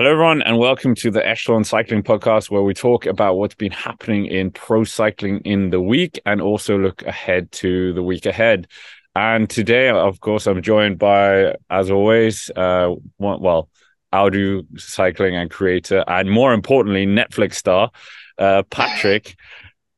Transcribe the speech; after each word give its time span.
Hello, 0.00 0.12
everyone, 0.12 0.40
and 0.40 0.56
welcome 0.56 0.94
to 0.94 1.10
the 1.10 1.28
Echelon 1.28 1.62
Cycling 1.62 2.02
Podcast, 2.02 2.50
where 2.50 2.62
we 2.62 2.72
talk 2.72 3.04
about 3.04 3.36
what's 3.36 3.54
been 3.54 3.70
happening 3.70 4.24
in 4.24 4.50
pro 4.50 4.82
cycling 4.82 5.40
in 5.40 5.68
the 5.68 5.80
week 5.82 6.18
and 6.24 6.40
also 6.40 6.78
look 6.78 7.02
ahead 7.02 7.52
to 7.52 7.92
the 7.92 8.02
week 8.02 8.24
ahead. 8.24 8.66
And 9.14 9.50
today, 9.50 9.90
of 9.90 10.18
course, 10.20 10.46
I'm 10.46 10.62
joined 10.62 10.98
by, 10.98 11.54
as 11.68 11.90
always, 11.90 12.48
uh, 12.56 12.94
well, 13.18 13.68
OwDo 14.10 14.80
cycling 14.80 15.36
and 15.36 15.50
creator, 15.50 16.02
and 16.08 16.30
more 16.30 16.54
importantly, 16.54 17.04
Netflix 17.04 17.56
star, 17.56 17.90
uh, 18.38 18.62
Patrick. 18.70 19.36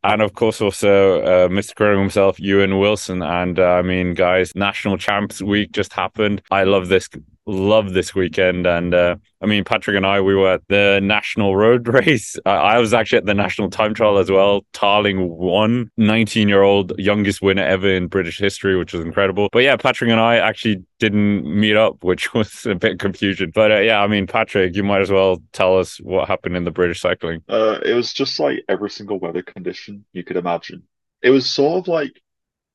And 0.02 0.20
of 0.20 0.32
course, 0.32 0.60
also 0.60 1.22
uh, 1.22 1.48
Mr. 1.48 1.76
Curling 1.76 2.00
himself, 2.00 2.40
Ewan 2.40 2.80
Wilson. 2.80 3.22
And 3.22 3.60
uh, 3.60 3.74
I 3.74 3.82
mean, 3.82 4.14
guys, 4.14 4.52
National 4.56 4.98
Champs 4.98 5.40
Week 5.40 5.70
just 5.70 5.92
happened. 5.92 6.42
I 6.50 6.64
love 6.64 6.88
this 6.88 7.08
love 7.46 7.92
this 7.92 8.14
weekend. 8.14 8.66
And 8.66 8.94
uh, 8.94 9.16
I 9.40 9.46
mean, 9.46 9.64
Patrick 9.64 9.96
and 9.96 10.06
I, 10.06 10.20
we 10.20 10.34
were 10.34 10.52
at 10.52 10.62
the 10.68 11.00
national 11.02 11.56
road 11.56 11.88
race. 12.06 12.36
I 12.46 12.78
was 12.78 12.94
actually 12.94 13.18
at 13.18 13.26
the 13.26 13.34
national 13.34 13.70
time 13.70 13.94
trial 13.94 14.18
as 14.18 14.30
well. 14.30 14.64
Tarling 14.72 15.28
won, 15.28 15.90
19 15.96 16.48
year 16.48 16.62
old 16.62 16.92
youngest 16.98 17.42
winner 17.42 17.64
ever 17.64 17.88
in 17.88 18.06
British 18.08 18.38
history, 18.38 18.76
which 18.76 18.92
was 18.92 19.04
incredible. 19.04 19.48
But 19.52 19.60
yeah, 19.64 19.76
Patrick 19.76 20.10
and 20.10 20.20
I 20.20 20.36
actually 20.36 20.84
didn't 20.98 21.44
meet 21.44 21.76
up, 21.76 21.96
which 22.04 22.32
was 22.34 22.66
a 22.66 22.74
bit 22.74 22.98
confusion. 22.98 23.52
But 23.54 23.72
uh, 23.72 23.80
yeah, 23.80 24.00
I 24.02 24.06
mean, 24.06 24.26
Patrick, 24.26 24.76
you 24.76 24.84
might 24.84 25.00
as 25.00 25.10
well 25.10 25.42
tell 25.52 25.78
us 25.78 25.98
what 25.98 26.28
happened 26.28 26.56
in 26.56 26.64
the 26.64 26.70
British 26.70 27.00
cycling. 27.00 27.42
Uh, 27.48 27.78
it 27.84 27.94
was 27.94 28.12
just 28.12 28.38
like 28.38 28.64
every 28.68 28.90
single 28.90 29.18
weather 29.18 29.42
condition 29.42 30.04
you 30.12 30.24
could 30.24 30.36
imagine. 30.36 30.82
It 31.22 31.30
was 31.30 31.48
sort 31.48 31.78
of 31.78 31.88
like 31.88 32.20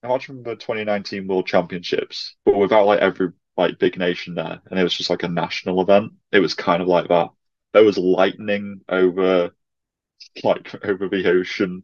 imagine 0.04 0.38
remember 0.38 0.56
2019 0.56 1.28
World 1.28 1.48
Championships, 1.48 2.36
but 2.46 2.56
without 2.56 2.86
like 2.86 3.00
every 3.00 3.32
like 3.58 3.80
big 3.80 3.98
nation 3.98 4.36
there, 4.36 4.62
and 4.70 4.80
it 4.80 4.84
was 4.84 4.94
just 4.94 5.10
like 5.10 5.24
a 5.24 5.28
national 5.30 5.82
event. 5.82 6.14
It 6.32 6.40
was 6.40 6.54
kind 6.54 6.82
of 6.82 6.88
like 6.88 7.10
that. 7.10 7.30
There 7.74 7.84
was 7.84 7.98
lightning 7.98 8.82
over, 8.90 9.52
like 10.44 10.74
over 10.86 11.10
the 11.10 11.30
ocean. 11.30 11.84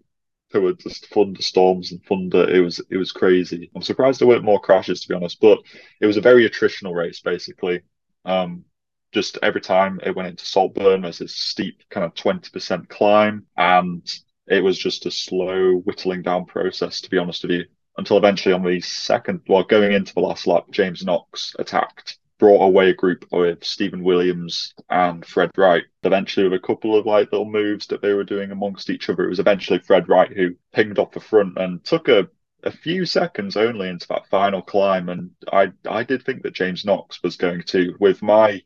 There 0.52 0.62
were 0.62 0.74
just 0.74 1.08
thunderstorms 1.08 1.92
and 1.92 2.04
thunder. 2.06 2.48
It 2.50 2.60
was 2.60 2.80
it 2.90 2.98
was 2.98 3.12
crazy. 3.12 3.72
I'm 3.76 3.82
surprised 3.82 4.22
there 4.22 4.28
weren't 4.28 4.44
more 4.44 4.62
crashes 4.62 5.02
to 5.02 5.08
be 5.10 5.16
honest, 5.16 5.40
but 5.42 5.60
it 6.00 6.06
was 6.06 6.18
a 6.18 6.22
very 6.22 6.48
attritional 6.48 6.94
race 6.96 7.22
basically. 7.22 7.82
Um, 8.26 8.66
just 9.12 9.38
every 9.44 9.62
time 9.62 10.00
it 10.04 10.16
went 10.16 10.28
into 10.30 10.46
Saltburn, 10.46 11.02
there's 11.02 11.20
this 11.20 11.36
steep 11.36 11.84
kind 11.90 12.06
of 12.06 12.14
20% 12.16 12.90
climb, 12.90 13.46
and 13.58 14.04
it 14.48 14.64
was 14.64 14.78
just 14.78 15.06
a 15.06 15.12
slow 15.12 15.76
whittling 15.78 16.22
down 16.22 16.46
process. 16.46 17.02
To 17.02 17.10
be 17.10 17.18
honest 17.18 17.44
with 17.44 17.52
you, 17.52 17.66
until 17.98 18.18
eventually 18.18 18.54
on 18.54 18.64
the 18.64 18.82
second, 18.82 19.42
well, 19.48 19.64
going 19.64 19.92
into 19.92 20.14
the 20.14 20.20
last 20.22 20.48
lap, 20.48 20.66
James 20.72 21.04
Knox 21.04 21.56
attacked, 21.60 22.18
brought 22.40 22.64
away 22.64 22.90
a 22.90 22.94
group 22.94 23.26
with 23.32 23.64
Stephen 23.64 24.04
Williams 24.04 24.74
and 24.90 25.26
Fred 25.26 25.52
Wright. 25.56 25.84
Eventually, 26.04 26.48
with 26.48 26.60
a 26.60 26.66
couple 26.68 26.98
of 26.98 27.06
like 27.06 27.32
little 27.32 27.50
moves 27.50 27.88
that 27.88 28.02
they 28.02 28.14
were 28.14 28.24
doing 28.24 28.52
amongst 28.52 28.90
each 28.90 29.10
other, 29.10 29.26
it 29.26 29.30
was 29.30 29.40
eventually 29.40 29.80
Fred 29.80 30.10
Wright 30.10 30.32
who 30.32 30.56
pinged 30.74 31.00
off 31.00 31.12
the 31.12 31.20
front 31.20 31.58
and 31.58 31.84
took 31.84 32.08
a 32.08 32.28
a 32.64 32.72
few 32.72 33.06
seconds 33.06 33.58
only 33.58 33.90
into 33.90 34.08
that 34.08 34.28
final 34.28 34.62
climb, 34.62 35.10
and 35.10 35.32
I 35.52 35.72
I 35.88 36.04
did 36.04 36.24
think 36.24 36.44
that 36.44 36.54
James 36.54 36.86
Knox 36.86 37.22
was 37.22 37.36
going 37.36 37.64
to, 37.68 37.96
with 38.00 38.22
my 38.22 38.62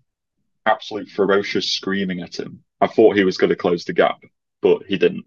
absolute 0.65 1.09
ferocious 1.09 1.71
screaming 1.71 2.21
at 2.21 2.39
him. 2.39 2.63
I 2.79 2.87
thought 2.87 3.15
he 3.15 3.23
was 3.23 3.37
going 3.37 3.49
to 3.49 3.55
close 3.55 3.85
the 3.85 3.93
gap, 3.93 4.21
but 4.61 4.83
he 4.87 4.97
didn't. 4.97 5.25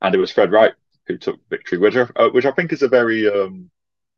And 0.00 0.14
it 0.14 0.18
was 0.18 0.32
Fred 0.32 0.52
Wright 0.52 0.72
who 1.08 1.18
took 1.18 1.40
victory, 1.48 1.78
which 1.78 1.96
I, 1.96 2.06
uh, 2.16 2.28
which 2.28 2.44
I 2.44 2.52
think 2.52 2.72
is 2.72 2.82
a 2.82 2.88
very 2.88 3.28
um, 3.28 3.70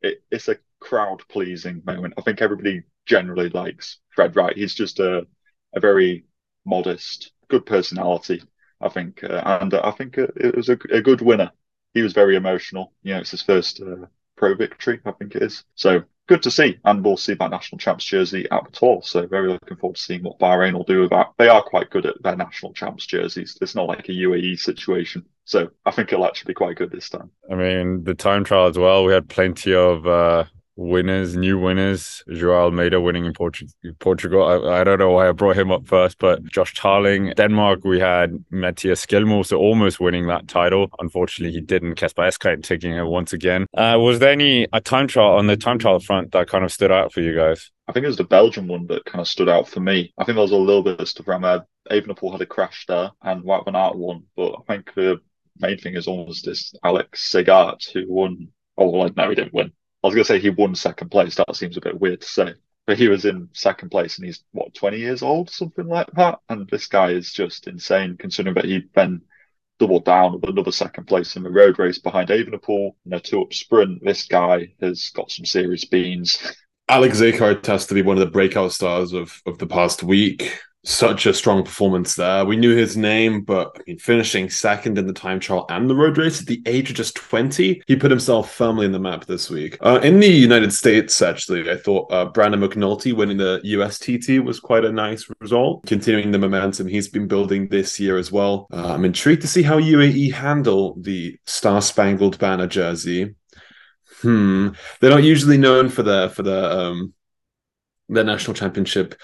it, 0.02 0.22
it's 0.30 0.48
a 0.48 0.58
crowd 0.80 1.22
pleasing 1.28 1.82
moment. 1.84 2.14
I 2.18 2.22
think 2.22 2.42
everybody 2.42 2.82
generally 3.06 3.48
likes 3.48 3.98
Fred 4.14 4.36
Wright. 4.36 4.56
He's 4.56 4.74
just 4.74 4.98
a 4.98 5.26
a 5.74 5.80
very 5.80 6.24
modest, 6.64 7.32
good 7.48 7.64
personality. 7.64 8.42
I 8.80 8.88
think, 8.88 9.22
uh, 9.22 9.42
and 9.60 9.74
uh, 9.74 9.82
I 9.84 9.90
think 9.90 10.16
it 10.16 10.56
was 10.56 10.70
a, 10.70 10.78
a, 10.90 11.02
good 11.02 11.20
winner. 11.20 11.52
He 11.92 12.00
was 12.00 12.14
very 12.14 12.34
emotional. 12.34 12.94
You 13.02 13.12
know, 13.12 13.20
it's 13.20 13.30
his 13.30 13.42
first 13.42 13.80
uh, 13.82 14.06
pro 14.36 14.54
victory, 14.54 15.00
I 15.04 15.12
think 15.12 15.34
it 15.34 15.42
is. 15.42 15.64
So 15.74 16.02
good 16.30 16.42
to 16.44 16.50
see. 16.50 16.78
And 16.84 17.04
we'll 17.04 17.16
see 17.16 17.34
that 17.34 17.50
national 17.50 17.80
champs 17.80 18.04
jersey 18.04 18.46
at 18.52 18.64
the 18.64 18.70
tour. 18.70 19.00
So 19.02 19.26
very 19.26 19.48
looking 19.48 19.76
forward 19.76 19.96
to 19.96 20.02
seeing 20.02 20.22
what 20.22 20.38
Bahrain 20.38 20.74
will 20.74 20.84
do 20.84 21.00
with 21.00 21.10
that. 21.10 21.32
They 21.38 21.48
are 21.48 21.60
quite 21.60 21.90
good 21.90 22.06
at 22.06 22.22
their 22.22 22.36
national 22.36 22.72
champs 22.72 23.04
jerseys. 23.04 23.58
It's 23.60 23.74
not 23.74 23.88
like 23.88 24.08
a 24.08 24.12
UAE 24.12 24.60
situation. 24.60 25.24
So 25.44 25.70
I 25.84 25.90
think 25.90 26.12
it'll 26.12 26.24
actually 26.24 26.50
be 26.50 26.54
quite 26.54 26.76
good 26.76 26.92
this 26.92 27.10
time. 27.10 27.32
I 27.50 27.56
mean, 27.56 28.04
the 28.04 28.14
time 28.14 28.44
trial 28.44 28.68
as 28.68 28.78
well. 28.78 29.04
We 29.04 29.12
had 29.12 29.28
plenty 29.28 29.74
of 29.74 30.06
uh, 30.06 30.44
winners, 30.80 31.36
new 31.36 31.58
winners. 31.58 32.24
Joao 32.32 32.64
Almeida 32.64 33.00
winning 33.00 33.26
in 33.26 33.32
Portu- 33.32 33.70
Portugal. 33.98 34.42
I, 34.42 34.80
I, 34.80 34.84
don't 34.84 34.98
know 34.98 35.10
why 35.10 35.28
I 35.28 35.32
brought 35.32 35.56
him 35.56 35.70
up 35.70 35.86
first, 35.86 36.18
but 36.18 36.42
Josh 36.44 36.74
Tarling. 36.74 37.34
Denmark, 37.36 37.84
we 37.84 38.00
had 38.00 38.32
Mattias 38.50 39.06
Skjelmose 39.06 39.56
almost 39.56 40.00
winning 40.00 40.26
that 40.28 40.48
title. 40.48 40.88
Unfortunately, 40.98 41.52
he 41.52 41.60
didn't. 41.60 41.96
Kasper 41.96 42.22
Asgreen 42.22 42.62
taking 42.62 42.92
it 42.92 43.04
once 43.04 43.32
again. 43.32 43.66
Uh, 43.76 43.98
was 44.00 44.18
there 44.18 44.32
any 44.32 44.66
a 44.72 44.80
time 44.80 45.06
trial 45.06 45.34
on 45.34 45.46
the 45.46 45.56
time 45.56 45.78
trial 45.78 46.00
front 46.00 46.32
that 46.32 46.48
kind 46.48 46.64
of 46.64 46.72
stood 46.72 46.90
out 46.90 47.12
for 47.12 47.20
you 47.20 47.36
guys? 47.36 47.70
I 47.86 47.92
think 47.92 48.04
it 48.04 48.08
was 48.08 48.16
the 48.16 48.24
Belgian 48.24 48.66
one 48.66 48.86
that 48.86 49.04
kind 49.04 49.20
of 49.20 49.28
stood 49.28 49.48
out 49.48 49.68
for 49.68 49.80
me. 49.80 50.12
I 50.16 50.24
think 50.24 50.36
there 50.36 50.42
was 50.42 50.52
a 50.52 50.56
little 50.56 50.82
bit 50.82 51.00
of 51.00 51.08
stuff 51.08 51.28
around 51.28 51.42
there. 51.42 51.66
Evenepoel 51.90 52.32
had 52.32 52.40
a 52.40 52.46
crash 52.46 52.84
there 52.86 53.10
and 53.22 53.42
Wout 53.42 53.64
van 53.64 53.74
Aert 53.74 53.96
won, 53.96 54.24
but 54.36 54.54
I 54.54 54.62
think 54.66 54.94
the 54.94 55.20
main 55.58 55.76
thing 55.76 55.94
is 55.94 56.06
almost 56.06 56.44
this 56.44 56.72
Alex 56.84 57.30
Segaert 57.32 57.90
who 57.92 58.04
won. 58.06 58.48
Oh, 58.78 58.88
well, 58.88 59.10
no, 59.14 59.28
he 59.28 59.34
didn't 59.34 59.52
win. 59.52 59.72
I 60.02 60.06
was 60.06 60.14
going 60.14 60.24
to 60.24 60.28
say 60.28 60.40
he 60.40 60.50
won 60.50 60.74
second 60.74 61.10
place. 61.10 61.34
That 61.34 61.54
seems 61.54 61.76
a 61.76 61.80
bit 61.80 62.00
weird 62.00 62.22
to 62.22 62.26
say. 62.26 62.54
But 62.86 62.98
he 62.98 63.08
was 63.08 63.24
in 63.24 63.50
second 63.52 63.90
place 63.90 64.16
and 64.16 64.26
he's, 64.26 64.42
what, 64.52 64.74
20 64.74 64.98
years 64.98 65.22
old, 65.22 65.50
something 65.50 65.86
like 65.86 66.10
that. 66.14 66.38
And 66.48 66.68
this 66.68 66.86
guy 66.86 67.10
is 67.10 67.32
just 67.32 67.68
insane 67.68 68.16
considering 68.16 68.54
that 68.54 68.64
he 68.64 68.82
then 68.94 69.22
doubled 69.78 70.04
down 70.04 70.40
with 70.40 70.50
another 70.50 70.72
second 70.72 71.04
place 71.04 71.36
in 71.36 71.42
the 71.42 71.50
road 71.50 71.78
race 71.78 71.98
behind 71.98 72.28
Evenepoel 72.28 72.92
in 73.06 73.12
a 73.12 73.20
two 73.20 73.42
up 73.42 73.52
sprint. 73.52 74.02
This 74.02 74.26
guy 74.26 74.72
has 74.80 75.10
got 75.10 75.30
some 75.30 75.44
serious 75.44 75.84
beans. 75.84 76.54
Alex 76.88 77.20
Segaert 77.20 77.64
has 77.66 77.86
to 77.86 77.94
be 77.94 78.02
one 78.02 78.16
of 78.16 78.20
the 78.20 78.30
breakout 78.30 78.72
stars 78.72 79.12
of, 79.12 79.40
of 79.46 79.58
the 79.58 79.66
past 79.66 80.02
week 80.02 80.58
such 80.84 81.26
a 81.26 81.34
strong 81.34 81.62
performance 81.62 82.14
there. 82.14 82.44
We 82.44 82.56
knew 82.56 82.74
his 82.74 82.96
name, 82.96 83.42
but 83.42 83.76
I 83.76 83.82
mean, 83.86 83.98
finishing 83.98 84.48
second 84.48 84.96
in 84.96 85.06
the 85.06 85.12
time 85.12 85.38
trial 85.38 85.66
and 85.68 85.90
the 85.90 85.94
road 85.94 86.16
race 86.16 86.40
at 86.40 86.46
the 86.46 86.62
age 86.64 86.90
of 86.90 86.96
just 86.96 87.16
20, 87.16 87.82
he 87.86 87.96
put 87.96 88.10
himself 88.10 88.54
firmly 88.54 88.86
in 88.86 88.92
the 88.92 88.98
map 88.98 89.26
this 89.26 89.50
week. 89.50 89.76
Uh, 89.80 90.00
in 90.02 90.20
the 90.20 90.26
United 90.26 90.72
States, 90.72 91.20
actually, 91.20 91.70
I 91.70 91.76
thought 91.76 92.10
uh, 92.10 92.26
Brandon 92.26 92.60
McNulty 92.60 93.12
winning 93.12 93.36
the 93.36 93.60
USTT 93.62 94.42
was 94.42 94.58
quite 94.58 94.84
a 94.84 94.92
nice 94.92 95.30
result, 95.40 95.84
continuing 95.86 96.30
the 96.30 96.38
momentum 96.38 96.86
he's 96.86 97.08
been 97.08 97.28
building 97.28 97.68
this 97.68 98.00
year 98.00 98.16
as 98.16 98.32
well. 98.32 98.66
Uh, 98.72 98.94
I'm 98.94 99.04
intrigued 99.04 99.42
to 99.42 99.48
see 99.48 99.62
how 99.62 99.78
UAE 99.78 100.32
handle 100.32 100.96
the 100.98 101.36
Star 101.46 101.82
Spangled 101.82 102.38
Banner 102.38 102.66
jersey. 102.66 103.34
Hmm, 104.22 104.68
they're 105.00 105.10
not 105.10 105.24
usually 105.24 105.56
known 105.56 105.88
for 105.88 106.02
their 106.02 106.28
for 106.28 106.42
their 106.42 106.70
um 106.70 107.14
their 108.10 108.24
national 108.24 108.54
championship 108.54 109.14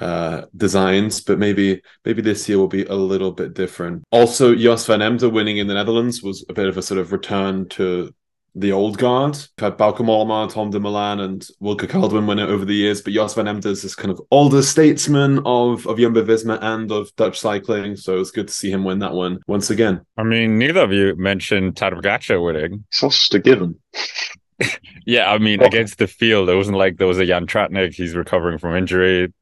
uh, 0.00 0.42
designs, 0.56 1.20
but 1.20 1.38
maybe 1.38 1.82
maybe 2.04 2.22
this 2.22 2.48
year 2.48 2.58
will 2.58 2.68
be 2.68 2.84
a 2.84 2.94
little 2.94 3.32
bit 3.32 3.54
different. 3.54 4.04
Also, 4.10 4.54
Jos 4.54 4.86
van 4.86 5.02
Emden 5.02 5.32
winning 5.32 5.58
in 5.58 5.66
the 5.66 5.74
Netherlands 5.74 6.22
was 6.22 6.44
a 6.48 6.52
bit 6.52 6.68
of 6.68 6.78
a 6.78 6.82
sort 6.82 6.98
of 6.98 7.12
return 7.12 7.68
to 7.70 8.14
the 8.54 8.72
old 8.72 8.98
guard. 8.98 9.34
We've 9.34 9.64
had 9.64 9.78
Bauke 9.78 9.98
Mollema, 9.98 10.50
Tom 10.52 10.70
Dumoulin, 10.70 11.20
and 11.20 11.46
Wilco 11.62 11.86
Kelderman 11.88 12.26
win 12.26 12.38
it 12.38 12.48
over 12.48 12.64
the 12.64 12.74
years, 12.74 13.00
but 13.00 13.12
Jos 13.12 13.34
van 13.34 13.48
Emden 13.48 13.72
is 13.72 13.82
this 13.82 13.94
kind 13.94 14.10
of 14.10 14.20
older 14.30 14.62
statesman 14.62 15.40
of 15.44 15.86
of 15.86 15.98
Jumbo 15.98 16.24
Visma 16.24 16.58
and 16.60 16.90
of 16.90 17.14
Dutch 17.16 17.40
cycling, 17.40 17.96
so 17.96 18.20
it's 18.20 18.30
good 18.30 18.48
to 18.48 18.54
see 18.54 18.70
him 18.70 18.84
win 18.84 18.98
that 19.00 19.14
one 19.14 19.40
once 19.46 19.70
again. 19.70 20.02
I 20.16 20.22
mean, 20.22 20.58
neither 20.58 20.80
of 20.80 20.92
you 20.92 21.16
mentioned 21.16 21.74
Tadej 21.74 22.02
Pogacar 22.02 22.44
winning. 22.44 22.84
It's 22.88 23.00
just 23.00 23.34
a 23.34 23.38
given. 23.38 23.78
yeah, 25.06 25.30
I 25.30 25.38
mean, 25.38 25.62
against 25.62 25.98
the 25.98 26.06
field, 26.06 26.48
it 26.48 26.56
wasn't 26.56 26.78
like 26.78 26.96
there 26.96 27.06
was 27.06 27.18
a 27.18 27.26
Jan 27.26 27.46
Tratnik. 27.46 27.94
He's 27.94 28.14
recovering 28.14 28.58
from 28.58 28.76
injury. 28.76 29.32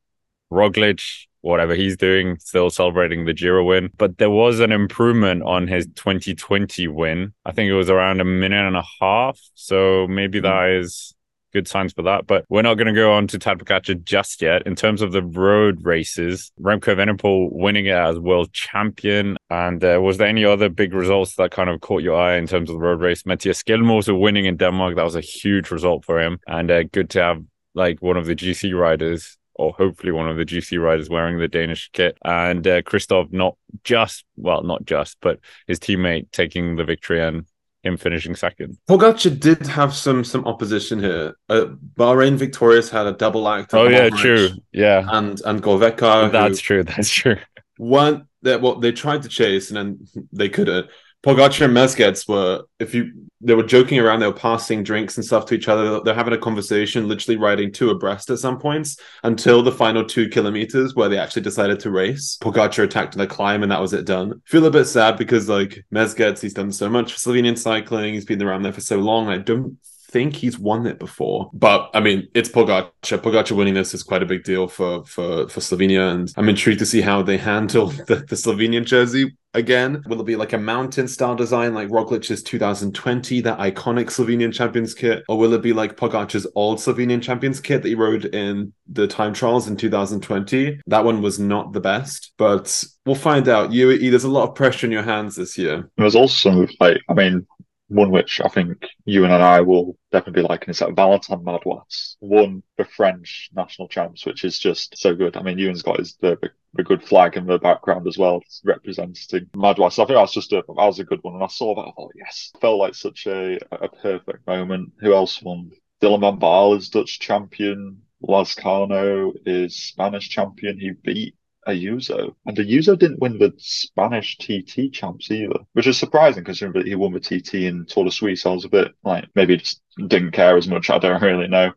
Roglic, 0.50 1.26
whatever 1.42 1.74
he's 1.74 1.96
doing, 1.96 2.38
still 2.38 2.70
celebrating 2.70 3.24
the 3.24 3.32
Giro 3.32 3.64
win. 3.64 3.90
But 3.96 4.18
there 4.18 4.30
was 4.30 4.60
an 4.60 4.72
improvement 4.72 5.42
on 5.42 5.66
his 5.66 5.86
2020 5.94 6.88
win. 6.88 7.32
I 7.44 7.52
think 7.52 7.70
it 7.70 7.74
was 7.74 7.90
around 7.90 8.20
a 8.20 8.24
minute 8.24 8.66
and 8.66 8.76
a 8.76 8.84
half. 9.00 9.40
So 9.54 10.06
maybe 10.08 10.40
mm. 10.40 10.42
that 10.42 10.80
is 10.80 11.14
good 11.52 11.66
signs 11.66 11.92
for 11.92 12.02
that. 12.02 12.26
But 12.26 12.44
we're 12.48 12.62
not 12.62 12.74
going 12.74 12.86
to 12.86 12.92
go 12.92 13.12
on 13.12 13.26
to 13.28 13.38
Tadej 13.38 13.62
Pogacar 13.62 14.02
just 14.04 14.42
yet. 14.42 14.66
In 14.66 14.76
terms 14.76 15.02
of 15.02 15.12
the 15.12 15.22
road 15.22 15.84
races, 15.84 16.52
Remco 16.60 16.94
Evenepoel 16.94 17.48
winning 17.52 17.86
it 17.86 17.96
as 17.96 18.18
world 18.18 18.52
champion. 18.52 19.36
And 19.48 19.82
uh, 19.82 20.00
was 20.02 20.18
there 20.18 20.28
any 20.28 20.44
other 20.44 20.68
big 20.68 20.94
results 20.94 21.36
that 21.36 21.50
kind 21.50 21.70
of 21.70 21.80
caught 21.80 22.02
your 22.02 22.20
eye 22.20 22.36
in 22.36 22.46
terms 22.46 22.70
of 22.70 22.74
the 22.74 22.80
road 22.80 23.00
race? 23.00 23.26
Matthias 23.26 23.62
also 23.68 24.14
winning 24.14 24.44
in 24.44 24.56
Denmark. 24.56 24.96
That 24.96 25.04
was 25.04 25.16
a 25.16 25.20
huge 25.20 25.70
result 25.70 26.04
for 26.04 26.20
him. 26.20 26.38
And 26.46 26.70
uh, 26.70 26.84
good 26.84 27.10
to 27.10 27.22
have 27.22 27.42
like 27.74 28.02
one 28.02 28.16
of 28.16 28.26
the 28.26 28.34
GC 28.34 28.78
riders 28.78 29.36
or 29.60 29.74
hopefully 29.74 30.10
one 30.10 30.26
of 30.28 30.38
the 30.38 30.46
GC 30.46 30.82
riders 30.82 31.10
wearing 31.10 31.38
the 31.38 31.46
Danish 31.46 31.90
kit. 31.92 32.16
And 32.24 32.66
uh, 32.66 32.80
Kristoff 32.80 33.30
not 33.30 33.58
just, 33.84 34.24
well, 34.36 34.62
not 34.62 34.86
just, 34.86 35.18
but 35.20 35.38
his 35.66 35.78
teammate 35.78 36.30
taking 36.32 36.76
the 36.76 36.84
victory 36.84 37.22
and 37.22 37.44
him 37.82 37.98
finishing 37.98 38.34
second. 38.34 38.78
Pogacar 38.88 39.38
did 39.38 39.66
have 39.66 39.94
some 39.94 40.24
some 40.24 40.46
opposition 40.46 40.98
here. 40.98 41.34
Uh, 41.48 41.66
Bahrain 41.94 42.36
Victorious 42.36 42.88
had 42.90 43.06
a 43.06 43.12
double 43.12 43.48
act. 43.48 43.74
Oh 43.74 43.88
yeah, 43.88 44.08
true. 44.08 44.50
Yeah, 44.72 45.06
and 45.06 45.40
and 45.44 45.62
Govekar. 45.62 46.32
That's 46.32 46.60
true. 46.60 46.82
That's 46.82 47.10
true. 47.10 47.36
One 47.76 48.28
that 48.42 48.62
well, 48.62 48.76
they 48.76 48.92
tried 48.92 49.22
to 49.22 49.28
chase 49.28 49.70
and 49.70 49.76
then 49.76 50.26
they 50.32 50.48
couldn't. 50.48 50.88
Pogacar 51.22 51.66
and 51.66 51.76
Mezgec 51.76 52.26
were, 52.28 52.62
if 52.78 52.94
you, 52.94 53.12
they 53.42 53.54
were 53.54 53.62
joking 53.62 53.98
around, 53.98 54.20
they 54.20 54.26
were 54.26 54.32
passing 54.32 54.82
drinks 54.82 55.18
and 55.18 55.24
stuff 55.24 55.44
to 55.46 55.54
each 55.54 55.68
other. 55.68 56.00
They're 56.00 56.14
having 56.14 56.32
a 56.32 56.38
conversation, 56.38 57.08
literally 57.08 57.36
riding 57.36 57.72
two 57.72 57.90
abreast 57.90 58.30
at 58.30 58.38
some 58.38 58.58
points 58.58 58.96
until 59.22 59.62
the 59.62 59.72
final 59.72 60.02
two 60.04 60.30
kilometers 60.30 60.94
where 60.94 61.10
they 61.10 61.18
actually 61.18 61.42
decided 61.42 61.78
to 61.80 61.90
race. 61.90 62.38
Pogacar 62.40 62.84
attacked 62.84 63.14
in 63.14 63.18
the 63.18 63.26
climb 63.26 63.62
and 63.62 63.70
that 63.70 63.82
was 63.82 63.92
it 63.92 64.06
done. 64.06 64.40
Feel 64.46 64.64
a 64.64 64.70
bit 64.70 64.86
sad 64.86 65.18
because 65.18 65.46
like 65.46 65.84
Mezgec, 65.92 66.40
he's 66.40 66.54
done 66.54 66.72
so 66.72 66.88
much 66.88 67.12
for 67.12 67.18
Slovenian 67.18 67.58
cycling. 67.58 68.14
He's 68.14 68.24
been 68.24 68.42
around 68.42 68.62
there 68.62 68.72
for 68.72 68.80
so 68.80 68.98
long. 68.98 69.28
I 69.28 69.36
don't 69.36 69.76
think 70.10 70.34
he's 70.34 70.58
won 70.58 70.86
it 70.86 70.98
before. 70.98 71.50
But 71.52 71.90
I 71.94 72.00
mean, 72.00 72.28
it's 72.34 72.48
Pogacar. 72.48 72.90
Pogacar 73.02 73.56
winning 73.56 73.74
this 73.74 73.94
is 73.94 74.02
quite 74.02 74.22
a 74.22 74.26
big 74.26 74.44
deal 74.44 74.68
for 74.68 75.04
for 75.04 75.48
for 75.48 75.60
Slovenia, 75.60 76.12
and 76.12 76.32
I'm 76.36 76.48
intrigued 76.48 76.80
to 76.80 76.86
see 76.86 77.00
how 77.00 77.22
they 77.22 77.38
handle 77.38 77.86
the, 78.08 78.16
the 78.16 78.36
Slovenian 78.36 78.84
jersey 78.84 79.36
again. 79.54 80.02
Will 80.06 80.20
it 80.20 80.26
be 80.26 80.36
like 80.36 80.52
a 80.52 80.58
mountain 80.58 81.08
style 81.08 81.34
design 81.34 81.74
like 81.74 81.88
Roglic's 81.88 82.42
2020, 82.42 83.40
that 83.42 83.58
iconic 83.58 84.06
Slovenian 84.06 84.52
champions 84.52 84.94
kit, 84.94 85.24
or 85.28 85.38
will 85.38 85.54
it 85.54 85.62
be 85.62 85.72
like 85.72 85.96
Pogacar's 85.96 86.46
old 86.54 86.78
Slovenian 86.78 87.22
champions 87.22 87.60
kit 87.60 87.82
that 87.82 87.88
he 87.88 87.94
rode 87.94 88.26
in 88.26 88.72
the 88.88 89.06
time 89.06 89.32
trials 89.32 89.68
in 89.68 89.76
2020? 89.76 90.80
That 90.86 91.04
one 91.04 91.22
was 91.22 91.38
not 91.38 91.72
the 91.72 91.80
best, 91.80 92.32
but 92.36 92.84
we'll 93.06 93.14
find 93.14 93.48
out. 93.48 93.72
You, 93.72 94.10
there's 94.10 94.24
a 94.24 94.30
lot 94.30 94.48
of 94.48 94.54
pressure 94.54 94.86
in 94.86 94.92
your 94.92 95.02
hands 95.02 95.36
this 95.36 95.56
year. 95.58 95.90
There's 95.96 96.16
also 96.16 96.50
some 96.50 96.68
like, 96.78 97.00
I 97.08 97.14
mean, 97.14 97.46
one 97.90 98.12
which 98.12 98.40
I 98.40 98.48
think 98.48 98.86
you 99.04 99.24
and 99.24 99.32
I 99.32 99.60
will 99.62 99.98
definitely 100.12 100.42
be 100.42 100.48
liking 100.48 100.70
is 100.70 100.78
that 100.78 100.94
Valentin 100.94 101.42
Madouas 101.44 102.16
won 102.20 102.62
the 102.78 102.84
French 102.84 103.50
national 103.52 103.88
champs, 103.88 104.24
which 104.24 104.44
is 104.44 104.60
just 104.60 104.96
so 104.96 105.12
good. 105.12 105.36
I 105.36 105.42
mean, 105.42 105.58
Ewan's 105.58 105.82
got 105.82 105.98
his 105.98 106.14
the, 106.20 106.38
the 106.74 106.84
good 106.84 107.02
flag 107.02 107.36
in 107.36 107.46
the 107.46 107.58
background 107.58 108.06
as 108.06 108.16
well, 108.16 108.42
representing 108.64 109.48
Madouas. 109.56 109.98
I 109.98 110.06
think 110.06 110.16
that's 110.16 110.32
just 110.32 110.52
a 110.52 110.62
that 110.68 110.68
was 110.68 111.00
a 111.00 111.04
good 111.04 111.18
one, 111.22 111.34
and 111.34 111.42
I 111.42 111.48
saw 111.48 111.74
that. 111.74 111.88
I 111.88 111.92
thought, 111.96 112.12
yes, 112.14 112.52
felt 112.60 112.78
like 112.78 112.94
such 112.94 113.26
a 113.26 113.58
a 113.72 113.88
perfect 113.88 114.46
moment. 114.46 114.92
Who 115.00 115.12
else 115.12 115.42
won? 115.42 115.72
Dylan 116.00 116.20
van 116.20 116.38
Baarle 116.38 116.78
is 116.78 116.90
Dutch 116.90 117.18
champion. 117.18 118.02
Lazkano 118.22 119.32
is 119.44 119.74
Spanish 119.76 120.28
champion. 120.28 120.78
He 120.78 120.92
beat 120.92 121.34
Ayuso. 121.66 122.34
And 122.46 122.56
Ayuso 122.56 122.98
didn't 122.98 123.20
win 123.20 123.38
the 123.38 123.52
Spanish 123.58 124.38
TT 124.38 124.92
champs 124.92 125.30
either, 125.30 125.60
which 125.72 125.86
is 125.86 125.98
surprising 125.98 126.44
considering 126.44 126.86
he 126.86 126.94
won 126.94 127.12
the 127.12 127.20
TT 127.20 127.54
in 127.66 127.86
Tour 127.86 128.04
de 128.04 128.10
Suisse. 128.10 128.46
I 128.46 128.50
was 128.50 128.64
a 128.64 128.68
bit 128.68 128.92
like, 129.04 129.26
maybe 129.34 129.56
just 129.56 129.82
didn't 130.08 130.32
care 130.32 130.56
as 130.56 130.68
much. 130.68 130.90
I 130.90 130.98
don't 130.98 131.22
really 131.22 131.48
know. 131.48 131.72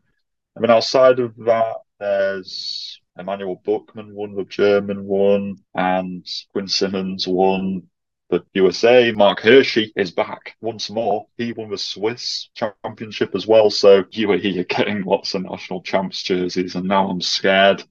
I 0.56 0.60
mean, 0.60 0.70
outside 0.70 1.18
of 1.18 1.36
that, 1.44 1.76
there's 1.98 3.00
Emmanuel 3.18 3.60
Buchmann 3.64 4.12
won 4.12 4.34
the 4.34 4.44
German 4.44 5.04
one, 5.04 5.56
and 5.74 6.26
Quinn 6.52 6.68
Simmons 6.68 7.26
won 7.28 7.84
the 8.30 8.44
USA. 8.54 9.12
Marc 9.12 9.40
Hirschi 9.40 9.92
is 9.96 10.10
back 10.10 10.56
once 10.60 10.90
more. 10.90 11.26
He 11.36 11.52
won 11.52 11.70
the 11.70 11.78
Swiss 11.78 12.48
championship 12.54 13.34
as 13.34 13.46
well. 13.46 13.70
So 13.70 14.04
you 14.10 14.30
here 14.32 14.64
getting 14.68 15.02
lots 15.02 15.34
of 15.34 15.42
national 15.42 15.82
champs 15.82 16.22
jerseys, 16.22 16.74
and 16.74 16.88
now 16.88 17.08
I'm 17.08 17.20
scared 17.20 17.84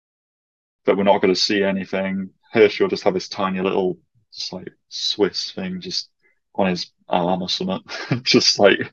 that 0.86 0.98
we're 0.98 1.04
not 1.04 1.22
going 1.22 1.34
to 1.34 1.40
see 1.40 1.64
anything. 1.64 2.30
Hirschi 2.54 2.82
will 2.82 2.90
just 2.90 3.04
have 3.04 3.14
this 3.14 3.30
tiny 3.30 3.62
little, 3.62 3.98
just 4.34 4.54
like 4.54 4.70
Swiss 4.90 5.52
thing 5.52 5.82
just 5.82 6.10
on 6.56 6.68
his 6.68 6.92
arm 7.10 7.42
or 7.42 7.50
something, 7.50 7.82
just 8.24 8.60
like 8.60 8.92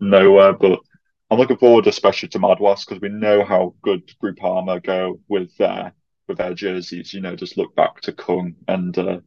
nowhere. 0.00 0.52
But 0.52 0.80
I'm 1.30 1.38
looking 1.38 1.56
forward, 1.56 1.86
especially 1.86 2.28
to 2.30 2.38
Madouas, 2.38 2.86
because 2.86 3.00
we 3.00 3.08
know 3.08 3.44
how 3.44 3.74
good 3.82 4.10
Groupama 4.22 4.82
go 4.82 5.20
with 5.28 5.56
their 5.56 5.92
with 6.28 6.38
their 6.38 6.54
jerseys. 6.54 7.12
You 7.12 7.20
know, 7.20 7.36
just 7.36 7.56
look 7.56 7.74
back 7.74 8.00
to 8.02 8.12
Kung 8.12 8.54
and 8.68 8.96
uh, 8.98 9.20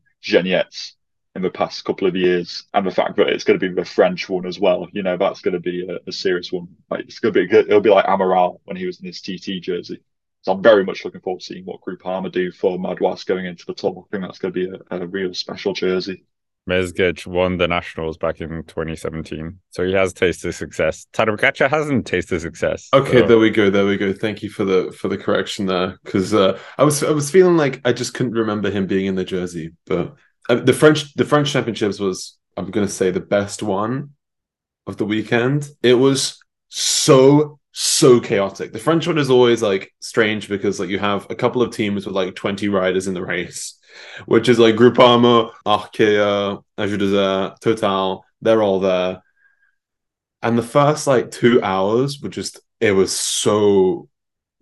in 1.35 1.43
the 1.43 1.49
past 1.49 1.85
couple 1.85 2.07
of 2.07 2.15
years, 2.15 2.65
and 2.73 2.85
the 2.85 2.91
fact 2.91 3.15
that 3.15 3.29
it's 3.29 3.43
going 3.43 3.59
to 3.59 3.69
be 3.69 3.73
the 3.73 3.85
French 3.85 4.27
one 4.27 4.45
as 4.45 4.59
well. 4.59 4.87
You 4.91 5.03
know, 5.03 5.15
that's 5.15 5.41
going 5.41 5.53
to 5.53 5.59
be 5.59 5.87
a, 5.87 5.99
a 6.07 6.11
serious 6.11 6.51
one. 6.51 6.67
Like 6.89 7.05
it's 7.05 7.19
going 7.19 7.33
to 7.33 7.39
be 7.41 7.47
good. 7.47 7.67
It'll 7.67 7.81
be 7.81 7.89
like 7.89 8.05
Armirail 8.05 8.59
when 8.65 8.77
he 8.77 8.85
was 8.85 8.99
in 8.99 9.05
his 9.05 9.21
TT 9.21 9.61
jersey. 9.61 10.01
So 10.41 10.53
I'm 10.53 10.63
very 10.63 10.85
much 10.85 11.03
looking 11.03 11.21
forward 11.21 11.41
to 11.41 11.45
seeing 11.45 11.65
what 11.65 11.81
Groupama 11.81 12.31
do 12.31 12.51
for 12.51 12.77
Madouas 12.77 13.25
going 13.25 13.45
into 13.45 13.65
the 13.65 13.73
top. 13.73 13.97
I 13.97 14.01
think 14.09 14.23
that's 14.23 14.39
going 14.39 14.53
to 14.53 14.67
be 14.67 14.77
a, 14.91 15.01
a 15.01 15.07
real 15.07 15.33
special 15.33 15.73
jersey. 15.73 16.23
Mezgec 16.69 17.25
won 17.25 17.57
the 17.57 17.67
Nationals 17.67 18.17
back 18.17 18.41
in 18.41 18.63
2017, 18.63 19.59
so 19.71 19.85
he 19.85 19.93
has 19.93 20.13
tasted 20.13 20.53
success. 20.53 21.07
Tadej 21.13 21.37
Pogacar 21.37 21.69
hasn't 21.69 22.05
tasted 22.05 22.41
success. 22.41 22.89
Okay, 22.93 23.21
so. 23.21 23.27
there 23.27 23.39
we 23.39 23.49
go, 23.49 23.69
there 23.69 23.85
we 23.85 23.97
go. 23.97 24.13
Thank 24.13 24.43
you 24.43 24.49
for 24.49 24.63
the 24.65 24.91
for 24.91 25.07
the 25.07 25.17
correction 25.17 25.65
there, 25.65 25.97
because 26.03 26.33
uh, 26.33 26.59
I 26.77 26.83
was 26.83 27.03
I 27.03 27.11
was 27.11 27.31
feeling 27.31 27.57
like 27.57 27.81
I 27.85 27.91
just 27.91 28.13
couldn't 28.13 28.33
remember 28.33 28.69
him 28.69 28.85
being 28.85 29.07
in 29.07 29.15
the 29.15 29.25
jersey, 29.25 29.71
but 29.85 30.15
uh, 30.47 30.55
the 30.55 30.73
French 30.73 31.13
the 31.15 31.25
French 31.25 31.51
Championships 31.51 31.99
was 31.99 32.37
I'm 32.55 32.71
going 32.71 32.85
to 32.85 32.93
say 32.93 33.09
the 33.09 33.19
best 33.19 33.63
one 33.63 34.11
of 34.85 34.97
the 34.97 35.05
weekend. 35.05 35.69
It 35.81 35.95
was 35.95 36.39
so 36.67 37.58
so 37.81 38.19
chaotic. 38.19 38.73
The 38.73 38.79
French 38.79 39.07
one 39.07 39.17
is 39.17 39.29
always 39.29 39.61
like 39.61 39.93
strange 40.01 40.49
because 40.49 40.81
like 40.81 40.89
you 40.89 40.99
have 40.99 41.25
a 41.29 41.35
couple 41.35 41.61
of 41.61 41.73
teams 41.73 42.05
with 42.05 42.13
like 42.13 42.35
20 42.35 42.67
riders 42.67 43.07
in 43.07 43.13
the 43.13 43.23
race, 43.23 43.79
which 44.25 44.49
is 44.49 44.59
like 44.59 44.75
Groupama, 44.75 45.53
Arkea, 45.65 46.61
Azure 46.77 47.55
Total, 47.61 48.25
they're 48.41 48.61
all 48.61 48.81
there. 48.81 49.21
And 50.41 50.57
the 50.57 50.63
first 50.63 51.07
like 51.07 51.31
two 51.31 51.63
hours 51.63 52.19
were 52.21 52.27
just 52.27 52.59
it 52.81 52.91
was 52.91 53.17
so 53.17 54.09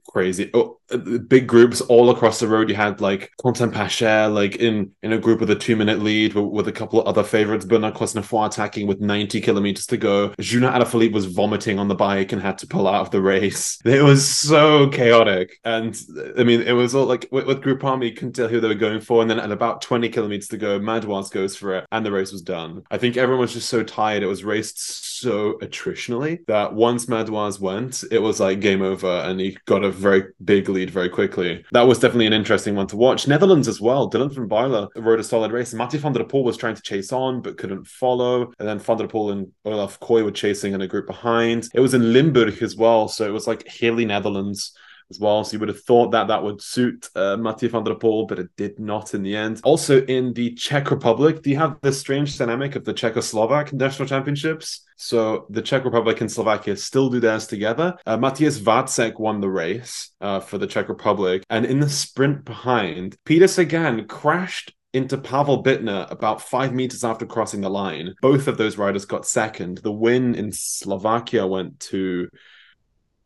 crazy. 0.07 0.49
Oh, 0.53 0.79
big 1.27 1.47
groups 1.47 1.81
all 1.81 2.09
across 2.09 2.39
the 2.39 2.47
road. 2.47 2.69
You 2.69 2.75
had 2.75 3.01
like 3.01 3.31
Quentin 3.37 3.71
Pacher, 3.71 4.33
like 4.33 4.55
in 4.57 4.91
in 5.03 5.13
a 5.13 5.17
group 5.17 5.39
with 5.39 5.49
a 5.49 5.55
two 5.55 5.75
minute 5.75 5.99
lead 5.99 6.33
with, 6.33 6.45
with 6.45 6.67
a 6.67 6.71
couple 6.71 6.99
of 6.99 7.07
other 7.07 7.23
favorites. 7.23 7.65
Benoît 7.65 7.93
Cosnefroy 7.93 8.47
attacking 8.47 8.87
with 8.87 9.01
90 9.01 9.41
kilometers 9.41 9.85
to 9.87 9.97
go. 9.97 10.33
Julian 10.39 10.73
Alaphilippe 10.73 11.13
was 11.13 11.25
vomiting 11.25 11.79
on 11.79 11.87
the 11.87 11.95
bike 11.95 12.31
and 12.31 12.41
had 12.41 12.57
to 12.59 12.67
pull 12.67 12.87
out 12.87 13.01
of 13.01 13.11
the 13.11 13.21
race. 13.21 13.79
It 13.97 14.03
was 14.03 14.27
so 14.27 14.89
chaotic. 14.89 15.59
And 15.65 15.97
I 16.37 16.43
mean, 16.43 16.61
it 16.61 16.73
was 16.73 16.93
all 16.93 17.05
like 17.05 17.27
with, 17.31 17.47
with 17.47 17.63
Groupama, 17.63 18.05
you 18.05 18.13
couldn't 18.13 18.33
tell 18.33 18.47
who 18.47 18.59
they 18.59 18.67
were 18.67 18.75
going 18.75 19.01
for. 19.01 19.21
And 19.21 19.29
then 19.29 19.39
at 19.39 19.51
about 19.51 19.81
20 19.81 20.09
kilometers 20.09 20.49
to 20.49 20.57
go, 20.57 20.79
Madouas 20.79 21.31
goes 21.31 21.55
for 21.55 21.75
it 21.75 21.85
and 21.91 22.05
the 22.05 22.11
race 22.11 22.31
was 22.31 22.43
done. 22.43 22.83
I 22.91 22.99
think 22.99 23.17
everyone 23.17 23.41
was 23.41 23.53
just 23.53 23.69
so 23.69 23.83
tired. 23.83 24.21
It 24.21 24.27
was 24.27 24.43
raced 24.43 24.77
attritionally 25.23 26.45
that 26.47 26.73
once 26.73 27.05
Madouas 27.05 27.59
went, 27.59 28.03
it 28.11 28.19
was 28.19 28.39
like 28.39 28.59
game 28.59 28.81
over 28.81 29.07
and 29.07 29.39
he 29.39 29.57
got 29.65 29.83
a 29.83 29.91
very 29.91 30.23
big 30.43 30.69
lead 30.69 30.89
very 30.89 31.09
quickly. 31.09 31.63
That 31.71 31.87
was 31.87 31.99
definitely 31.99 32.27
an 32.27 32.33
interesting 32.33 32.75
one 32.75 32.87
to 32.87 32.97
watch. 32.97 33.27
Netherlands 33.27 33.67
as 33.67 33.81
well. 33.81 34.09
Dylan 34.09 34.33
van 34.33 34.47
Baarle 34.47 34.89
rode 34.95 35.19
a 35.19 35.23
solid 35.23 35.51
race. 35.51 35.73
Mathieu 35.73 35.99
van 35.99 36.13
der 36.13 36.23
Poel 36.23 36.43
was 36.43 36.57
trying 36.57 36.75
to 36.75 36.81
chase 36.81 37.11
on 37.11 37.41
but 37.41 37.57
couldn't 37.57 37.87
follow. 37.87 38.51
And 38.59 38.67
then 38.67 38.79
van 38.79 38.97
der 38.97 39.07
Poel 39.07 39.31
and 39.31 39.51
Olav 39.65 39.99
Kooij 39.99 40.23
were 40.23 40.31
chasing 40.31 40.73
in 40.73 40.81
a 40.81 40.87
group 40.87 41.07
behind. 41.07 41.69
It 41.73 41.79
was 41.79 41.93
in 41.93 42.13
Limburg 42.13 42.61
as 42.61 42.75
well. 42.75 43.07
So 43.07 43.25
it 43.25 43.33
was 43.33 43.47
like 43.47 43.67
hilly 43.67 44.05
Netherlands 44.05 44.73
as 45.09 45.19
well. 45.19 45.43
So 45.43 45.53
you 45.53 45.59
would 45.59 45.69
have 45.69 45.83
thought 45.83 46.11
that 46.11 46.27
that 46.27 46.43
would 46.43 46.61
suit 46.61 47.09
uh, 47.15 47.37
Mathieu 47.37 47.69
van 47.69 47.83
der 47.83 47.95
Poel, 47.95 48.27
but 48.27 48.39
it 48.39 48.49
did 48.57 48.79
not 48.79 49.13
in 49.13 49.23
the 49.23 49.35
end. 49.35 49.61
Also 49.63 50.03
in 50.05 50.33
the 50.33 50.53
Czech 50.55 50.91
Republic, 50.91 51.41
do 51.41 51.49
you 51.49 51.57
have 51.57 51.77
this 51.81 51.99
strange 51.99 52.37
dynamic 52.37 52.75
of 52.75 52.83
the 52.83 52.93
Czechoslovak 52.93 53.73
national 53.73 54.07
championships? 54.07 54.81
So 54.97 55.45
the 55.49 55.61
Czech 55.61 55.85
Republic 55.85 56.21
and 56.21 56.31
Slovakia 56.31 56.75
still 56.75 57.09
do 57.09 57.19
theirs 57.19 57.47
together. 57.47 57.95
Uh, 58.05 58.17
Mathias 58.17 58.59
Vacek 58.59 59.19
won 59.19 59.41
the 59.41 59.49
race 59.49 60.11
uh, 60.21 60.39
for 60.39 60.57
the 60.57 60.67
Czech 60.67 60.89
Republic. 60.89 61.43
And 61.49 61.65
in 61.65 61.79
the 61.79 61.89
sprint 61.89 62.45
behind, 62.45 63.15
Peter 63.25 63.47
Sagan 63.47 64.07
crashed 64.07 64.73
into 64.93 65.17
Pavel 65.17 65.63
Bittner 65.63 66.09
about 66.09 66.41
five 66.41 66.73
meters 66.73 67.03
after 67.03 67.25
crossing 67.25 67.61
the 67.61 67.69
line. 67.69 68.15
Both 68.21 68.47
of 68.47 68.57
those 68.57 68.77
riders 68.77 69.05
got 69.05 69.27
second. 69.27 69.79
The 69.79 69.91
win 69.91 70.35
in 70.35 70.51
Slovakia 70.51 71.45
went 71.45 71.79
to. 71.81 72.29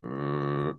Uh, 0.06 0.74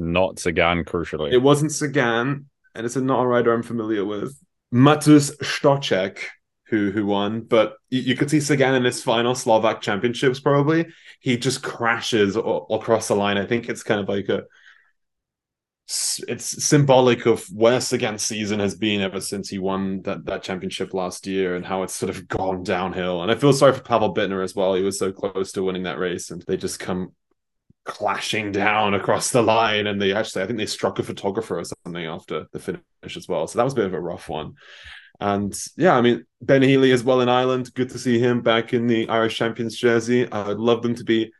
not 0.00 0.38
Sagan, 0.38 0.84
crucially. 0.84 1.32
It 1.32 1.38
wasn't 1.38 1.72
Sagan, 1.72 2.48
and 2.74 2.86
it's 2.86 2.96
a 2.96 3.00
not 3.00 3.22
a 3.22 3.26
rider 3.26 3.52
I'm 3.52 3.62
familiar 3.62 4.04
with. 4.04 4.36
Matus 4.72 5.36
Stoček, 5.38 6.18
who 6.66 6.90
who 6.90 7.06
won, 7.06 7.42
but 7.42 7.76
you, 7.90 8.00
you, 8.00 8.16
could 8.16 8.30
see 8.30 8.40
Sagan 8.40 8.74
in 8.74 8.84
his 8.84 9.02
final 9.02 9.34
Slovak 9.34 9.80
championships. 9.80 10.40
Probably 10.40 10.86
he 11.20 11.36
just 11.36 11.62
crashes 11.62 12.36
o- 12.36 12.66
across 12.70 13.08
the 13.08 13.16
line. 13.16 13.38
I 13.38 13.46
think 13.46 13.68
it's 13.68 13.82
kind 13.82 14.00
of 14.00 14.08
like 14.08 14.28
a 14.28 14.44
it's 16.28 16.64
symbolic 16.64 17.26
of 17.26 17.44
where 17.52 17.80
Sagan's 17.80 18.24
season 18.24 18.60
has 18.60 18.76
been 18.76 19.00
ever 19.00 19.20
since 19.20 19.48
he 19.48 19.58
won 19.58 20.02
that, 20.02 20.24
that 20.26 20.44
championship 20.44 20.94
last 20.94 21.26
year 21.26 21.56
and 21.56 21.66
how 21.66 21.82
it's 21.82 21.96
sort 21.96 22.10
of 22.10 22.28
gone 22.28 22.62
downhill. 22.62 23.22
And 23.22 23.30
I 23.30 23.34
feel 23.34 23.52
sorry 23.52 23.72
for 23.72 23.82
Pavel 23.82 24.14
Bittner 24.14 24.44
as 24.44 24.54
well. 24.54 24.74
He 24.74 24.84
was 24.84 25.00
so 25.00 25.10
close 25.10 25.50
to 25.52 25.64
winning 25.64 25.82
that 25.84 25.98
race 25.98 26.30
and 26.30 26.42
they 26.42 26.56
just 26.56 26.78
come 26.78 27.12
clashing 27.84 28.52
down 28.52 28.94
across 28.94 29.30
the 29.30 29.42
line 29.42 29.86
and 29.86 30.00
they 30.00 30.12
actually 30.12 30.42
i 30.42 30.46
think 30.46 30.58
they 30.58 30.66
struck 30.66 30.98
a 30.98 31.02
photographer 31.02 31.58
or 31.58 31.64
something 31.64 32.04
after 32.06 32.46
the 32.52 32.58
finish 32.58 33.16
as 33.16 33.26
well 33.26 33.46
so 33.46 33.58
that 33.58 33.64
was 33.64 33.72
a 33.72 33.76
bit 33.76 33.86
of 33.86 33.94
a 33.94 34.00
rough 34.00 34.28
one 34.28 34.54
And 35.20 35.54
yeah, 35.76 35.94
I 35.96 36.00
mean, 36.00 36.24
Ben 36.40 36.62
Healy 36.62 36.92
as 36.92 37.04
well 37.04 37.20
in 37.20 37.28
Ireland. 37.28 37.74
Good 37.74 37.90
to 37.90 37.98
see 37.98 38.18
him 38.18 38.40
back 38.40 38.72
in 38.72 38.86
the 38.86 39.08
Irish 39.08 39.36
champions 39.36 39.76
jersey. 39.76 40.30
I'd 40.32 40.56
love 40.56 40.82
them 40.82 40.94
to 40.94 41.04
be, 41.04 41.30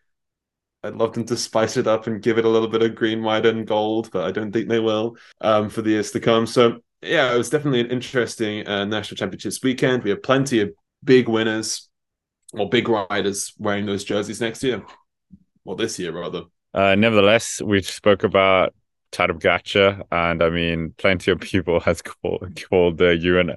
I'd 0.82 0.96
love 0.96 1.14
them 1.14 1.24
to 1.26 1.36
spice 1.36 1.76
it 1.76 1.86
up 1.86 2.06
and 2.06 2.22
give 2.22 2.38
it 2.38 2.44
a 2.44 2.48
little 2.48 2.68
bit 2.68 2.82
of 2.82 2.94
green, 2.94 3.22
white, 3.22 3.46
and 3.46 3.66
gold, 3.66 4.10
but 4.12 4.24
I 4.24 4.32
don't 4.32 4.52
think 4.52 4.68
they 4.68 4.80
will 4.80 5.16
um, 5.40 5.70
for 5.70 5.82
the 5.82 5.90
years 5.90 6.10
to 6.12 6.20
come. 6.20 6.46
So 6.46 6.80
yeah, 7.02 7.32
it 7.34 7.38
was 7.38 7.50
definitely 7.50 7.80
an 7.80 7.90
interesting 7.90 8.66
uh, 8.66 8.84
national 8.84 9.16
championships 9.16 9.62
weekend. 9.62 10.04
We 10.04 10.10
have 10.10 10.22
plenty 10.22 10.60
of 10.60 10.72
big 11.02 11.28
winners 11.28 11.88
or 12.52 12.68
big 12.68 12.88
riders 12.88 13.54
wearing 13.58 13.86
those 13.86 14.04
jerseys 14.04 14.40
next 14.40 14.62
year, 14.62 14.82
or 15.64 15.76
this 15.76 15.98
year 15.98 16.12
rather. 16.12 16.42
Uh, 16.72 16.94
nevertheless, 16.94 17.60
we 17.60 17.82
spoke 17.82 18.22
about 18.22 18.74
Tadej 19.12 19.40
Pogacar, 19.40 20.02
and 20.12 20.42
I 20.42 20.50
mean, 20.50 20.94
plenty 20.96 21.30
of 21.30 21.40
people 21.40 21.80
has 21.88 22.02
called 22.02 22.62
called 22.68 23.00
uh, 23.00 23.10
you 23.10 23.38
an 23.38 23.56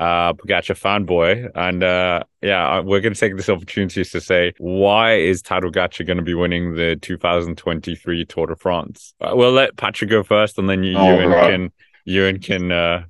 uh, 0.00 0.32
Pogacar 0.34 0.78
fanboy, 0.78 1.50
and 1.54 1.82
uh, 1.82 2.22
yeah, 2.40 2.80
we're 2.80 3.00
going 3.00 3.14
to 3.14 3.20
take 3.20 3.36
this 3.36 3.48
opportunity 3.48 4.04
to 4.04 4.20
say 4.20 4.52
why 4.58 5.14
is 5.14 5.42
Tadej 5.42 5.72
Pogacar 5.72 6.06
going 6.06 6.16
to 6.16 6.22
be 6.22 6.34
winning 6.34 6.74
the 6.74 6.96
2023 6.96 8.24
Tour 8.26 8.46
de 8.46 8.56
France? 8.56 9.14
Uh, 9.20 9.32
we'll 9.34 9.52
let 9.52 9.76
Patrick 9.76 10.10
go 10.10 10.22
first, 10.22 10.58
and 10.58 10.68
then 10.68 10.82
you, 10.84 10.96
oh, 10.96 11.14
Ewan 11.14 11.28
right. 11.28 11.50
can 11.50 11.72
Ewan 12.04 12.40
can 12.40 12.72
uh, 12.72 13.04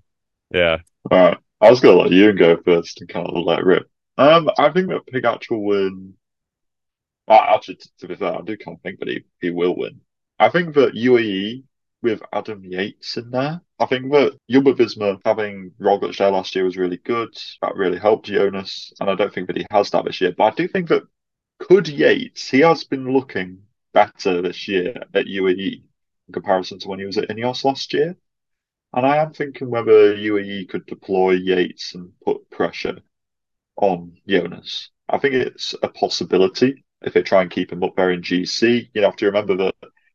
yeah. 0.52 0.78
All 1.10 1.18
right, 1.18 1.38
I 1.60 1.70
was 1.70 1.80
going 1.80 1.96
to 1.96 2.02
let 2.02 2.12
Ewan 2.12 2.36
go 2.36 2.56
first 2.64 3.00
and 3.00 3.08
kind 3.08 3.26
of 3.26 3.44
let 3.44 3.64
rip. 3.64 3.88
Um, 4.16 4.50
I 4.58 4.70
think 4.70 4.88
that 4.88 5.06
Pogacar 5.06 5.50
will 5.50 5.64
win. 5.64 6.14
Actually, 7.28 7.78
to 7.98 8.08
be 8.08 8.16
fair, 8.16 8.34
I 8.34 8.40
do 8.42 8.56
kind 8.56 8.76
of 8.76 8.82
think 8.82 9.00
that 9.00 9.08
he, 9.08 9.24
he 9.40 9.50
will 9.50 9.76
win. 9.76 10.00
I 10.38 10.48
think 10.48 10.74
that 10.74 10.94
UAE 10.94 11.64
with 12.02 12.22
Adam 12.32 12.64
Yates 12.64 13.16
in 13.16 13.30
there. 13.30 13.60
I 13.78 13.86
think 13.86 14.10
that 14.12 14.38
Jumbo 14.48 14.72
Visma 14.74 15.20
having 15.24 15.72
Roglic 15.80 16.16
there 16.16 16.30
last 16.30 16.54
year 16.54 16.64
was 16.64 16.76
really 16.76 16.98
good. 16.98 17.36
That 17.62 17.76
really 17.76 17.98
helped 17.98 18.26
Jonas, 18.26 18.92
and 19.00 19.10
I 19.10 19.14
don't 19.14 19.32
think 19.32 19.48
that 19.48 19.56
he 19.56 19.66
has 19.70 19.90
that 19.90 20.04
this 20.04 20.20
year. 20.20 20.32
But 20.36 20.52
I 20.52 20.56
do 20.56 20.68
think 20.68 20.88
that 20.88 21.02
could 21.58 21.88
Yates, 21.88 22.48
he 22.48 22.60
has 22.60 22.84
been 22.84 23.12
looking 23.12 23.62
better 23.92 24.42
this 24.42 24.68
year 24.68 24.94
at 25.14 25.26
UAE 25.26 25.82
in 26.28 26.32
comparison 26.32 26.78
to 26.80 26.88
when 26.88 27.00
he 27.00 27.06
was 27.06 27.18
at 27.18 27.28
Ineos 27.28 27.64
last 27.64 27.92
year. 27.92 28.16
And 28.92 29.04
I 29.04 29.16
am 29.16 29.32
thinking 29.32 29.68
whether 29.68 30.14
UAE 30.14 30.68
could 30.68 30.86
deploy 30.86 31.32
Yates 31.32 31.94
and 31.94 32.12
put 32.24 32.48
pressure 32.50 33.00
on 33.76 34.16
Jonas. 34.26 34.90
I 35.08 35.18
think 35.18 35.34
it's 35.34 35.74
a 35.82 35.88
possibility 35.88 36.84
if 37.02 37.12
they 37.14 37.22
try 37.22 37.42
and 37.42 37.50
keep 37.50 37.72
him 37.72 37.82
up 37.82 37.96
there 37.96 38.10
in 38.10 38.22
GC. 38.22 38.90
You 38.94 39.02
have 39.02 39.16
to 39.16 39.26
remember 39.26 39.56
that 39.56 39.74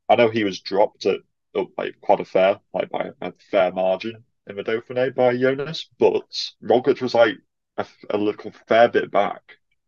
I 0.10 0.16
know 0.16 0.30
he 0.30 0.44
was 0.44 0.60
dropped 0.60 1.06
at 1.06 1.20
up 1.56 1.70
like 1.78 1.96
quite 2.02 2.20
a 2.20 2.26
fair, 2.26 2.60
like 2.74 2.90
by 2.90 3.12
a 3.22 3.32
fair 3.52 3.72
margin 3.72 4.24
in 4.48 4.56
the 4.56 4.64
Dauphiné 4.64 5.14
by 5.16 5.38
Jonas, 5.38 5.90
but 6.00 6.24
Roglic 6.64 7.02
was 7.02 7.14
like 7.14 7.36
a, 7.78 7.86
a 8.10 8.18
little 8.18 8.52
fair 8.68 8.90
bit 8.90 9.12
back 9.12 9.42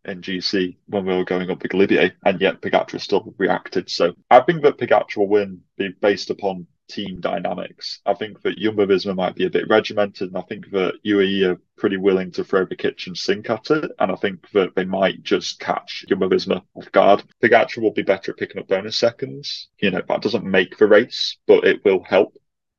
in 0.06 0.22
GC 0.22 0.78
when 0.88 1.06
we 1.06 1.16
were 1.16 1.26
going 1.26 1.50
up 1.50 1.60
the 1.60 1.70
Galibier, 1.70 2.14
and 2.24 2.40
yet 2.40 2.62
Pogacar 2.62 3.02
still 3.02 3.34
reacted. 3.38 3.90
So 3.90 4.14
I 4.30 4.42
think 4.42 4.62
that 4.62 4.78
Pogacar 4.78 5.18
will 5.18 5.28
win 5.28 5.62
be 5.78 5.90
based 5.90 6.30
upon 6.30 6.68
team 6.88 7.20
dynamics. 7.20 8.02
I 8.06 8.14
think 8.14 8.42
that 8.42 8.58
Jumbo 8.58 8.86
Visma 8.86 9.16
might 9.16 9.36
be 9.36 9.46
a 9.46 9.50
bit 9.50 9.68
regimented, 9.70 10.30
and 10.30 10.38
I 10.38 10.42
think 10.42 10.70
that 10.72 10.96
UAE 11.06 11.50
are 11.50 11.62
pretty 11.78 11.98
willing 11.98 12.32
to 12.32 12.44
throw 12.44 12.66
the 12.66 12.76
kitchen 12.76 13.16
sink 13.16 13.50
at 13.50 13.72
it. 13.72 13.92
And 14.00 14.12
I 14.12 14.16
think 14.16 14.50
that 14.52 14.76
they 14.76 14.86
might 14.86 15.24
just 15.24 15.60
catch 15.60 16.06
Jumbo 16.08 16.30
Visma 16.30 16.62
off 16.76 16.92
guard. 16.92 17.24
Pogacar 17.42 17.82
will 17.82 17.92
be 17.94 18.04
better 18.04 18.32
at 18.32 18.38
picking 18.38 18.60
up 18.60 18.68
bonus 18.68 18.98
seconds. 18.98 19.70
You 19.80 19.92
know, 19.92 20.02
that 20.08 20.22
doesn't 20.22 20.46
make 20.46 20.78
the 20.78 20.88
race, 20.88 21.38
but 21.48 21.66
it 21.66 21.84
will 21.84 22.04
help 22.04 22.38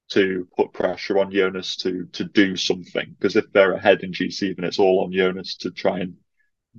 to 0.09 0.47
put 0.57 0.73
pressure 0.73 1.19
on 1.19 1.33
Jonas 1.33 1.77
to 1.77 2.07
to 2.13 2.25
do 2.25 2.57
something. 2.57 3.17
Because 3.19 3.37
if 3.37 3.51
they're 3.53 3.73
ahead 3.73 4.03
in 4.03 4.13
GC, 4.13 4.57
then 4.57 4.65
it's 4.65 4.79
all 4.79 5.05
on 5.05 5.13
Jonas 5.13 5.57
to 5.57 5.71
try 5.71 6.01
and 6.01 6.17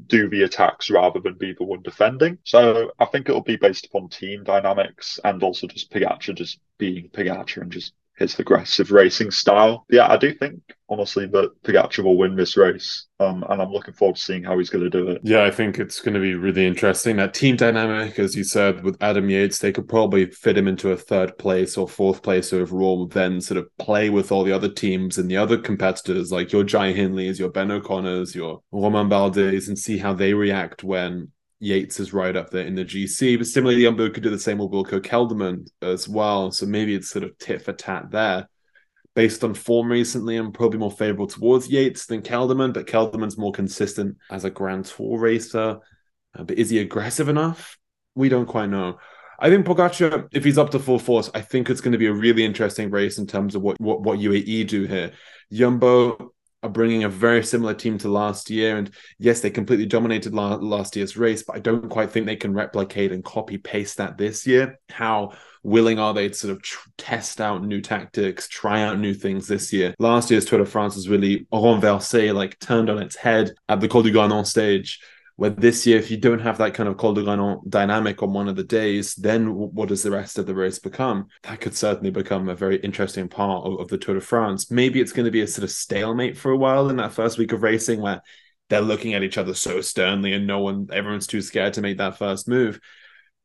do 0.05 0.29
the 0.29 0.43
attacks 0.43 0.89
rather 0.89 1.19
than 1.19 1.33
be 1.33 1.53
the 1.53 1.63
one 1.63 1.81
defending. 1.81 2.37
So 2.43 2.91
I 2.99 3.05
think 3.05 3.27
it'll 3.27 3.41
be 3.41 3.57
based 3.57 3.87
upon 3.87 4.09
team 4.09 4.43
dynamics 4.43 5.19
and 5.23 5.41
also 5.41 5.67
just 5.67 5.91
Pogacar 5.91 6.35
just 6.35 6.59
being 6.77 7.09
Pogacar 7.09 7.61
and 7.61 7.71
just 7.71 7.93
his 8.17 8.37
aggressive 8.39 8.91
racing 8.91 9.31
style. 9.31 9.85
Yeah, 9.89 10.11
I 10.11 10.17
do 10.17 10.33
think 10.33 10.59
honestly 10.89 11.27
that 11.27 11.51
Pogacar 11.63 12.03
will 12.03 12.17
win 12.17 12.35
this 12.35 12.57
race, 12.57 13.07
um, 13.19 13.45
and 13.49 13.61
I'm 13.61 13.71
looking 13.71 13.93
forward 13.93 14.15
to 14.15 14.21
seeing 14.21 14.43
how 14.43 14.57
he's 14.57 14.69
going 14.69 14.83
to 14.83 14.89
do 14.89 15.09
it. 15.09 15.21
Yeah, 15.23 15.43
I 15.43 15.51
think 15.51 15.77
it's 15.77 16.01
going 16.01 16.15
to 16.15 16.19
be 16.19 16.33
really 16.33 16.65
interesting. 16.65 17.17
That 17.17 17.33
team 17.33 17.55
dynamic, 17.55 18.17
as 18.17 18.35
you 18.35 18.43
said, 18.43 18.83
with 18.83 18.97
Adam 19.01 19.29
Yates, 19.29 19.59
they 19.59 19.71
could 19.71 19.87
probably 19.87 20.25
fit 20.31 20.57
him 20.57 20.67
into 20.67 20.91
a 20.91 20.97
third 20.97 21.37
place 21.37 21.77
or 21.77 21.87
fourth 21.87 22.23
place 22.23 22.51
overall, 22.53 23.05
then 23.05 23.39
sort 23.39 23.59
of 23.59 23.69
play 23.77 24.09
with 24.09 24.31
all 24.31 24.43
the 24.43 24.53
other 24.53 24.69
teams 24.69 25.17
and 25.17 25.29
the 25.29 25.37
other 25.37 25.57
competitors, 25.57 26.31
like 26.31 26.51
your 26.51 26.63
Jai 26.63 26.93
Hindleys, 26.93 27.37
your 27.37 27.49
Ben 27.49 27.71
O'Connors, 27.71 28.33
your 28.33 28.61
Romain 28.71 29.09
Bardet, 29.09 29.67
and 29.67 29.77
see 29.77 29.97
how 29.99 30.13
they 30.13 30.33
react 30.33 30.83
when 30.83 31.31
Yates 31.59 31.99
is 31.99 32.13
right 32.13 32.35
up 32.35 32.49
there 32.49 32.65
in 32.65 32.75
the 32.75 32.85
GC. 32.85 33.37
But 33.37 33.47
similarly, 33.47 33.83
Jumbo 33.83 34.09
could 34.09 34.23
do 34.23 34.29
the 34.29 34.39
same 34.39 34.59
with 34.59 34.71
Wilco 34.71 34.99
Kelderman 34.99 35.67
as 35.81 36.07
well. 36.07 36.51
So 36.51 36.65
maybe 36.65 36.95
it's 36.95 37.09
sort 37.09 37.23
of 37.23 37.37
tit 37.37 37.61
for 37.61 37.73
tat 37.73 38.11
there. 38.11 38.47
Based 39.15 39.43
on 39.43 39.55
form 39.55 39.91
recently, 39.91 40.35
I'm 40.37 40.51
probably 40.51 40.77
more 40.77 40.91
favorable 40.91 41.25
towards 41.25 41.69
Yates 41.69 42.05
than 42.05 42.21
Kelderman, 42.21 42.73
but 42.73 42.85
Kelderman's 42.85 43.37
more 43.37 43.51
consistent 43.51 44.17
as 44.29 44.45
a 44.45 44.51
Grand 44.51 44.85
Tour 44.85 45.17
racer. 45.17 45.79
Uh, 46.37 46.43
but 46.43 46.57
is 46.57 46.69
he 46.69 46.79
aggressive 46.79 47.27
enough? 47.27 47.77
We 48.13 48.29
don't 48.29 48.45
quite 48.45 48.69
know. 48.69 48.99
I 49.39 49.49
think 49.49 49.65
Pogacar, 49.65 50.27
if 50.31 50.43
he's 50.43 50.57
up 50.57 50.71
to 50.71 50.79
full 50.79 50.99
force, 50.99 51.29
I 51.33 51.41
think 51.41 51.69
it's 51.69 51.81
going 51.81 51.91
to 51.91 51.97
be 51.97 52.07
a 52.07 52.13
really 52.13 52.43
interesting 52.43 52.89
race 52.91 53.17
in 53.17 53.27
terms 53.27 53.55
of 53.55 53.61
what 53.61 53.79
what, 53.79 54.01
what 54.01 54.19
UAE 54.19 54.67
do 54.67 54.85
here. 54.85 55.13
Jumbo 55.51 56.33
are 56.63 56.69
bringing 56.69 57.03
a 57.03 57.09
very 57.09 57.43
similar 57.43 57.73
team 57.73 57.97
to 57.99 58.09
last 58.09 58.49
year. 58.49 58.77
And 58.77 58.89
yes, 59.19 59.41
they 59.41 59.49
completely 59.49 59.85
dominated 59.85 60.33
la- 60.33 60.55
last 60.55 60.95
year's 60.95 61.15
race, 61.15 61.43
but 61.43 61.55
I 61.55 61.59
don't 61.59 61.89
quite 61.89 62.11
think 62.11 62.25
they 62.25 62.35
can 62.35 62.53
replicate 62.53 63.11
and 63.11 63.23
copy 63.23 63.57
paste 63.57 63.97
that 63.97 64.17
this 64.17 64.47
year. 64.47 64.79
How 64.89 65.33
willing 65.63 65.99
are 65.99 66.13
they 66.13 66.29
to 66.29 66.33
sort 66.33 66.51
of 66.51 66.61
tr- 66.61 66.89
test 66.97 67.39
out 67.39 67.63
new 67.63 67.81
tactics, 67.81 68.47
try 68.47 68.83
out 68.83 68.99
new 68.99 69.13
things 69.13 69.47
this 69.47 69.71
year? 69.71 69.93
Last 69.99 70.31
year's 70.31 70.45
Tour 70.45 70.59
de 70.59 70.65
France 70.65 70.95
was 70.95 71.09
really 71.09 71.45
renversé, 71.53 72.33
like 72.33 72.59
turned 72.59 72.89
on 72.89 72.99
its 72.99 73.15
head 73.15 73.51
at 73.69 73.79
the 73.79 73.87
Col 73.87 74.01
du 74.01 74.11
Granon 74.11 74.45
stage 74.45 74.99
where 75.37 75.51
this 75.51 75.85
year, 75.85 75.99
if 75.99 76.09
you 76.09 76.17
don't 76.17 76.39
have 76.39 76.57
that 76.57 76.73
kind 76.73 76.89
of 76.89 76.97
Col 76.97 77.13
de 77.13 77.21
Granon 77.21 77.61
dynamic 77.69 78.23
on 78.23 78.33
one 78.33 78.47
of 78.47 78.55
the 78.55 78.63
days, 78.63 79.13
then 79.15 79.53
what 79.53 79.87
does 79.87 80.01
the 80.01 80.09
rest 80.09 80.39
of 80.39 80.47
the 80.47 80.55
race 80.55 80.79
become? 80.79 81.27
That 81.43 81.61
could 81.61 81.75
certainly 81.75 82.09
become 82.09 82.49
a 82.49 82.55
very 82.55 82.77
interesting 82.77 83.29
part 83.29 83.65
of, 83.65 83.79
of 83.79 83.87
the 83.87 83.99
Tour 83.99 84.15
de 84.15 84.21
France. 84.21 84.71
Maybe 84.71 84.99
it's 84.99 85.11
going 85.11 85.25
to 85.25 85.31
be 85.31 85.41
a 85.41 85.47
sort 85.47 85.63
of 85.63 85.69
stalemate 85.69 86.37
for 86.37 86.51
a 86.51 86.57
while 86.57 86.89
in 86.89 86.95
that 86.97 87.13
first 87.13 87.37
week 87.37 87.51
of 87.51 87.61
racing 87.61 88.01
where 88.01 88.21
they're 88.69 88.81
looking 88.81 89.13
at 89.13 89.21
each 89.21 89.37
other 89.37 89.53
so 89.53 89.79
sternly 89.79 90.33
and 90.33 90.47
no 90.47 90.59
one, 90.59 90.87
everyone's 90.91 91.27
too 91.27 91.41
scared 91.41 91.73
to 91.73 91.81
make 91.81 91.99
that 91.99 92.17
first 92.17 92.47
move. 92.47 92.79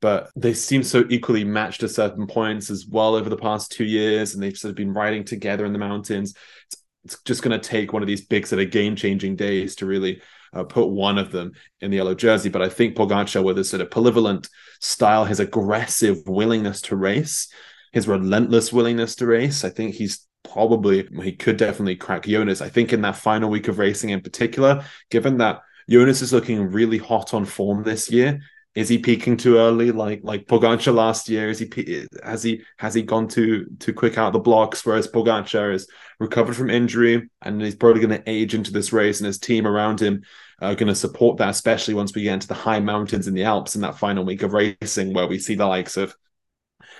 But 0.00 0.30
they 0.34 0.54
seem 0.54 0.82
so 0.82 1.04
equally 1.10 1.44
matched 1.44 1.82
at 1.82 1.90
certain 1.90 2.26
points 2.26 2.70
as 2.70 2.86
well 2.86 3.14
over 3.14 3.28
the 3.28 3.36
past 3.36 3.70
two 3.70 3.84
years, 3.84 4.32
and 4.32 4.42
they've 4.42 4.56
sort 4.56 4.70
of 4.70 4.76
been 4.76 4.94
riding 4.94 5.24
together 5.24 5.66
in 5.66 5.74
the 5.74 5.78
mountains. 5.78 6.34
It's, 6.66 6.82
it's 7.04 7.22
just 7.24 7.42
going 7.42 7.60
to 7.60 7.68
take 7.68 7.92
one 7.92 8.02
of 8.02 8.08
these 8.08 8.26
big 8.26 8.46
sort 8.46 8.62
of 8.62 8.70
game 8.70 8.96
changing 8.96 9.36
days 9.36 9.76
to 9.76 9.86
really 9.86 10.22
uh, 10.52 10.64
put 10.64 10.88
one 10.88 11.18
of 11.18 11.32
them 11.32 11.52
in 11.80 11.90
the 11.90 11.96
yellow 11.96 12.14
jersey. 12.14 12.48
But 12.48 12.62
I 12.62 12.68
think 12.68 12.96
Pogacar, 12.96 13.42
with 13.42 13.56
his 13.56 13.70
sort 13.70 13.82
of 13.82 13.90
polyvalent 13.90 14.48
style, 14.80 15.24
his 15.24 15.40
aggressive 15.40 16.18
willingness 16.26 16.80
to 16.82 16.96
race, 16.96 17.48
his 17.92 18.08
relentless 18.08 18.72
willingness 18.72 19.16
to 19.16 19.26
race, 19.26 19.64
I 19.64 19.70
think 19.70 19.94
he's 19.94 20.26
probably 20.44 21.08
he 21.22 21.32
could 21.32 21.56
definitely 21.56 21.96
crack 21.96 22.24
Jonas. 22.24 22.60
I 22.60 22.68
think 22.68 22.92
in 22.92 23.02
that 23.02 23.16
final 23.16 23.48
week 23.48 23.68
of 23.68 23.78
racing 23.78 24.10
in 24.10 24.20
particular, 24.20 24.84
given 25.10 25.38
that 25.38 25.62
Jonas 25.88 26.22
is 26.22 26.32
looking 26.32 26.70
really 26.70 26.98
hot 26.98 27.34
on 27.34 27.44
form 27.44 27.82
this 27.82 28.10
year. 28.10 28.40
Is 28.74 28.88
he 28.88 28.96
peaking 28.96 29.36
too 29.36 29.58
early, 29.58 29.92
like 29.92 30.20
like 30.22 30.46
Pogacar 30.46 30.94
last 30.94 31.28
year? 31.28 31.50
Is 31.50 31.58
he 31.58 32.06
has 32.24 32.42
he 32.42 32.62
has 32.78 32.94
he 32.94 33.02
gone 33.02 33.28
too 33.28 33.66
too 33.78 33.92
quick 33.92 34.16
out 34.16 34.32
the 34.32 34.38
blocks? 34.38 34.86
Whereas 34.86 35.06
Pogacar 35.06 35.74
is 35.74 35.86
recovered 36.22 36.56
from 36.56 36.70
injury 36.70 37.28
and 37.42 37.60
he's 37.60 37.74
probably 37.74 38.00
going 38.00 38.18
to 38.18 38.30
age 38.30 38.54
into 38.54 38.72
this 38.72 38.92
race, 38.92 39.20
and 39.20 39.26
his 39.26 39.38
team 39.38 39.66
around 39.66 40.00
him 40.00 40.22
are 40.60 40.74
going 40.74 40.88
to 40.88 40.94
support 40.94 41.36
that, 41.38 41.50
especially 41.50 41.94
once 41.94 42.14
we 42.14 42.22
get 42.22 42.34
into 42.34 42.48
the 42.48 42.54
high 42.54 42.80
mountains 42.80 43.28
in 43.28 43.34
the 43.34 43.44
Alps 43.44 43.74
in 43.74 43.82
that 43.82 43.98
final 43.98 44.24
week 44.24 44.42
of 44.42 44.52
racing, 44.52 45.12
where 45.12 45.26
we 45.26 45.38
see 45.38 45.54
the 45.54 45.66
likes 45.66 45.96
of 45.96 46.14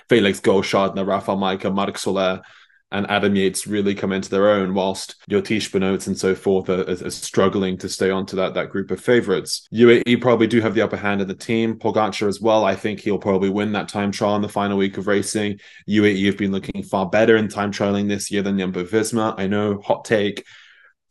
Felix 0.09 0.39
Grossschartner, 0.39 1.05
Rafał 1.05 1.37
Majka, 1.37 1.73
Marc 1.73 1.97
Soler, 1.97 2.41
and 2.93 3.09
Adam 3.09 3.35
Yates 3.35 3.65
really 3.65 3.95
come 3.95 4.13
into 4.13 4.29
their 4.29 4.49
own, 4.49 4.75
whilst 4.75 5.15
your 5.27 5.41
Tiesj 5.41 5.71
Benoots 5.71 6.05
and 6.05 6.17
so 6.17 6.35
forth 6.35 6.69
are, 6.69 6.83
are, 6.83 7.07
are, 7.07 7.09
struggling 7.09 7.75
to 7.79 7.89
stay 7.89 8.11
onto 8.11 8.35
that, 8.35 8.53
that 8.53 8.69
group 8.69 8.91
of 8.91 9.01
favourites. 9.01 9.67
UAE 9.73 10.21
probably 10.21 10.45
do 10.45 10.61
have 10.61 10.75
the 10.75 10.83
upper 10.83 10.95
hand 10.95 11.19
in 11.19 11.27
the 11.27 11.33
team. 11.33 11.79
Pogacar 11.79 12.27
as 12.27 12.39
well. 12.39 12.63
I 12.63 12.75
think 12.75 12.99
he'll 12.99 13.17
probably 13.17 13.49
win 13.49 13.71
that 13.71 13.89
time 13.89 14.11
trial 14.11 14.35
in 14.35 14.43
the 14.43 14.47
final 14.47 14.77
week 14.77 14.97
of 14.97 15.07
racing. 15.07 15.59
UAE 15.89 16.27
have 16.27 16.37
been 16.37 16.51
looking 16.51 16.83
far 16.83 17.09
better 17.09 17.35
in 17.35 17.47
time 17.47 17.71
trialing 17.71 18.07
this 18.07 18.29
year 18.29 18.43
than 18.43 18.59
Jumbo 18.59 18.83
Visma. 18.83 19.33
I 19.39 19.47
know, 19.47 19.81
hot 19.81 20.05
take. 20.05 20.45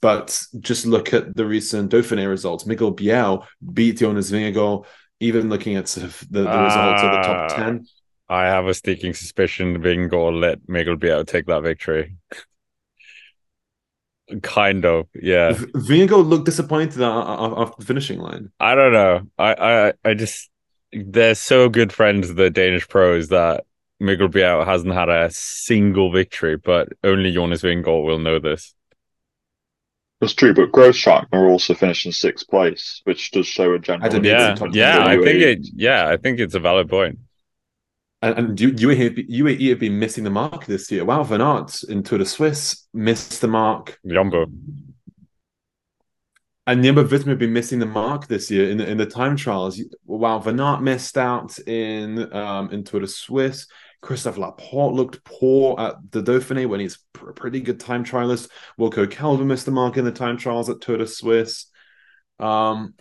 But 0.00 0.40
just 0.60 0.86
look 0.86 1.12
at 1.12 1.34
the 1.34 1.44
recent 1.44 1.90
Dauphiné 1.90 2.28
results. 2.28 2.64
Mikkel 2.64 2.96
Bjerg 2.96 3.44
beat 3.72 3.98
Jonas 3.98 4.30
Vingegaard. 4.30 4.86
Even 5.18 5.48
looking 5.48 5.76
at 5.76 5.88
sort 5.88 6.06
of 6.06 6.24
the, 6.30 6.42
the 6.42 6.50
uh, 6.50 6.64
results 6.64 7.02
of 7.02 7.10
the 7.10 7.22
top 7.22 7.50
ah, 7.52 7.56
10. 7.56 7.86
I 8.32 8.46
have 8.46 8.66
a 8.66 8.72
sneaking 8.72 9.12
suspicion 9.12 9.82
Vingegaard 9.82 10.40
let 10.40 10.66
Mikkel 10.66 10.96
Bjerg 10.96 11.26
take 11.26 11.44
that 11.46 11.62
victory. 11.62 12.16
Kind 14.40 14.86
of, 14.86 15.06
yeah. 15.14 15.52
Vingegaard 15.52 16.26
looked 16.26 16.46
disappointed 16.46 17.02
off 17.02 17.76
the 17.76 17.84
finishing 17.84 18.20
line. 18.20 18.50
I 18.58 18.74
don't 18.74 18.94
know. 18.94 19.28
I, 19.38 19.52
I, 19.52 19.92
I 20.02 20.14
just 20.14 20.48
they're 20.94 21.34
so 21.34 21.68
good 21.68 21.92
friends, 21.92 22.32
the 22.32 22.48
Danish 22.48 22.88
pros, 22.88 23.28
that 23.28 23.64
Mikkel 24.00 24.30
Bjerg 24.30 24.64
hasn't 24.64 24.94
had 24.94 25.10
a 25.10 25.30
single 25.30 26.10
victory, 26.10 26.56
but 26.56 26.88
only 27.04 27.32
Jonas 27.32 27.60
Vingegaard 27.60 28.06
will 28.06 28.18
know 28.18 28.38
this. 28.38 28.74
That's 30.22 30.32
true, 30.32 30.54
but 30.54 30.72
Grosjean 30.72 31.26
are 31.32 31.48
also 31.48 31.74
finished 31.74 32.06
in 32.06 32.12
sixth 32.12 32.48
place, 32.48 33.02
which 33.04 33.30
does 33.32 33.46
show 33.46 33.74
a 33.74 33.78
general. 33.78 34.24
Yeah, 34.24 34.56
yeah, 34.70 35.04
I 35.04 35.16
think 35.16 35.42
it. 35.42 35.68
Yeah, 35.74 36.08
I 36.08 36.16
think 36.16 36.40
it's 36.40 36.54
a 36.54 36.60
valid 36.60 36.88
point. 36.88 37.18
And, 38.22 38.38
and 38.38 38.58
UAE, 38.58 39.28
UAE 39.28 39.70
have 39.70 39.80
been 39.80 39.98
missing 39.98 40.22
the 40.22 40.30
mark 40.30 40.64
this 40.66 40.90
year. 40.90 41.04
Wout, 41.04 41.26
Van 41.26 41.40
Aert 41.40 41.82
in 41.84 42.04
Tour 42.04 42.18
de 42.18 42.24
Suisse 42.24 42.86
missed 42.94 43.40
the 43.40 43.48
mark. 43.48 43.98
Jumbo. 44.06 44.46
And 46.68 46.84
Jumbo 46.84 47.02
Visma 47.02 47.30
have 47.30 47.40
been 47.40 47.52
missing 47.52 47.80
the 47.80 47.86
mark 47.86 48.28
this 48.28 48.48
year 48.48 48.70
in 48.70 48.78
the, 48.78 48.88
in 48.88 48.96
the 48.96 49.06
time 49.06 49.36
trials. 49.36 49.82
Wout, 50.08 50.44
Van 50.44 50.60
Aert 50.60 50.82
missed 50.82 51.18
out 51.18 51.58
in 51.60 52.32
um, 52.32 52.70
in 52.70 52.84
Tour 52.84 53.00
de 53.00 53.08
Suisse. 53.08 53.66
Christophe 54.00 54.38
Laporte 54.38 54.94
looked 54.94 55.24
poor 55.24 55.78
at 55.80 55.94
the 56.10 56.22
Dauphiné 56.22 56.68
when 56.68 56.80
he's 56.80 56.98
a 57.14 57.32
pretty 57.32 57.60
good 57.60 57.80
time 57.80 58.04
trialist. 58.04 58.48
Wilco 58.78 59.06
Kelderman 59.06 59.46
missed 59.46 59.66
the 59.66 59.72
mark 59.72 59.96
in 59.96 60.04
the 60.04 60.12
time 60.12 60.36
trials 60.36 60.68
at 60.68 60.80
Tour 60.80 60.98
de 60.98 61.06
Suisse. 61.06 61.66
Um, 62.38 62.94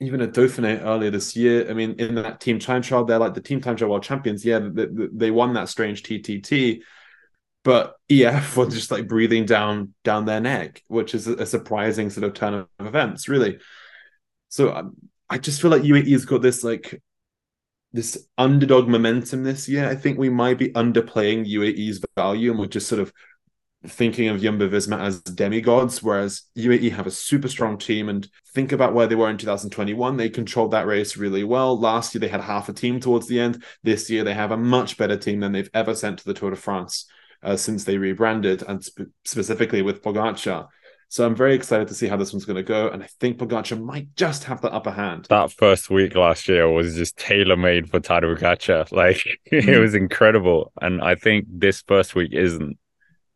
even 0.00 0.22
at 0.22 0.32
Dauphiné 0.32 0.82
earlier 0.82 1.10
this 1.10 1.36
year, 1.36 1.68
I 1.68 1.74
mean, 1.74 1.92
in 1.98 2.14
that 2.16 2.40
team 2.40 2.58
time 2.58 2.80
trial, 2.80 3.04
they're 3.04 3.18
like 3.18 3.34
the 3.34 3.42
team 3.42 3.60
time 3.60 3.76
trial 3.76 3.90
world 3.90 4.02
champions. 4.02 4.44
Yeah, 4.44 4.60
they, 4.60 4.86
they 5.12 5.30
won 5.30 5.52
that 5.54 5.68
strange 5.68 6.02
TTT, 6.02 6.80
but 7.62 7.96
EF 8.08 8.56
was 8.56 8.74
just 8.74 8.90
like 8.90 9.06
breathing 9.06 9.44
down 9.44 9.94
down 10.02 10.24
their 10.24 10.40
neck, 10.40 10.82
which 10.88 11.14
is 11.14 11.26
a, 11.26 11.44
surprising 11.44 12.08
sort 12.08 12.24
of 12.24 12.34
turn 12.34 12.54
of 12.54 12.68
events, 12.80 13.28
really. 13.28 13.58
So 14.48 14.74
um, 14.74 14.96
I 15.28 15.36
just 15.36 15.60
feel 15.60 15.70
like 15.70 15.82
UAE's 15.82 16.24
got 16.24 16.40
this 16.40 16.64
like 16.64 17.02
this 17.92 18.26
underdog 18.38 18.88
momentum 18.88 19.44
this 19.44 19.68
year. 19.68 19.86
I 19.86 19.96
think 19.96 20.18
we 20.18 20.30
might 20.30 20.58
be 20.58 20.70
underplaying 20.70 21.46
UAE's 21.46 22.02
value, 22.16 22.50
and 22.50 22.58
we're 22.58 22.66
just 22.66 22.88
sort 22.88 23.02
of 23.02 23.12
thinking 23.86 24.28
of 24.28 24.40
Jumbo 24.40 24.68
Visma 24.68 25.00
as 25.00 25.20
demigods, 25.20 26.02
whereas 26.02 26.42
UAE 26.56 26.92
have 26.92 27.06
a 27.06 27.10
super 27.10 27.48
strong 27.48 27.78
team. 27.78 28.08
And 28.08 28.28
think 28.54 28.72
about 28.72 28.94
where 28.94 29.06
they 29.06 29.14
were 29.14 29.30
in 29.30 29.38
2021. 29.38 30.16
They 30.16 30.28
controlled 30.28 30.72
that 30.72 30.86
race 30.86 31.16
really 31.16 31.44
well. 31.44 31.78
Last 31.78 32.14
year, 32.14 32.20
they 32.20 32.28
had 32.28 32.42
half 32.42 32.68
a 32.68 32.72
team 32.72 33.00
towards 33.00 33.26
the 33.26 33.40
end. 33.40 33.64
This 33.82 34.10
year, 34.10 34.24
they 34.24 34.34
have 34.34 34.52
a 34.52 34.56
much 34.56 34.96
better 34.96 35.16
team 35.16 35.40
than 35.40 35.52
they've 35.52 35.70
ever 35.72 35.94
sent 35.94 36.18
to 36.18 36.24
the 36.24 36.34
Tour 36.34 36.50
de 36.50 36.56
France 36.56 37.06
uh, 37.42 37.56
since 37.56 37.84
they 37.84 37.98
rebranded, 37.98 38.62
and 38.68 38.84
sp- 38.84 39.12
specifically 39.24 39.82
with 39.82 40.02
Pogacar. 40.02 40.68
So 41.08 41.26
I'm 41.26 41.34
very 41.34 41.56
excited 41.56 41.88
to 41.88 41.94
see 41.94 42.06
how 42.06 42.16
this 42.16 42.32
one's 42.32 42.44
going 42.44 42.56
to 42.56 42.62
go, 42.62 42.88
and 42.88 43.02
I 43.02 43.08
think 43.18 43.38
Pogacar 43.38 43.82
might 43.82 44.14
just 44.14 44.44
have 44.44 44.60
the 44.60 44.72
upper 44.72 44.92
hand. 44.92 45.26
That 45.28 45.50
first 45.50 45.90
week 45.90 46.14
last 46.14 46.48
year 46.48 46.70
was 46.70 46.94
just 46.94 47.16
tailor 47.16 47.56
made 47.56 47.90
for 47.90 47.98
Tadej 47.98 48.38
Pogacar. 48.38 48.92
Like 48.92 49.26
it 49.46 49.64
mm-hmm. 49.64 49.80
was 49.80 49.94
incredible, 49.94 50.72
and 50.80 51.02
I 51.02 51.16
think 51.16 51.46
this 51.48 51.82
first 51.82 52.14
week 52.14 52.32
isn't. 52.32 52.78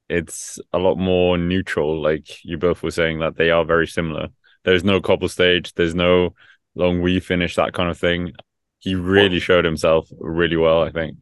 It's 0.09 0.59
a 0.73 0.79
lot 0.79 0.97
more 0.97 1.39
neutral. 1.39 2.03
Like 2.03 2.45
you 2.45 2.59
both 2.59 2.83
were 2.83 2.91
saying 2.91 3.21
that 3.21 3.37
they 3.37 3.51
are 3.51 3.65
very 3.65 3.87
similar. 3.87 4.29
There's 4.65 4.85
no 4.85 5.01
cobble 5.01 5.29
stage. 5.29 5.73
There's 5.75 5.95
no 5.95 6.35
Longwy 6.77 7.23
finish 7.23 7.57
that 7.57 7.73
kind 7.73 7.91
of 7.91 7.99
thing. 7.99 8.33
He 8.79 8.95
really 8.95 9.41
showed 9.41 9.65
himself 9.65 10.09
really 10.19 10.57
well. 10.57 10.83
I 10.83 10.91
think 10.91 11.17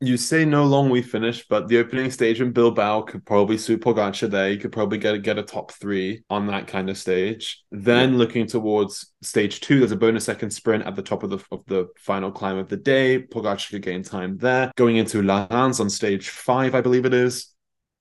you 0.00 0.16
say 0.16 0.44
no 0.44 0.64
Longwy 0.64 1.04
finish, 1.04 1.46
but 1.48 1.66
the 1.66 1.78
opening 1.78 2.10
stage 2.10 2.40
in 2.40 2.52
Bilbao 2.52 3.02
could 3.02 3.26
probably 3.26 3.58
suit 3.58 3.82
Pogacar 3.82 4.30
there. 4.30 4.48
You 4.48 4.58
could 4.58 4.70
probably 4.70 4.98
get 4.98 5.14
a, 5.14 5.18
get 5.18 5.38
a 5.38 5.42
top 5.42 5.72
three 5.72 6.22
on 6.30 6.46
that 6.46 6.68
kind 6.68 6.88
of 6.88 6.96
stage. 6.96 7.64
Then 7.72 8.16
looking 8.16 8.46
towards 8.46 9.12
stage 9.22 9.60
two, 9.60 9.80
there's 9.80 9.90
a 9.90 9.96
bonus 9.96 10.24
second 10.24 10.50
sprint 10.50 10.86
at 10.86 10.94
the 10.94 11.02
top 11.02 11.24
of 11.24 11.30
the 11.30 11.38
of 11.50 11.64
the 11.66 11.88
final 11.98 12.30
climb 12.30 12.58
of 12.58 12.68
the 12.68 12.76
day. 12.76 13.20
Pogacar 13.20 13.70
could 13.70 13.82
gain 13.82 14.04
time 14.04 14.38
there. 14.38 14.70
Going 14.76 14.96
into 14.96 15.20
Laruns 15.22 15.80
on 15.80 15.90
stage 15.90 16.28
five, 16.28 16.76
I 16.76 16.80
believe 16.80 17.04
it 17.04 17.14
is. 17.14 17.52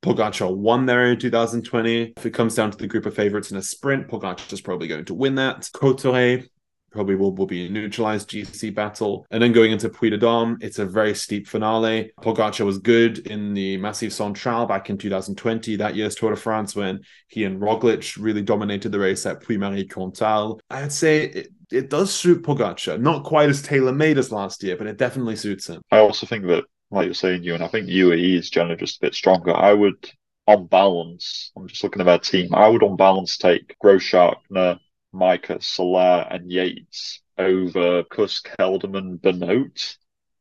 Pogacar 0.02 0.56
won 0.56 0.86
there 0.86 1.06
in 1.06 1.20
2020. 1.20 2.14
If 2.18 2.26
it 2.26 2.32
comes 2.32 2.56
down 2.56 2.72
to 2.72 2.78
the 2.78 2.88
group 2.88 3.06
of 3.06 3.16
favorites 3.16 3.52
in 3.52 3.58
a 3.58 3.62
sprint, 3.62 4.08
Pogacar 4.08 4.52
is 4.54 4.62
probably 4.62 4.88
going 4.88 5.06
to 5.06 5.14
win 5.14 5.36
that. 5.36 5.70
Cauterets, 5.74 6.48
probably 6.92 7.16
will, 7.16 7.34
will 7.36 7.46
be 7.46 7.66
a 7.66 7.70
neutralized 7.70 8.30
GC 8.30 8.74
battle. 8.74 9.26
And 9.30 9.42
then 9.42 9.52
going 9.52 9.72
into 9.72 9.90
Puy 9.90 10.10
de 10.10 10.18
Dôme, 10.18 10.62
it's 10.64 10.80
a 10.80 10.86
very 10.86 11.14
steep 11.14 11.48
finale. 11.48 12.12
Pogacar 12.22 12.66
was 12.66 12.80
good 12.80 13.20
in 13.28 13.54
the 13.54 13.78
Massif 13.78 14.14
Central 14.14 14.66
back 14.66 14.90
in 14.90 14.98
2020, 14.98 15.76
that 15.76 15.96
year's 15.96 16.16
Tour 16.16 16.32
de 16.32 16.36
France, 16.36 16.76
when 16.76 17.02
he 17.28 17.44
and 17.44 17.60
Roglic 17.60 18.18
really 18.22 18.42
dominated 18.42 18.92
the 18.92 19.00
race 19.00 19.26
at 19.26 19.42
Puy-Mary-Cantal. 19.42 20.62
I'd 20.70 20.92
say 20.92 21.26
it, 21.26 21.48
it 21.72 21.90
does 21.90 22.14
suit 22.14 22.44
Pogacar. 22.44 23.00
Not 23.00 23.24
quite 23.24 23.50
as 23.50 23.62
tailor-made 23.62 24.18
as 24.18 24.32
last 24.32 24.64
year, 24.64 24.78
but 24.78 24.88
it 24.88 24.98
definitely 24.98 25.36
suits 25.36 25.68
him. 25.68 25.82
I 25.92 26.00
also 26.00 26.26
think 26.26 26.46
that, 26.48 26.64
like 26.92 27.06
you're 27.06 27.14
saying, 27.14 27.44
you 27.44 27.54
and 27.54 27.64
I 27.64 27.68
think 27.68 27.88
UAE 27.88 28.38
is 28.38 28.50
generally 28.50 28.78
just 28.78 28.98
a 28.98 29.02
bit 29.02 29.16
stronger. 29.16 29.54
I 29.56 29.74
would, 29.74 30.10
on 30.48 30.68
balance, 30.68 31.52
I'm 31.56 31.68
just 31.68 31.84
looking 31.84 32.02
at 32.02 32.06
their 32.06 32.20
team, 32.20 32.54
I 32.56 32.68
would 32.68 32.84
on 32.84 32.96
balance 32.96 33.38
take 33.38 33.76
Grossschartner, 33.84 34.80
Majka, 35.14 35.62
Soler, 35.64 36.28
and 36.30 36.52
Yates 36.52 37.22
over 37.38 38.04
Kuss, 38.04 38.42
Kelderman, 38.42 39.22
Benoot. 39.22 39.98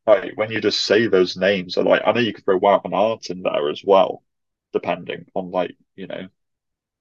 Like 0.06 0.36
when 0.36 0.52
you 0.52 0.60
just 0.60 0.82
say 0.82 1.08
those 1.08 1.36
names, 1.36 1.76
like 1.76 2.02
I 2.06 2.12
know 2.12 2.20
you 2.20 2.32
could 2.32 2.44
throw 2.44 2.60
Wout 2.60 3.30
in 3.30 3.42
there 3.42 3.68
as 3.68 3.82
well, 3.84 4.22
depending 4.72 5.26
on 5.34 5.50
like 5.50 5.76
you 5.96 6.06
know 6.06 6.28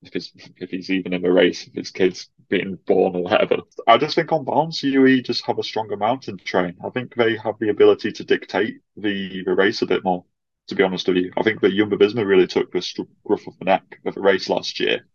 if 0.06 0.14
he's 0.14 0.32
if 0.58 0.70
he's 0.70 0.90
even 0.90 1.14
in 1.14 1.22
the 1.22 1.32
race, 1.32 1.68
if 1.68 1.74
his 1.74 1.92
kid's 1.92 2.30
being 2.50 2.78
born 2.86 3.16
or 3.16 3.24
whatever. 3.24 3.58
I 3.88 3.98
just 3.98 4.16
think 4.16 4.32
on 4.32 4.46
balance, 4.46 4.84
UE 4.84 5.22
just 5.22 5.46
have 5.46 5.60
a 5.60 5.64
stronger 5.64 5.98
mountain 5.98 6.38
train. 6.38 6.76
I 6.86 6.90
think 6.90 7.16
they 7.16 7.38
have 7.38 7.56
the 7.60 7.70
ability 7.70 8.12
to 8.14 8.24
dictate 8.24 8.82
the, 8.96 9.44
the 9.44 9.56
race 9.56 9.82
a 9.82 9.88
bit 9.88 10.04
more. 10.04 10.26
To 10.70 10.76
be 10.76 10.84
honest 10.84 11.08
with 11.08 11.18
you, 11.18 11.32
I 11.38 11.44
think 11.44 11.62
that 11.62 11.74
Jumbo 11.74 11.96
Visma 11.96 12.26
really 12.26 12.48
took 12.48 12.72
the 12.72 12.82
scruff 12.82 13.46
of 13.48 13.58
the 13.60 13.66
neck 13.66 14.00
of 14.04 14.16
the 14.16 14.22
race 14.22 14.50
last 14.50 14.80
year, 14.80 15.06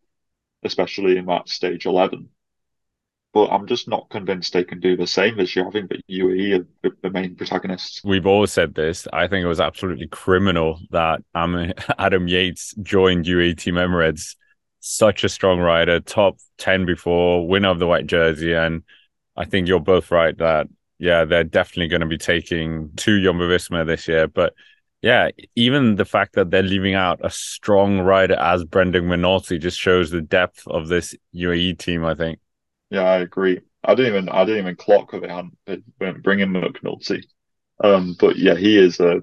especially 0.63 1.17
in 1.17 1.27
that 1.27 1.49
stage 1.49 1.87
eleven 1.87 2.29
but 3.33 3.49
I'm 3.49 3.67
just 3.67 3.89
not 3.89 4.11
convinced 4.11 4.53
they 4.53 4.65
can 4.65 4.81
do 4.81 4.97
the 4.97 5.07
same 5.07 5.37
this 5.37 5.55
year. 5.55 5.67
I 5.67 5.71
think 5.71 5.91
that 5.91 6.07
UAE 6.09 6.67
are 6.85 6.91
the 7.03 7.11
main 7.11 7.37
protagonists. 7.37 8.03
We've 8.05 8.27
all 8.27 8.47
said 8.47 8.75
this. 8.75 9.07
I 9.13 9.29
think 9.29 9.45
it 9.45 9.49
was 9.49 9.61
absolutely 9.61 10.09
criminal 10.09 10.81
that 10.91 11.23
Adam 11.99 12.29
Yates 12.29 12.75
joined 12.83 13.27
UAE 13.27 13.59
Team 13.59 13.75
Emirates. 13.75 14.35
Such 14.81 15.25
a 15.25 15.29
strong 15.29 15.61
rider, 15.61 16.01
top 16.01 16.39
10 16.59 16.87
before, 16.87 17.47
winner 17.47 17.69
of 17.69 17.79
the 17.79 17.87
white 17.87 18.07
jersey. 18.07 18.55
And 18.55 18.83
I 19.37 19.45
think 19.45 19.69
you're 19.69 19.81
both 19.81 20.11
right 20.11 20.37
that, 20.39 20.69
yeah, 20.99 21.25
they're 21.25 21.45
definitely 21.45 21.89
going 21.89 22.01
to 22.01 22.07
be 22.07 22.19
taking 22.19 22.91
two 22.97 23.23
Jumbo 23.23 23.49
Visma 23.49 23.87
this 23.87 24.09
year. 24.09 24.27
But 24.27 24.55
yeah, 25.03 25.31
even 25.57 25.97
the 25.97 26.05
fact 26.05 26.35
that 26.35 26.51
they're 26.51 26.63
leaving 26.63 26.95
out 26.95 27.21
a 27.23 27.31
strong 27.31 28.01
rider 28.01 28.35
as 28.35 28.65
Brandon 28.65 29.05
McNulty 29.05 29.59
just 29.59 29.79
shows 29.79 30.11
the 30.11 30.21
depth 30.21 30.67
of 30.67 30.89
this 30.89 31.15
UAE 31.35 31.79
team, 31.79 32.05
I 32.05 32.15
think. 32.15 32.39
Yeah, 32.91 33.05
I 33.05 33.19
agree. 33.19 33.61
I 33.83 33.95
didn't 33.95 34.13
even 34.13 34.29
I 34.29 34.45
didn't 34.45 34.61
even 34.61 34.77
clock 34.77 35.13
that 35.13 35.23
they 35.23 35.29
hadn't 35.29 35.57
they 35.65 35.79
weren't 35.99 36.23
bringing 36.23 36.49
McNulty. 36.49 37.25
Um, 37.83 38.15
but 38.19 38.37
yeah, 38.37 38.55
he 38.55 38.77
is 38.77 39.01
a 39.01 39.23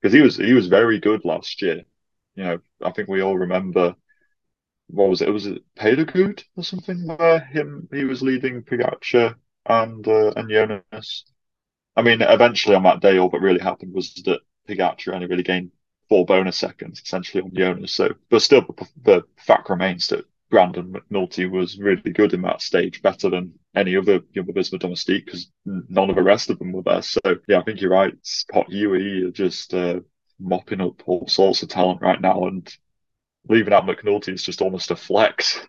because 0.00 0.12
he 0.12 0.20
was 0.20 0.36
he 0.36 0.52
was 0.52 0.68
very 0.68 1.00
good 1.00 1.24
last 1.24 1.60
year. 1.60 1.82
You 2.36 2.44
know, 2.44 2.58
I 2.82 2.92
think 2.92 3.08
we 3.08 3.20
all 3.20 3.36
remember 3.36 3.96
what 4.92 5.08
was 5.08 5.22
it? 5.22 5.28
It 5.28 5.32
Was 5.32 5.46
it 5.46 5.62
or 6.56 6.64
something 6.64 7.06
where 7.06 7.40
him 7.40 7.88
he 7.92 8.04
was 8.04 8.22
leading 8.22 8.62
Pogacar 8.62 9.36
and 9.66 10.06
uh, 10.06 10.32
and 10.36 10.50
Jonas. 10.50 11.24
I 11.96 12.02
mean, 12.02 12.22
eventually 12.22 12.74
on 12.76 12.84
that 12.84 13.00
day, 13.00 13.18
all 13.18 13.30
that 13.30 13.40
really 13.40 13.60
happened 13.60 13.94
was 13.94 14.14
that 14.14 14.40
Pogacar 14.68 15.14
only 15.14 15.26
really 15.26 15.42
gained 15.42 15.72
four 16.08 16.24
bonus 16.26 16.58
seconds 16.58 17.00
essentially 17.00 17.42
on 17.42 17.54
Jonas. 17.54 17.92
So, 17.92 18.14
but 18.30 18.42
still, 18.42 18.62
the 19.02 19.24
fact 19.38 19.70
remains 19.70 20.08
that 20.08 20.26
Brandon 20.50 20.92
McNulty 20.92 21.48
was 21.50 21.78
really 21.78 22.12
good 22.12 22.34
in 22.34 22.42
that 22.42 22.60
stage, 22.62 23.02
better 23.02 23.30
than 23.30 23.54
any 23.76 23.96
other 23.96 24.20
Jumbo 24.34 24.52
Visma 24.52 24.78
domestique 24.78 25.26
because 25.26 25.50
none 25.64 26.10
of 26.10 26.16
the 26.16 26.22
rest 26.22 26.50
of 26.50 26.58
them 26.58 26.72
were 26.72 26.82
there. 26.82 27.02
So 27.02 27.20
yeah, 27.48 27.60
I 27.60 27.62
think 27.62 27.80
you're 27.80 27.90
right. 27.90 28.14
Pot 28.52 28.68
UAE 28.70 29.28
are 29.28 29.30
just 29.30 29.72
uh, 29.74 30.00
mopping 30.40 30.80
up 30.80 31.02
all 31.06 31.26
sorts 31.28 31.62
of 31.62 31.68
talent 31.68 32.00
right 32.02 32.20
now, 32.20 32.46
and 32.46 32.68
leaving 33.48 33.72
out 33.72 33.86
McNulty 33.86 34.34
is 34.34 34.42
just 34.42 34.60
almost 34.60 34.90
a 34.90 34.96
flex 34.96 35.60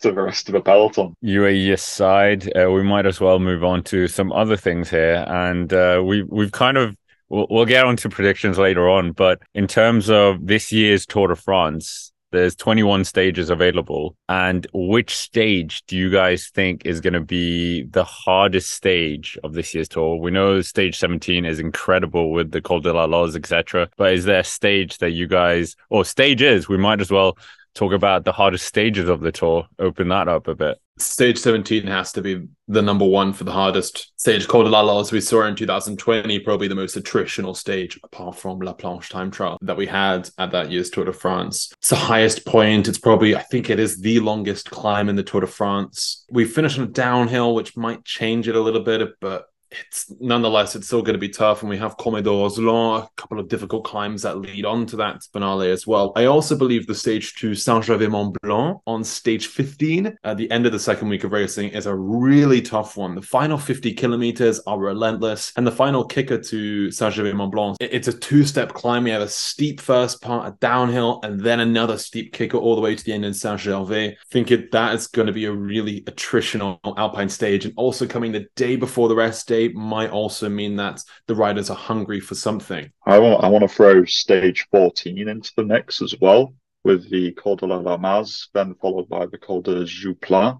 to 0.00 0.12
the 0.12 0.22
rest 0.22 0.48
of 0.48 0.52
the 0.52 0.60
peloton. 0.60 1.14
UAE 1.24 1.78
side, 1.78 2.56
uh, 2.56 2.70
we 2.70 2.82
might 2.82 3.06
as 3.06 3.20
well 3.20 3.38
move 3.38 3.64
on 3.64 3.82
to 3.84 4.06
some 4.06 4.32
other 4.32 4.56
things 4.56 4.90
here, 4.90 5.24
and 5.28 5.72
uh, 5.72 6.02
we 6.04 6.22
we've 6.22 6.52
kind 6.52 6.76
of. 6.76 6.96
We'll, 7.30 7.46
we'll 7.50 7.66
get 7.66 7.84
on 7.84 7.96
to 7.98 8.08
predictions 8.08 8.56
later 8.56 8.88
on, 8.88 9.12
but 9.12 9.42
in 9.54 9.66
terms 9.66 10.08
of 10.08 10.46
this 10.46 10.72
year's 10.72 11.04
Tour 11.04 11.28
de 11.28 11.36
France, 11.36 12.10
there's 12.30 12.54
21 12.56 13.04
stages 13.04 13.50
available. 13.50 14.16
And 14.28 14.66
which 14.72 15.16
stage 15.16 15.82
do 15.86 15.96
you 15.96 16.10
guys 16.10 16.48
think 16.48 16.84
is 16.84 17.00
going 17.00 17.14
to 17.14 17.20
be 17.20 17.84
the 17.84 18.04
hardest 18.04 18.70
stage 18.70 19.38
of 19.44 19.54
this 19.54 19.74
year's 19.74 19.88
tour? 19.88 20.16
We 20.16 20.30
know 20.30 20.60
stage 20.60 20.98
17 20.98 21.44
is 21.44 21.58
incredible 21.58 22.30
with 22.32 22.50
the 22.50 22.60
Col 22.60 22.80
de 22.80 22.92
la 22.92 23.04
Loze, 23.04 23.36
etc. 23.36 23.88
But 23.96 24.12
is 24.12 24.24
there 24.24 24.40
a 24.40 24.44
stage 24.44 24.98
that 24.98 25.10
you 25.10 25.26
guys, 25.26 25.76
or 25.90 26.04
stages, 26.04 26.68
we 26.68 26.76
might 26.76 27.00
as 27.00 27.10
well 27.10 27.38
talk 27.78 27.92
about 27.92 28.24
the 28.24 28.32
hardest 28.32 28.66
stages 28.66 29.08
of 29.08 29.20
the 29.20 29.30
tour. 29.30 29.66
Open 29.78 30.08
that 30.08 30.26
up 30.26 30.48
a 30.48 30.54
bit. 30.54 30.78
Stage 30.98 31.38
17 31.38 31.86
has 31.86 32.10
to 32.10 32.20
be 32.20 32.44
the 32.66 32.82
number 32.82 33.04
one 33.04 33.32
for 33.32 33.44
the 33.44 33.52
hardest 33.52 34.10
stage. 34.20 34.48
Col 34.48 34.64
de 34.64 34.68
la 34.68 34.98
as 34.98 35.12
we 35.12 35.20
saw 35.20 35.44
in 35.44 35.54
2020, 35.54 36.40
probably 36.40 36.66
the 36.66 36.74
most 36.74 36.96
attritional 36.96 37.56
stage, 37.56 38.00
apart 38.02 38.36
from 38.36 38.58
La 38.58 38.74
Planche 38.74 39.08
time 39.08 39.30
trial, 39.30 39.58
that 39.62 39.76
we 39.76 39.86
had 39.86 40.28
at 40.38 40.50
that 40.50 40.72
year's 40.72 40.90
Tour 40.90 41.04
de 41.04 41.12
France. 41.12 41.70
It's 41.78 41.90
the 41.90 41.96
highest 41.96 42.44
point. 42.44 42.88
It's 42.88 42.98
probably, 42.98 43.36
I 43.36 43.42
think 43.42 43.70
it 43.70 43.78
is 43.78 44.00
the 44.00 44.18
longest 44.18 44.70
climb 44.70 45.08
in 45.08 45.14
the 45.14 45.22
Tour 45.22 45.42
de 45.42 45.46
France. 45.46 46.24
We 46.32 46.44
finished 46.46 46.78
on 46.78 46.84
a 46.84 46.88
downhill, 46.88 47.54
which 47.54 47.76
might 47.76 48.04
change 48.04 48.48
it 48.48 48.56
a 48.56 48.60
little 48.60 48.82
bit, 48.82 49.08
but 49.20 49.46
it's 49.70 50.12
nonetheless 50.20 50.74
it's 50.74 50.86
still 50.86 51.02
going 51.02 51.14
to 51.14 51.18
be 51.18 51.28
tough 51.28 51.62
and 51.62 51.70
we 51.70 51.78
have 51.78 51.96
Col 51.96 52.20
d'Orzelon, 52.20 53.02
a 53.02 53.08
couple 53.16 53.38
of 53.38 53.48
difficult 53.48 53.84
climbs 53.84 54.22
that 54.22 54.38
lead 54.38 54.64
on 54.64 54.86
to 54.86 54.96
that 54.96 55.22
finale 55.32 55.70
as 55.70 55.86
well. 55.86 56.12
I 56.16 56.24
also 56.24 56.56
believe 56.56 56.86
the 56.86 56.94
stage 56.94 57.34
two 57.34 57.54
Saint-Gervais 57.54 58.08
Mont 58.08 58.36
Blanc 58.42 58.80
on 58.86 59.04
stage 59.04 59.48
15 59.48 60.16
at 60.24 60.36
the 60.36 60.50
end 60.50 60.66
of 60.66 60.72
the 60.72 60.78
second 60.78 61.08
week 61.08 61.24
of 61.24 61.32
racing 61.32 61.70
is 61.70 61.86
a 61.86 61.94
really 61.94 62.62
tough 62.62 62.96
one. 62.96 63.14
The 63.14 63.22
final 63.22 63.58
50 63.58 63.92
kilometers 63.94 64.60
are 64.66 64.78
relentless 64.78 65.52
and 65.56 65.66
the 65.66 65.72
final 65.72 66.04
kicker 66.04 66.38
to 66.38 66.90
Saint-Gervais 66.90 67.32
Mont 67.32 67.52
Blanc, 67.52 67.76
it's 67.80 68.08
a 68.08 68.12
two-step 68.12 68.72
climb. 68.72 69.04
We 69.04 69.10
have 69.10 69.22
a 69.22 69.28
steep 69.28 69.80
first 69.80 70.22
part, 70.22 70.48
a 70.48 70.56
downhill, 70.58 71.20
and 71.22 71.40
then 71.40 71.60
another 71.60 71.98
steep 71.98 72.32
kicker 72.32 72.56
all 72.56 72.74
the 72.74 72.80
way 72.80 72.94
to 72.94 73.04
the 73.04 73.12
end 73.12 73.24
in 73.24 73.34
Saint-Gervais. 73.34 74.08
I 74.10 74.16
think 74.30 74.50
it, 74.50 74.72
that 74.72 74.94
is 74.94 75.06
going 75.06 75.26
to 75.26 75.32
be 75.32 75.44
a 75.44 75.52
really 75.52 76.02
attritional 76.02 76.78
alpine 76.96 77.28
stage 77.28 77.64
and 77.64 77.74
also 77.76 78.06
coming 78.06 78.32
the 78.32 78.46
day 78.56 78.76
before 78.76 79.08
the 79.08 79.14
rest 79.14 79.48
day 79.48 79.57
might 79.66 80.10
also 80.10 80.48
mean 80.48 80.76
that 80.76 81.02
the 81.26 81.34
riders 81.34 81.70
are 81.70 81.76
hungry 81.76 82.20
for 82.20 82.36
something. 82.36 82.92
I 83.04 83.18
want 83.18 83.42
I 83.42 83.48
want 83.48 83.62
to 83.62 83.68
throw 83.68 84.04
stage 84.04 84.68
14 84.70 85.28
into 85.28 85.50
the 85.56 85.64
mix 85.64 86.00
as 86.00 86.14
well 86.20 86.54
with 86.84 87.10
the 87.10 87.32
Col 87.32 87.56
de 87.56 87.66
la 87.66 87.80
Ramaz, 87.80 88.48
then 88.54 88.74
followed 88.80 89.08
by 89.08 89.26
the 89.26 89.38
Col 89.38 89.60
de 89.62 89.84
Joux 89.84 90.14
Plane. 90.14 90.58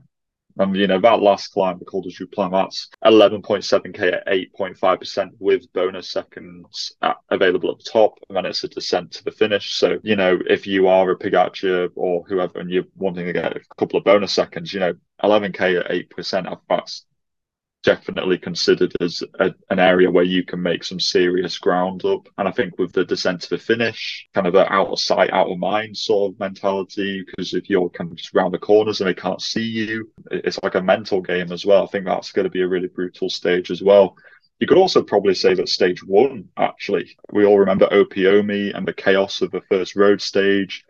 And 0.59 0.77
you 0.77 0.89
know 0.89 1.01
that 1.01 1.23
last 1.23 1.53
climb, 1.53 1.79
the 1.79 1.85
Col 1.85 2.03
de 2.03 2.11
Joux 2.11 2.27
Plane, 2.27 2.51
that's 2.51 2.89
11.7k 3.05 4.13
at 4.13 4.27
8.5% 4.27 5.31
with 5.39 5.73
bonus 5.73 6.11
seconds 6.11 6.93
at, 7.01 7.17
available 7.31 7.71
at 7.71 7.79
the 7.79 7.91
top, 7.91 8.19
and 8.29 8.37
then 8.37 8.45
it's 8.45 8.65
a 8.65 8.69
descent 8.69 9.13
to 9.13 9.25
the 9.25 9.31
finish. 9.31 9.75
So 9.75 9.99
you 10.03 10.17
know 10.17 10.39
if 10.49 10.67
you 10.67 10.89
are 10.89 11.11
a 11.11 11.17
Pogacar 11.17 11.91
or 11.95 12.25
whoever 12.29 12.59
and 12.59 12.71
you're 12.71 12.85
wanting 12.97 13.27
to 13.27 13.33
get 13.33 13.57
a 13.57 13.61
couple 13.79 13.99
of 13.99 14.05
bonus 14.05 14.33
seconds, 14.33 14.75
you 14.75 14.81
know 14.81 14.95
11k 15.23 15.81
at 15.81 16.11
8%, 16.11 16.59
that's 16.69 17.07
definitely 17.85 18.39
considered 18.39 18.93
as 19.01 19.23
a, 19.39 19.55
an 19.71 19.79
area 19.79 20.11
where 20.11 20.25
you 20.25 20.45
can 20.45 20.61
make 20.61 20.83
some 20.83 20.99
serious 20.99 21.59
ground 21.59 22.05
up. 22.05 22.29
And 22.37 22.49
I 22.49 22.51
think 22.51 22.79
with 22.79 22.93
the 22.93 23.05
descent 23.05 23.43
to 23.43 23.51
the 23.51 23.59
finish, 23.59 24.29
kind 24.35 24.47
of 24.47 24.55
an 24.55 24.67
out 24.69 24.89
of 24.89 24.99
sight, 24.99 25.31
out 25.33 25.51
of 25.51 25.59
mind 25.59 25.97
sort 25.97 26.33
of 26.33 26.41
mentality, 26.41 27.25
because 27.25 27.55
if 27.55 27.71
you're 27.71 27.89
kind 27.91 28.11
of 28.11 28.17
just 28.17 28.35
around 28.35 28.53
the 28.53 28.59
corners 28.59 29.01
and 29.01 29.09
they 29.09 29.15
can't 29.15 29.41
see 29.41 29.63
you, 29.63 30.11
it's 30.31 30.59
like 30.63 30.75
a 30.75 30.83
mental 30.83 31.21
game 31.21 31.53
as 31.53 31.65
well. 31.65 31.85
I 31.85 31.87
think 31.87 32.05
that's 32.05 32.33
going 32.33 32.45
to 32.45 32.51
be 32.51 32.63
a 32.63 32.69
really 32.69 32.89
brutal 32.89 33.31
stage 33.31 33.71
as 33.71 33.83
well. 33.83 34.17
You 34.59 34.67
could 34.67 34.79
also 34.79 35.03
probably 35.03 35.35
say 35.35 35.55
that 35.55 35.69
stage 35.69 36.03
one, 36.05 36.49
actually, 36.57 37.17
we 37.33 37.47
all 37.47 37.61
remember 37.61 37.87
Opiomi 37.87 38.77
and 38.77 38.87
the 38.87 38.93
chaos 38.93 39.41
of 39.41 39.53
the 39.53 39.63
first 39.69 39.95
road 39.95 40.21
stage. 40.21 40.85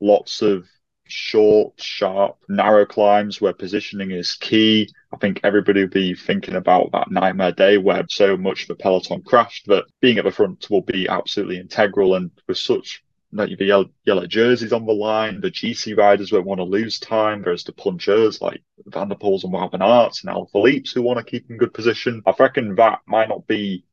Lots 0.00 0.42
of 0.42 0.66
short, 1.08 1.74
sharp, 1.80 2.36
narrow 2.48 2.84
climbs 2.86 3.40
where 3.40 3.52
positioning 3.52 4.10
is 4.10 4.34
key. 4.34 4.88
I 5.12 5.16
think 5.16 5.40
everybody 5.42 5.82
will 5.82 5.88
be 5.88 6.14
thinking 6.14 6.54
about 6.56 6.92
that 6.92 7.10
nightmare 7.10 7.52
day 7.52 7.78
where 7.78 8.04
so 8.08 8.36
much 8.36 8.62
of 8.62 8.68
the 8.68 8.74
peloton 8.76 9.22
crashed 9.22 9.66
that 9.66 9.84
being 10.00 10.18
at 10.18 10.24
the 10.24 10.30
front 10.30 10.68
will 10.70 10.82
be 10.82 11.08
absolutely 11.08 11.58
integral. 11.58 12.14
And 12.14 12.30
with 12.48 12.58
such 12.58 13.02
like 13.32 13.58
the 13.58 13.88
yellow, 14.04 14.26
jerseys 14.26 14.72
on 14.72 14.86
the 14.86 14.92
line, 14.92 15.40
the 15.40 15.50
GC 15.50 15.96
riders 15.96 16.32
won't 16.32 16.46
want 16.46 16.58
to 16.58 16.64
lose 16.64 16.98
time. 16.98 17.42
There's 17.42 17.64
the 17.64 17.72
punchers 17.72 18.40
like 18.40 18.62
Van 18.86 19.10
and 19.10 19.20
Wout 19.20 19.44
Aert 19.44 20.18
and 20.22 20.32
Alaphilippe 20.32 20.92
who 20.94 21.02
want 21.02 21.18
to 21.18 21.24
keep 21.24 21.50
in 21.50 21.56
good 21.56 21.74
position. 21.74 22.22
I 22.26 22.32
reckon 22.38 22.76
that 22.76 23.00
might 23.06 23.28
not 23.28 23.46
be 23.46 23.84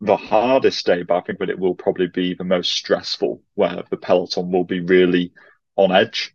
the 0.00 0.16
hardest 0.16 0.86
day, 0.86 1.02
but 1.02 1.16
I 1.16 1.20
think 1.22 1.40
that 1.40 1.50
it 1.50 1.58
will 1.58 1.74
probably 1.74 2.06
be 2.06 2.34
the 2.34 2.44
most 2.44 2.70
stressful, 2.70 3.42
where 3.54 3.82
the 3.90 3.96
peloton 3.96 4.50
will 4.52 4.64
be 4.64 4.80
really 4.80 5.32
on 5.78 5.92
edge. 5.92 6.34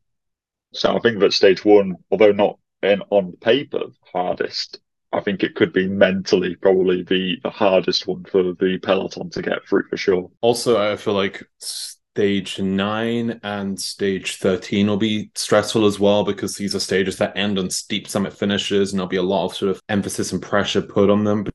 So 0.74 0.96
I 0.96 1.00
think 1.00 1.20
that 1.20 1.34
stage 1.34 1.64
one, 1.64 1.98
although 2.10 2.32
not 2.32 2.58
in 2.82 3.02
on 3.12 3.34
paper 3.34 3.84
hardest, 4.12 4.80
I 5.12 5.22
think 5.22 5.44
it 5.44 5.54
could 5.54 5.72
be 5.72 5.88
mentally 5.88 6.56
probably 6.56 7.04
the, 7.04 7.38
the 7.44 7.52
hardest 7.52 8.08
one 8.08 8.24
for 8.24 8.42
the 8.42 8.80
peloton 8.82 9.30
to 9.32 9.42
get 9.44 9.68
through 9.68 9.88
for 9.90 9.98
sure. 9.98 10.32
Also, 10.42 10.82
I 10.82 10.96
feel 10.96 11.14
like 11.14 11.44
stage 11.60 12.60
nine 12.60 13.40
and 13.44 13.80
stage 13.80 14.38
13 14.38 14.88
will 14.88 14.98
be 14.98 15.30
stressful 15.36 15.86
as 15.86 16.00
well 16.00 16.24
because 16.24 16.56
these 16.56 16.74
are 16.74 16.80
stages 16.80 17.18
that 17.18 17.38
end 17.38 17.60
on 17.60 17.70
steep 17.70 18.08
summit 18.08 18.34
finishes 18.34 18.92
and 18.92 19.00
there'll 19.00 19.08
be 19.08 19.18
a 19.18 19.22
lot 19.22 19.46
of 19.46 19.56
sort 19.56 19.70
of 19.70 19.82
emphasis 19.90 20.32
and 20.32 20.42
pressure 20.42 20.82
put 20.82 21.12
on 21.12 21.24
them 21.24 21.46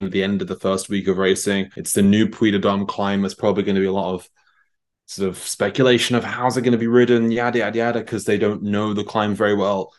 at 0.00 0.12
the 0.12 0.22
end 0.22 0.42
of 0.42 0.48
the 0.48 0.56
first 0.56 0.88
week 0.88 1.08
of 1.08 1.18
racing. 1.18 1.70
It's 1.76 1.92
the 1.92 2.02
new 2.02 2.28
Puy 2.28 2.52
de 2.52 2.60
Dôme 2.60 2.86
climb. 2.86 3.22
There's 3.22 3.34
probably 3.34 3.64
going 3.64 3.76
to 3.76 3.80
be 3.80 3.86
a 3.86 3.92
lot 3.92 4.14
of 4.14 4.28
sort 5.06 5.28
of 5.28 5.38
speculation 5.38 6.16
of 6.16 6.24
how's 6.24 6.56
it 6.56 6.62
going 6.62 6.72
to 6.72 6.78
be 6.78 6.86
ridden, 6.86 7.30
yada 7.30 7.58
yada 7.58 7.78
yada, 7.78 7.98
because 8.00 8.24
they 8.24 8.38
don't 8.38 8.62
know 8.62 8.94
the 8.94 9.04
climb 9.04 9.34
very 9.34 9.54
well. 9.54 9.92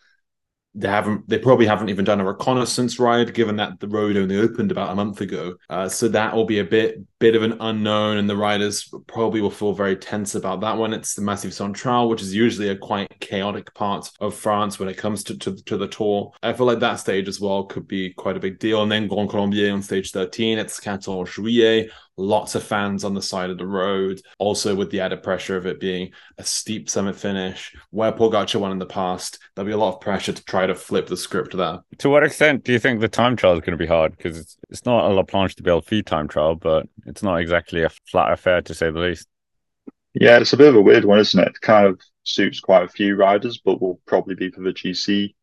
They 0.78 0.90
haven't 0.90 1.30
they 1.30 1.40
probably 1.40 1.68
haven't 1.68 1.88
even 1.88 2.04
done 2.04 2.20
a 2.20 2.26
reconnaissance 2.26 3.00
ride 3.00 3.34
given 3.34 3.56
that 3.56 3.80
the 3.80 3.88
road 3.88 4.18
only 4.18 4.38
opened 4.38 4.72
about 4.72 4.92
a 4.92 4.96
month 4.96 5.22
ago. 5.22 5.56
Uh, 5.70 5.88
so 5.88 6.10
that 6.10 6.36
will 6.36 6.44
be 6.44 6.60
a 6.60 6.66
bit 6.66 7.00
bit 7.18 7.34
of 7.34 7.44
an 7.44 7.56
unknown 7.62 8.18
and 8.18 8.30
the 8.30 8.36
riders 8.36 8.94
probably 9.08 9.40
will 9.40 9.50
feel 9.50 9.72
very 9.72 9.96
tense 9.96 10.36
about 10.36 10.60
that 10.60 10.76
one. 10.76 10.92
It's 10.94 11.14
the 11.14 11.22
massif 11.22 11.54
central 11.54 12.10
which 12.10 12.22
is 12.22 12.36
usually 12.36 12.68
a 12.68 12.76
quite 12.76 13.22
chaotic 13.22 13.74
part 13.74 14.12
of 14.20 14.36
france 14.36 14.78
when 14.78 14.90
it 14.90 14.98
comes 14.98 15.24
to, 15.26 15.38
to, 15.38 15.56
to 15.64 15.78
the 15.78 15.88
tour. 15.88 16.34
I 16.44 16.52
feel 16.52 16.66
like 16.66 16.80
that 16.80 16.96
stage 16.96 17.30
as 17.30 17.40
well 17.40 17.64
could 17.64 17.88
be 17.88 18.10
quite 18.12 18.36
a 18.36 18.42
big 18.42 18.60
deal. 18.60 18.84
And 18.84 18.92
then 18.92 19.08
grand 19.08 19.30
colombier 19.30 19.72
on 19.72 19.82
stage 19.82 20.12
13 20.12 20.58
it's 20.58 20.84
14 20.84 21.26
juillet 21.26 21.90
lots 22.18 22.56
of 22.56 22.64
fans 22.64 23.04
on 23.04 23.14
the 23.14 23.22
side 23.22 23.50
of 23.50 23.58
the 23.58 23.66
road. 23.66 24.22
Also, 24.40 24.76
with 24.76 24.92
the 24.92 25.02
added 25.02 25.24
pressure 25.24 25.58
of 25.58 25.66
it 25.66 25.80
being 25.80 26.12
a 26.38 26.44
steep 26.44 26.90
summit 26.90 27.16
finish, 27.16 27.76
where 27.92 28.12
Pogacar 28.12 28.60
won 28.60 28.72
in 28.72 28.80
the 28.80 28.86
past, 28.86 29.40
there'll 29.56 29.68
be 29.68 29.74
a 29.74 29.78
lot 29.78 29.96
of 29.96 30.02
pressure 30.02 30.34
to 30.34 30.46
try 30.46 30.66
to 30.66 30.76
flip 30.76 31.08
the 31.08 31.18
script 31.18 31.56
there. 31.56 31.80
To 32.00 32.10
what 32.10 32.24
extent 32.24 32.64
do 32.64 32.72
you 32.72 32.80
think 32.80 33.00
the 33.00 33.08
time 33.08 33.36
trial 33.36 33.54
is 33.54 33.62
going 33.62 33.72
to 33.72 33.78
be 33.78 33.86
hard? 33.86 34.16
Because 34.16 34.38
it's, 34.38 34.58
it's 34.70 34.86
not 34.86 35.10
a 35.10 35.14
La 35.14 35.24
Planche 35.24 35.56
de 35.56 35.64
Belfi 35.64 36.06
time 36.06 36.28
trial, 36.28 36.56
but 36.56 36.88
it's 37.06 37.24
not 37.24 37.38
exactly 37.38 37.84
a 37.84 37.90
flat 38.12 38.32
affair 38.32 38.62
to 38.62 38.74
say 38.74 38.92
the 38.92 39.00
least. 39.00 39.28
Yeah, 40.14 40.40
it's 40.40 40.54
a 40.54 40.58
bit 40.58 40.70
of 40.70 40.76
a 40.76 40.82
weird 40.82 41.04
one, 41.04 41.20
isn't 41.20 41.40
it? 41.40 41.50
It 41.50 41.62
kind 41.62 41.86
of 41.88 42.00
suits 42.24 42.62
quite 42.62 42.84
a 42.84 42.88
few 42.88 43.16
riders, 43.16 43.60
but 43.64 43.82
will 43.82 44.00
probably 44.06 44.36
be 44.36 44.50
for 44.50 44.62
the 44.62 44.72
GC 44.72 45.36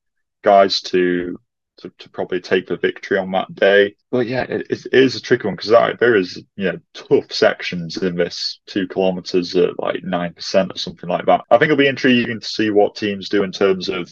guys 0.43 0.81
to 0.81 1.39
to, 1.83 1.93
to 1.99 2.09
probably 2.09 2.41
take 2.41 2.67
the 2.67 2.77
victory 2.77 3.19
on 3.19 3.31
that 3.33 3.55
day. 3.55 3.95
But 4.11 4.27
yeah, 4.27 4.43
it, 4.43 4.67
it 4.71 4.87
is 4.93 5.17
a 5.17 5.21
tricky 5.21 5.47
one 5.47 5.57
because 5.57 5.71
there 5.99 6.17
is 6.17 6.43
you 6.57 6.73
know 6.73 6.79
tough 6.95 7.33
sections 7.33 7.97
in 7.99 8.17
this 8.17 8.61
two 8.67 8.89
kilometers 8.89 9.55
at 9.57 9.79
like 9.79 10.03
nine 10.03 10.35
percent 10.35 10.73
or 10.75 10.79
something 10.79 11.09
like 11.09 11.27
that. 11.27 11.43
I 11.51 11.59
think 11.59 11.71
it'll 11.71 11.77
be 11.77 11.89
intriguing 11.89 12.41
to 12.41 12.49
see 12.49 12.71
what 12.71 12.97
teams 12.97 13.29
do 13.29 13.43
in 13.43 13.53
terms 13.53 13.89
of 13.89 14.11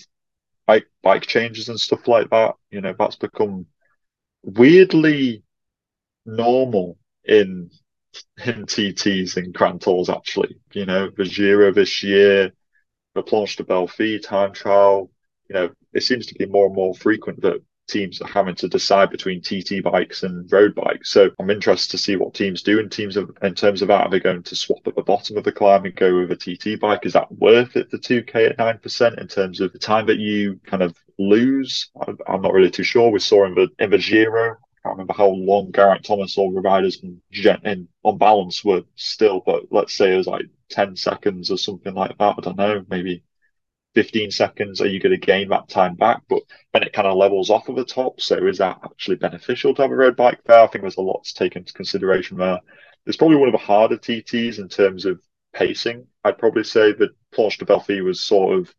bike 0.66 0.86
bike 1.02 1.26
changes 1.26 1.68
and 1.68 1.80
stuff 1.80 2.06
like 2.06 2.30
that. 2.30 2.54
You 2.70 2.80
know, 2.80 2.94
that's 2.98 3.16
become 3.16 3.66
weirdly 4.42 5.42
normal 6.26 6.98
in 7.24 7.70
in 8.44 8.66
TTs 8.66 9.36
and 9.36 9.54
Grand 9.54 9.80
Tours 9.80 10.10
actually. 10.10 10.56
You 10.72 10.86
know, 10.86 11.10
the 11.16 11.24
Giro 11.24 11.72
this 11.72 12.02
year, 12.02 12.52
the 13.14 13.22
Planche 13.22 13.56
de 13.56 13.64
Belfi 13.64 14.20
time 14.20 14.52
trial, 14.52 15.10
you 15.50 15.54
know, 15.54 15.70
it 15.92 16.04
seems 16.04 16.26
to 16.26 16.34
be 16.34 16.46
more 16.46 16.66
and 16.66 16.74
more 16.74 16.94
frequent 16.94 17.42
that 17.42 17.60
teams 17.88 18.22
are 18.22 18.28
having 18.28 18.54
to 18.54 18.68
decide 18.68 19.10
between 19.10 19.42
TT 19.42 19.82
bikes 19.82 20.22
and 20.22 20.50
road 20.52 20.76
bikes. 20.76 21.10
So 21.10 21.30
I'm 21.40 21.50
interested 21.50 21.90
to 21.90 21.98
see 21.98 22.14
what 22.14 22.34
teams 22.34 22.62
do 22.62 22.78
in 22.78 22.88
teams 22.88 23.16
of, 23.16 23.36
in 23.42 23.56
terms 23.56 23.82
of. 23.82 23.90
Are 23.90 24.08
they 24.08 24.20
going 24.20 24.44
to 24.44 24.54
swap 24.54 24.86
at 24.86 24.94
the 24.94 25.02
bottom 25.02 25.36
of 25.36 25.42
the 25.42 25.50
climb 25.50 25.84
and 25.84 25.96
go 25.96 26.20
with 26.20 26.30
a 26.30 26.36
TT 26.36 26.80
bike? 26.80 27.04
Is 27.04 27.14
that 27.14 27.32
worth 27.32 27.74
it, 27.74 27.90
the 27.90 27.98
2K 27.98 28.50
at 28.50 28.58
9% 28.58 29.20
in 29.20 29.26
terms 29.26 29.60
of 29.60 29.72
the 29.72 29.78
time 29.80 30.06
that 30.06 30.18
you 30.18 30.60
kind 30.64 30.84
of 30.84 30.96
lose? 31.18 31.90
I'm 32.28 32.42
not 32.42 32.52
really 32.52 32.70
too 32.70 32.84
sure. 32.84 33.10
We 33.10 33.18
saw 33.18 33.44
in 33.46 33.56
the, 33.56 33.68
in 33.80 33.90
the 33.90 33.98
Giro, 33.98 34.52
I 34.52 34.88
can't 34.88 34.94
remember 34.94 35.14
how 35.14 35.30
long 35.30 35.72
Geraint 35.72 36.04
Thomas 36.04 36.38
or 36.38 36.52
the 36.52 36.60
riders 36.60 37.02
in, 37.02 37.88
on 38.04 38.18
balance 38.18 38.64
were 38.64 38.82
still, 38.94 39.42
but 39.44 39.64
let's 39.72 39.94
say 39.94 40.14
it 40.14 40.16
was 40.16 40.28
like 40.28 40.46
10 40.70 40.94
seconds 40.94 41.50
or 41.50 41.58
something 41.58 41.92
like 41.92 42.16
that. 42.18 42.34
I 42.38 42.40
don't 42.40 42.56
know, 42.56 42.84
maybe 42.88 43.24
15 43.94 44.30
seconds, 44.30 44.80
are 44.80 44.86
you 44.86 45.00
going 45.00 45.18
to 45.18 45.26
gain 45.26 45.48
that 45.48 45.68
time 45.68 45.94
back? 45.94 46.22
But 46.28 46.42
then 46.72 46.82
it 46.82 46.92
kind 46.92 47.08
of 47.08 47.16
levels 47.16 47.50
off 47.50 47.68
at 47.68 47.76
the 47.76 47.84
top. 47.84 48.20
So 48.20 48.46
is 48.46 48.58
that 48.58 48.78
actually 48.84 49.16
beneficial 49.16 49.74
to 49.74 49.82
have 49.82 49.90
a 49.90 49.96
road 49.96 50.16
bike 50.16 50.40
there? 50.44 50.60
I 50.60 50.66
think 50.66 50.82
there's 50.82 50.96
a 50.96 51.02
lot 51.02 51.24
to 51.24 51.34
take 51.34 51.56
into 51.56 51.72
consideration 51.72 52.36
there. 52.36 52.60
It's 53.06 53.16
probably 53.16 53.36
one 53.36 53.48
of 53.48 53.52
the 53.52 53.58
harder 53.58 53.96
TTs 53.96 54.58
in 54.58 54.68
terms 54.68 55.06
of 55.06 55.20
pacing. 55.52 56.06
I'd 56.24 56.38
probably 56.38 56.64
say 56.64 56.92
that 56.92 57.10
Planche 57.34 57.58
de 57.58 57.64
Belfi 57.64 58.04
was 58.04 58.20
sort 58.20 58.58
of 58.58 58.74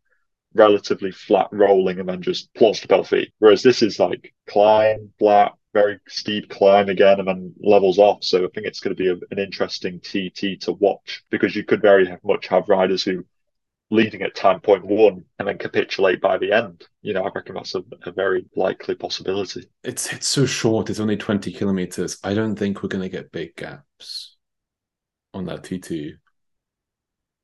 relatively 0.53 1.11
flat 1.11 1.47
rolling 1.51 1.99
and 1.99 2.07
then 2.07 2.21
just 2.21 2.53
Planche 2.53 2.81
de 2.81 2.87
Belfi. 2.87 3.31
Whereas 3.39 3.63
this 3.63 3.81
is 3.81 3.99
like 3.99 4.33
climb, 4.47 5.11
flat, 5.19 5.53
very 5.73 5.99
steep 6.07 6.49
climb 6.49 6.89
again 6.89 7.19
and 7.19 7.27
then 7.27 7.53
levels 7.61 7.97
off. 7.97 8.23
So 8.23 8.45
I 8.45 8.47
think 8.53 8.67
it's 8.67 8.79
going 8.79 8.95
to 8.95 9.01
be 9.01 9.09
a, 9.09 9.15
an 9.31 9.39
interesting 9.39 9.99
TT 9.99 10.61
to 10.61 10.73
watch 10.73 11.23
because 11.29 11.55
you 11.55 11.63
could 11.63 11.81
very 11.81 12.17
much 12.23 12.47
have 12.47 12.69
riders 12.69 13.03
who 13.03 13.25
leading 13.91 14.21
at 14.23 14.33
time 14.35 14.59
point 14.61 14.85
one 14.85 15.23
and 15.37 15.47
then 15.47 15.57
capitulate 15.57 16.21
by 16.21 16.37
the 16.37 16.51
end. 16.51 16.87
You 17.01 17.13
know, 17.13 17.23
I 17.23 17.29
reckon 17.35 17.55
that's 17.55 17.75
a, 17.75 17.83
a 18.05 18.11
very 18.11 18.45
likely 18.55 18.95
possibility. 18.95 19.69
It's 19.83 20.11
it's 20.11 20.27
so 20.27 20.45
short. 20.45 20.89
It's 20.89 20.99
only 20.99 21.17
twenty 21.17 21.51
kilometers. 21.51 22.17
I 22.23 22.33
don't 22.33 22.55
think 22.55 22.81
we're 22.81 22.89
going 22.89 23.03
to 23.03 23.09
get 23.09 23.31
big 23.31 23.55
gaps 23.55 24.37
on 25.33 25.45
that 25.45 25.63
T 25.63 25.79
two 25.79 26.15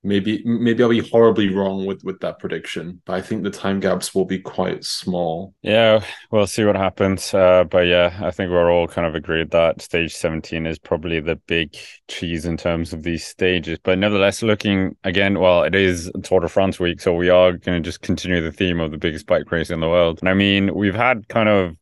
maybe 0.08 0.42
maybe 0.46 0.82
I'll 0.82 0.90
be 0.90 1.08
horribly 1.08 1.54
wrong 1.54 1.86
with 1.86 2.04
with 2.04 2.20
that 2.22 2.40
prediction, 2.40 3.02
but 3.06 3.16
I 3.16 3.22
think 3.22 3.44
the 3.44 3.50
time 3.52 3.80
gaps 3.80 4.16
will 4.16 4.26
be 4.26 4.40
quite 4.40 4.84
small. 4.84 5.54
Yeah, 5.62 6.04
we'll 6.32 6.48
see 6.48 6.64
what 6.64 6.78
happens. 6.78 7.34
Uh, 7.34 7.66
but 7.66 7.86
yeah, 7.86 8.18
I 8.22 8.32
think 8.32 8.50
we're 8.50 8.72
all 8.72 8.88
kind 8.88 9.06
of 9.06 9.16
agreed 9.16 9.52
that 9.52 9.82
stage 9.82 10.16
17 10.16 10.66
is 10.66 10.80
probably 10.80 11.20
the 11.20 11.36
big 11.36 11.76
cheese 12.08 12.46
in 12.46 12.58
terms 12.58 12.94
of 12.94 13.04
these 13.04 13.26
stages. 13.26 13.78
But 13.84 14.00
nevertheless, 14.00 14.42
looking 14.42 14.96
again, 15.04 15.40
well, 15.40 15.64
it 15.64 15.76
is 15.76 16.10
Tour 16.24 16.40
de 16.40 16.48
France 16.48 16.80
week, 16.80 17.02
so 17.02 17.14
we 17.14 17.30
are 17.30 17.52
going 17.52 17.82
to 17.82 17.86
just 17.86 18.02
continue 18.02 18.42
the 18.42 18.52
theme 18.52 18.80
of 18.80 18.92
the 18.92 18.98
biggest 18.98 19.28
bike 19.28 19.52
race 19.52 19.70
in 19.70 19.82
the 19.82 19.90
world. 19.90 20.20
And 20.22 20.30
I 20.30 20.34
mean, 20.34 20.74
we've 20.74 20.96
had 20.96 21.28
kind 21.28 21.50
of 21.50 21.76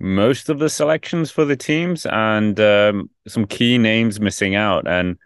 most 0.00 0.48
of 0.48 0.58
the 0.58 0.70
selections 0.70 1.30
for 1.30 1.44
the 1.44 1.56
teams 1.56 2.06
and 2.06 2.58
um, 2.58 3.10
some 3.28 3.44
key 3.44 3.76
names 3.76 4.18
missing 4.18 4.54
out 4.54 4.88
and 4.88 5.18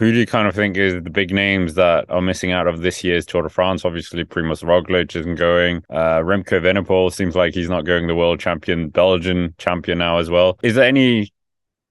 who 0.00 0.10
do 0.10 0.18
you 0.18 0.26
kind 0.26 0.48
of 0.48 0.54
think 0.54 0.78
is 0.78 0.94
the 0.94 1.10
big 1.10 1.30
names 1.30 1.74
that 1.74 2.08
are 2.08 2.22
missing 2.22 2.52
out 2.52 2.66
of 2.66 2.80
this 2.80 3.04
year's 3.04 3.26
Tour 3.26 3.42
de 3.42 3.50
France? 3.50 3.84
Obviously, 3.84 4.24
Primoz 4.24 4.64
Roglic 4.64 5.14
isn't 5.14 5.34
going. 5.34 5.84
Uh, 5.90 6.20
Remco 6.20 6.58
Evenepoel 6.58 7.12
seems 7.12 7.36
like 7.36 7.52
he's 7.52 7.68
not 7.68 7.84
going. 7.84 8.06
The 8.06 8.14
world 8.14 8.40
champion, 8.40 8.88
Belgian 8.88 9.54
champion 9.58 9.98
now 9.98 10.16
as 10.16 10.30
well. 10.30 10.58
Is 10.62 10.74
there 10.74 10.86
any 10.86 11.30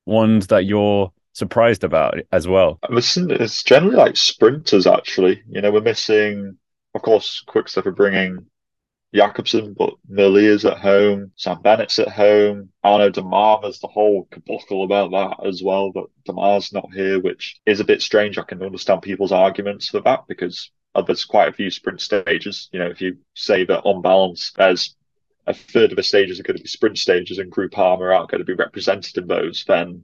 ones 0.08 0.48
that 0.48 0.66
you're 0.66 1.14
surprised 1.34 1.84
about 1.84 2.18
as 2.32 2.48
well? 2.48 2.80
It's 2.90 3.62
generally 3.62 3.96
like 3.96 4.18
sprinters, 4.18 4.88
actually. 4.88 5.44
You 5.48 5.62
know, 5.62 5.72
we're 5.72 5.82
missing, 5.82 6.58
of 6.96 7.04
course, 7.04 7.44
Quickstep 7.48 7.86
are 7.86 7.92
bringing 7.92 8.44
Jakobsen, 9.14 9.74
but 9.74 9.96
is 10.10 10.66
at 10.66 10.78
home, 10.78 11.32
Sam 11.36 11.62
Bennett's 11.62 11.98
at 12.00 12.10
home, 12.10 12.70
Arnaud 12.84 13.12
Démare, 13.12 13.62
there's 13.62 13.80
the 13.80 13.88
whole 13.88 14.28
caboclo 14.32 14.84
about 14.84 15.12
that 15.12 15.48
as 15.48 15.64
well, 15.64 15.92
but 15.92 16.06
Démare's 16.28 16.72
not 16.72 16.94
here, 16.94 17.20
which 17.20 17.60
is 17.66 17.80
a 17.80 17.86
bit 17.86 18.02
strange. 18.02 18.38
I 18.38 18.44
can 18.44 18.62
understand 18.62 19.02
people's 19.02 19.32
arguments 19.32 19.90
for 19.90 20.02
that 20.02 20.26
because 20.28 20.72
there's 21.06 21.26
quite 21.26 21.50
a 21.50 21.54
few 21.54 21.72
sprint 21.72 22.02
stages. 22.02 22.70
You 22.72 22.80
know, 22.80 22.88
if 22.88 23.02
you 23.02 23.18
say 23.34 23.66
that 23.66 23.82
on 23.82 24.02
balance, 24.02 24.52
there's 24.56 24.96
a 25.48 25.54
third 25.54 25.92
of 25.92 25.96
the 25.96 26.04
stages 26.04 26.40
are 26.40 26.44
going 26.44 26.58
to 26.58 26.64
be 26.64 26.70
sprint 26.70 26.98
stages 26.98 27.40
and 27.40 27.52
Groupama 27.52 28.16
aren't 28.16 28.30
going 28.30 28.40
to 28.40 28.46
be 28.46 28.54
represented 28.54 29.18
in 29.18 29.28
those, 29.28 29.66
then, 29.68 30.04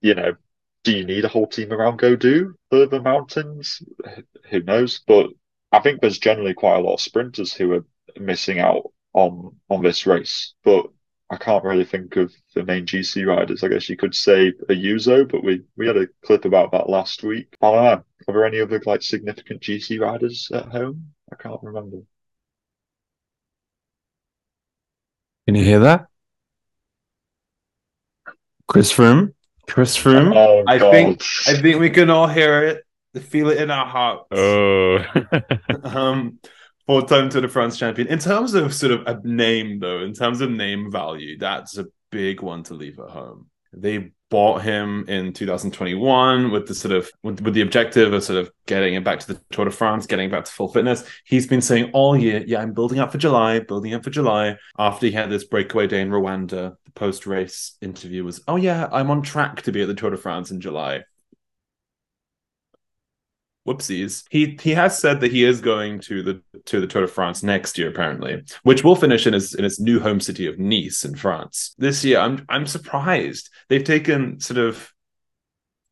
you 0.00 0.14
know, 0.14 0.32
do 0.82 0.96
you 0.96 1.04
need 1.04 1.24
a 1.24 1.28
whole 1.28 1.46
team 1.46 1.72
around 1.72 2.00
Gaudu 2.00 2.54
for 2.70 2.86
the 2.86 3.00
mountains? 3.00 3.82
Who 4.50 4.62
knows? 4.62 5.00
But 5.06 5.28
I 5.70 5.78
think 5.80 6.00
there's 6.00 6.18
generally 6.18 6.54
quite 6.54 6.78
a 6.78 6.80
lot 6.80 6.94
of 6.94 7.00
sprinters 7.00 7.52
who 7.52 7.72
are 7.74 7.84
missing 8.18 8.58
out 8.58 8.90
on 9.12 9.56
on 9.68 9.82
this 9.82 10.06
race. 10.06 10.54
But 10.64 10.86
I 11.30 11.36
can't 11.36 11.64
really 11.64 11.84
think 11.84 12.16
of 12.16 12.32
the 12.54 12.64
main 12.64 12.86
GC 12.86 13.24
riders. 13.24 13.62
I 13.62 13.68
guess 13.68 13.88
you 13.88 13.96
could 13.96 14.14
say 14.14 14.52
Ayuso, 14.68 15.30
but 15.30 15.44
we 15.44 15.62
we 15.76 15.86
had 15.86 15.96
a 15.96 16.08
clip 16.24 16.44
about 16.44 16.72
that 16.72 16.88
last 16.88 17.22
week. 17.22 17.56
I 17.62 17.70
don't 17.70 17.84
know. 17.84 18.04
Are 18.28 18.34
there 18.34 18.44
any 18.44 18.60
other 18.60 18.82
like 18.84 19.02
significant 19.02 19.62
GC 19.62 20.00
riders 20.00 20.50
at 20.52 20.66
home? 20.66 21.12
I 21.32 21.36
can't 21.36 21.62
remember. 21.62 21.98
Can 25.46 25.54
you 25.54 25.64
hear 25.64 25.80
that? 25.80 26.06
Chris 28.66 28.92
Froome. 28.92 29.34
Chris 29.68 29.96
Froome. 29.96 30.34
Oh, 30.34 30.64
I 30.66 30.78
think 30.78 31.22
I 31.46 31.54
think 31.54 31.80
we 31.80 31.90
can 31.90 32.10
all 32.10 32.26
hear 32.26 32.64
it, 32.64 33.22
feel 33.22 33.50
it 33.50 33.58
in 33.58 33.70
our 33.70 33.86
hearts. 33.86 34.26
Oh. 34.32 34.98
um 35.84 36.40
four 36.90 37.06
time 37.06 37.28
Tour 37.28 37.42
de 37.42 37.48
France 37.48 37.78
champion. 37.78 38.08
In 38.08 38.18
terms 38.18 38.52
of 38.54 38.74
sort 38.74 38.90
of 38.90 39.06
a 39.06 39.20
name, 39.22 39.78
though, 39.78 40.00
in 40.00 40.12
terms 40.12 40.40
of 40.40 40.50
name 40.50 40.90
value, 40.90 41.38
that's 41.38 41.78
a 41.78 41.86
big 42.10 42.42
one 42.42 42.64
to 42.64 42.74
leave 42.74 42.98
at 42.98 43.10
home. 43.10 43.46
They 43.72 44.10
bought 44.28 44.62
him 44.62 45.04
in 45.06 45.32
2021 45.32 46.50
with 46.50 46.66
the 46.66 46.74
sort 46.74 46.90
of 46.90 47.08
with, 47.22 47.40
with, 47.42 47.54
the 47.54 47.60
objective 47.60 48.12
of 48.12 48.24
sort 48.24 48.40
of 48.40 48.50
getting 48.66 48.94
him 48.94 49.04
back 49.04 49.20
to 49.20 49.34
the 49.34 49.40
Tour 49.52 49.66
de 49.66 49.70
France, 49.70 50.06
getting 50.06 50.30
back 50.30 50.46
to 50.46 50.50
full 50.50 50.66
fitness. 50.66 51.04
He's 51.24 51.46
been 51.46 51.60
saying 51.60 51.92
all 51.92 52.16
year, 52.16 52.42
yeah, 52.44 52.60
I'm 52.60 52.72
building 52.72 52.98
up 52.98 53.12
for 53.12 53.18
July, 53.18 53.60
building 53.60 53.94
up 53.94 54.02
for 54.02 54.10
July. 54.10 54.56
After 54.76 55.06
he 55.06 55.12
had 55.12 55.30
this 55.30 55.44
breakaway 55.44 55.86
day 55.86 56.00
in 56.00 56.10
Rwanda, 56.10 56.74
the 56.86 56.92
post 56.96 57.24
race 57.24 57.76
interview 57.80 58.24
was, 58.24 58.42
oh 58.48 58.56
yeah, 58.56 58.88
I'm 58.90 59.12
on 59.12 59.22
track 59.22 59.62
to 59.62 59.70
be 59.70 59.82
at 59.82 59.86
the 59.86 59.94
Tour 59.94 60.10
de 60.10 60.16
France 60.16 60.50
in 60.50 60.60
July 60.60 61.04
whoopsies. 63.70 64.24
He 64.30 64.58
he 64.60 64.72
has 64.72 64.98
said 64.98 65.20
that 65.20 65.32
he 65.32 65.44
is 65.44 65.60
going 65.60 66.00
to 66.00 66.22
the 66.22 66.42
to 66.66 66.80
the 66.80 66.86
Tour 66.86 67.02
de 67.02 67.08
France 67.08 67.42
next 67.42 67.78
year, 67.78 67.88
apparently, 67.88 68.42
which 68.62 68.84
will 68.84 68.96
finish 68.96 69.26
in 69.26 69.32
his 69.34 69.54
in 69.54 69.64
his 69.64 69.80
new 69.80 70.00
home 70.00 70.20
city 70.20 70.46
of 70.46 70.58
Nice 70.58 71.04
in 71.04 71.14
France. 71.16 71.74
This 71.78 72.04
year, 72.04 72.18
I'm 72.18 72.44
I'm 72.48 72.66
surprised 72.66 73.50
they've 73.68 73.84
taken 73.84 74.40
sort 74.40 74.58
of 74.58 74.92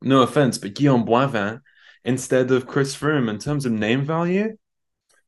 no 0.03 0.23
offense, 0.23 0.59
but 0.59 0.75
Guillaume 0.75 1.07
Boivin 1.07 1.61
instead 2.05 2.51
of 2.51 2.67
Chris 2.67 2.97
Froome 2.97 3.29
in 3.29 3.39
terms 3.39 3.67
of 3.67 3.73
name 3.73 4.05
value. 4.05 4.57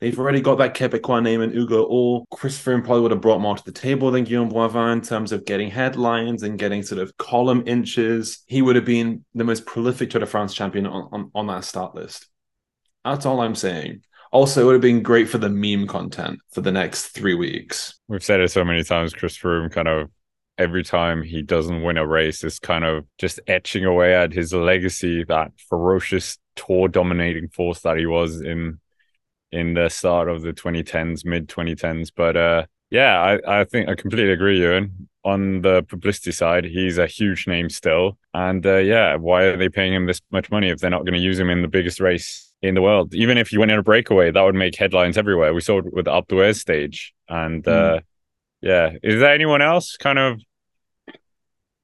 They've 0.00 0.18
already 0.18 0.40
got 0.40 0.56
that 0.58 0.74
Quebecois 0.74 1.22
name 1.22 1.42
in 1.42 1.50
Hugo 1.50 1.86
Houle. 1.86 2.26
Chris 2.30 2.58
Froome 2.58 2.82
probably 2.82 3.02
would 3.02 3.10
have 3.10 3.20
brought 3.20 3.42
more 3.42 3.54
to 3.54 3.64
the 3.64 3.70
table 3.70 4.10
than 4.10 4.24
Guillaume 4.24 4.50
Boivin 4.50 4.94
in 4.94 5.02
terms 5.02 5.30
of 5.30 5.44
getting 5.44 5.70
headlines 5.70 6.42
and 6.42 6.58
getting 6.58 6.82
sort 6.82 7.02
of 7.02 7.14
column 7.18 7.64
inches. 7.66 8.42
He 8.46 8.62
would 8.62 8.76
have 8.76 8.86
been 8.86 9.26
the 9.34 9.44
most 9.44 9.66
prolific 9.66 10.08
Tour 10.08 10.20
de 10.20 10.26
France 10.26 10.54
champion 10.54 10.86
on, 10.86 11.08
on, 11.12 11.30
on 11.34 11.46
that 11.48 11.64
start 11.64 11.94
list. 11.94 12.29
That's 13.04 13.26
all 13.26 13.40
I'm 13.40 13.54
saying. 13.54 14.02
Also, 14.32 14.62
it 14.62 14.64
would 14.64 14.74
have 14.74 14.82
been 14.82 15.02
great 15.02 15.28
for 15.28 15.38
the 15.38 15.48
meme 15.48 15.88
content 15.88 16.38
for 16.52 16.60
the 16.60 16.70
next 16.70 17.08
three 17.08 17.34
weeks. 17.34 17.98
We've 18.06 18.22
said 18.22 18.40
it 18.40 18.50
so 18.50 18.64
many 18.64 18.84
times, 18.84 19.12
Chris 19.12 19.36
Froome 19.36 19.72
kind 19.72 19.88
of 19.88 20.08
every 20.56 20.84
time 20.84 21.22
he 21.22 21.42
doesn't 21.42 21.82
win 21.82 21.96
a 21.96 22.06
race 22.06 22.44
is 22.44 22.58
kind 22.58 22.84
of 22.84 23.06
just 23.18 23.40
etching 23.46 23.84
away 23.86 24.14
at 24.14 24.32
his 24.32 24.52
legacy, 24.52 25.24
that 25.24 25.50
ferocious 25.68 26.38
tour 26.54 26.86
dominating 26.86 27.48
force 27.48 27.80
that 27.80 27.96
he 27.96 28.06
was 28.06 28.40
in 28.40 28.78
in 29.52 29.74
the 29.74 29.88
start 29.88 30.28
of 30.28 30.42
the 30.42 30.52
2010s, 30.52 31.24
mid 31.24 31.48
2010s. 31.48 32.10
But 32.14 32.36
uh, 32.36 32.66
yeah, 32.90 33.20
I, 33.20 33.60
I 33.60 33.64
think 33.64 33.88
I 33.88 33.94
completely 33.94 34.32
agree, 34.32 34.60
Ewan. 34.60 35.08
On 35.24 35.62
the 35.62 35.82
publicity 35.82 36.32
side, 36.32 36.64
he's 36.64 36.98
a 36.98 37.06
huge 37.06 37.46
name 37.46 37.68
still. 37.68 38.18
And 38.32 38.64
uh, 38.64 38.76
yeah, 38.76 39.16
why 39.16 39.44
are 39.44 39.56
they 39.56 39.68
paying 39.68 39.92
him 39.92 40.06
this 40.06 40.20
much 40.30 40.50
money 40.50 40.68
if 40.68 40.78
they're 40.78 40.90
not 40.90 41.04
going 41.04 41.14
to 41.14 41.18
use 41.18 41.38
him 41.38 41.50
in 41.50 41.62
the 41.62 41.68
biggest 41.68 42.00
race 42.00 42.49
in 42.62 42.74
the 42.74 42.82
world. 42.82 43.14
Even 43.14 43.38
if 43.38 43.52
you 43.52 43.58
went 43.58 43.70
in 43.70 43.78
a 43.78 43.82
breakaway, 43.82 44.30
that 44.30 44.42
would 44.42 44.54
make 44.54 44.76
headlines 44.76 45.16
everywhere. 45.16 45.54
We 45.54 45.60
saw 45.60 45.78
it 45.78 45.92
with 45.92 46.04
the 46.04 46.10
Alpe 46.10 46.28
d'Huez 46.28 46.58
stage. 46.58 47.14
And 47.28 47.66
uh, 47.66 47.98
mm. 47.98 48.02
yeah, 48.60 48.90
is 49.02 49.20
there 49.20 49.32
anyone 49.32 49.62
else 49.62 49.96
kind 49.96 50.18
of 50.18 50.40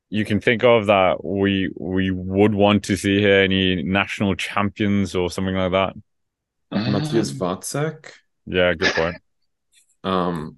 you 0.09 0.25
can 0.25 0.41
think 0.41 0.63
of 0.63 0.87
that 0.87 1.25
we 1.25 1.71
we 1.77 2.11
would 2.11 2.55
want 2.55 2.85
to 2.85 2.97
see 2.97 3.21
here? 3.21 3.41
Any 3.43 3.83
national 3.83 4.35
champions 4.35 5.15
or 5.15 5.31
something 5.31 5.55
like 5.55 5.73
that? 5.73 5.95
Um, 6.73 6.93
Mathias 6.93 7.33
Vacek. 7.33 8.11
Yeah, 8.47 8.75
good 8.75 8.93
point. 8.93 9.17
um, 10.05 10.57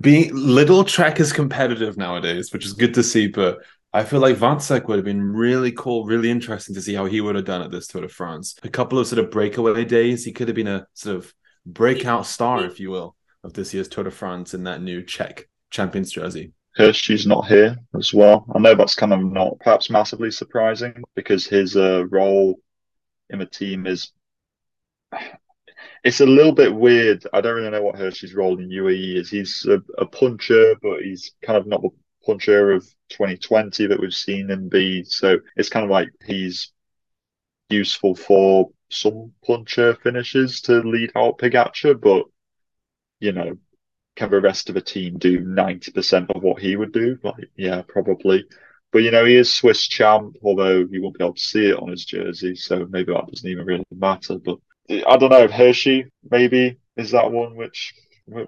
being 0.00 0.30
Lidl-Trek 0.30 1.18
is 1.18 1.32
competitive 1.32 1.96
nowadays, 1.96 2.52
which 2.52 2.64
is 2.64 2.74
good 2.74 2.94
to 2.94 3.02
see, 3.02 3.26
but 3.26 3.58
I 3.92 4.04
feel 4.04 4.20
like 4.20 4.36
Vacek 4.36 4.86
would 4.86 4.96
have 4.96 5.04
been 5.04 5.32
really 5.32 5.72
cool, 5.72 6.04
really 6.04 6.30
interesting 6.30 6.74
to 6.76 6.82
see 6.82 6.94
how 6.94 7.06
he 7.06 7.20
would 7.20 7.34
have 7.34 7.44
done 7.44 7.62
at 7.62 7.72
this 7.72 7.88
Tour 7.88 8.02
de 8.02 8.08
France. 8.08 8.54
A 8.62 8.68
couple 8.68 8.98
of 8.98 9.06
sort 9.06 9.18
of 9.18 9.32
breakaway 9.32 9.84
days, 9.84 10.24
he 10.24 10.32
could 10.32 10.46
have 10.46 10.54
been 10.54 10.68
a 10.68 10.86
sort 10.94 11.16
of 11.16 11.34
breakout 11.66 12.26
star, 12.26 12.64
if 12.64 12.78
you 12.78 12.90
will, 12.90 13.16
of 13.42 13.52
this 13.52 13.74
year's 13.74 13.88
Tour 13.88 14.04
de 14.04 14.10
France 14.12 14.54
in 14.54 14.64
that 14.64 14.80
new 14.80 15.02
Czech 15.02 15.48
champions 15.70 16.12
jersey. 16.12 16.52
Hirschi's 16.78 17.26
not 17.26 17.48
here 17.48 17.76
as 17.98 18.14
well. 18.14 18.46
I 18.54 18.60
know 18.60 18.76
that's 18.76 18.94
kind 18.94 19.12
of 19.12 19.24
not 19.24 19.58
perhaps 19.58 19.90
massively 19.90 20.30
surprising 20.30 21.02
because 21.16 21.46
his 21.46 21.76
uh, 21.76 22.06
role 22.06 22.60
in 23.28 23.40
the 23.40 23.46
team 23.46 23.88
is 23.88 24.12
it's 26.04 26.20
a 26.20 26.26
little 26.26 26.52
bit 26.52 26.72
weird. 26.72 27.26
I 27.32 27.40
don't 27.40 27.56
really 27.56 27.70
know 27.70 27.82
what 27.82 27.96
Hirschi's 27.96 28.34
role 28.34 28.58
in 28.58 28.68
UAE 28.68 29.16
is. 29.16 29.30
He's 29.30 29.66
a, 29.68 29.82
a 29.98 30.06
puncher, 30.06 30.76
but 30.80 31.02
he's 31.02 31.32
kind 31.42 31.58
of 31.58 31.66
not 31.66 31.82
the 31.82 31.90
puncher 32.24 32.72
of 32.72 32.82
2020 33.10 33.86
that 33.86 34.00
we've 34.00 34.14
seen 34.14 34.50
him 34.50 34.68
be. 34.68 35.04
So 35.04 35.38
it's 35.56 35.68
kind 35.68 35.84
of 35.84 35.90
like 35.90 36.08
he's 36.24 36.72
useful 37.68 38.14
for 38.14 38.70
some 38.90 39.32
puncher 39.46 39.94
finishes 40.02 40.60
to 40.62 40.80
lead 40.80 41.12
out 41.14 41.38
Pogacar, 41.38 42.00
but 42.00 42.26
you 43.20 43.32
know, 43.32 43.56
can 44.16 44.30
the 44.30 44.40
rest 44.40 44.68
of 44.68 44.74
the 44.74 44.80
team 44.80 45.18
do 45.18 45.40
90% 45.40 46.30
of 46.34 46.42
what 46.42 46.60
he 46.60 46.76
would 46.76 46.92
do? 46.92 47.18
Like, 47.22 47.50
yeah, 47.56 47.82
probably. 47.86 48.44
But 48.92 49.02
you 49.02 49.10
know, 49.10 49.24
he 49.24 49.36
is 49.36 49.54
Swiss 49.54 49.86
champ, 49.86 50.36
although 50.42 50.86
you 50.90 51.02
won't 51.02 51.16
be 51.16 51.24
able 51.24 51.34
to 51.34 51.40
see 51.40 51.66
it 51.66 51.78
on 51.78 51.90
his 51.90 52.04
jersey, 52.04 52.56
so 52.56 52.86
maybe 52.90 53.12
that 53.12 53.26
doesn't 53.28 53.48
even 53.48 53.64
really 53.64 53.84
matter. 53.92 54.38
But 54.38 54.58
I 54.90 55.16
don't 55.16 55.30
know, 55.30 55.46
Hirschi 55.46 56.10
maybe 56.28 56.78
is 56.96 57.12
that 57.12 57.30
one 57.30 57.54
which 57.54 57.94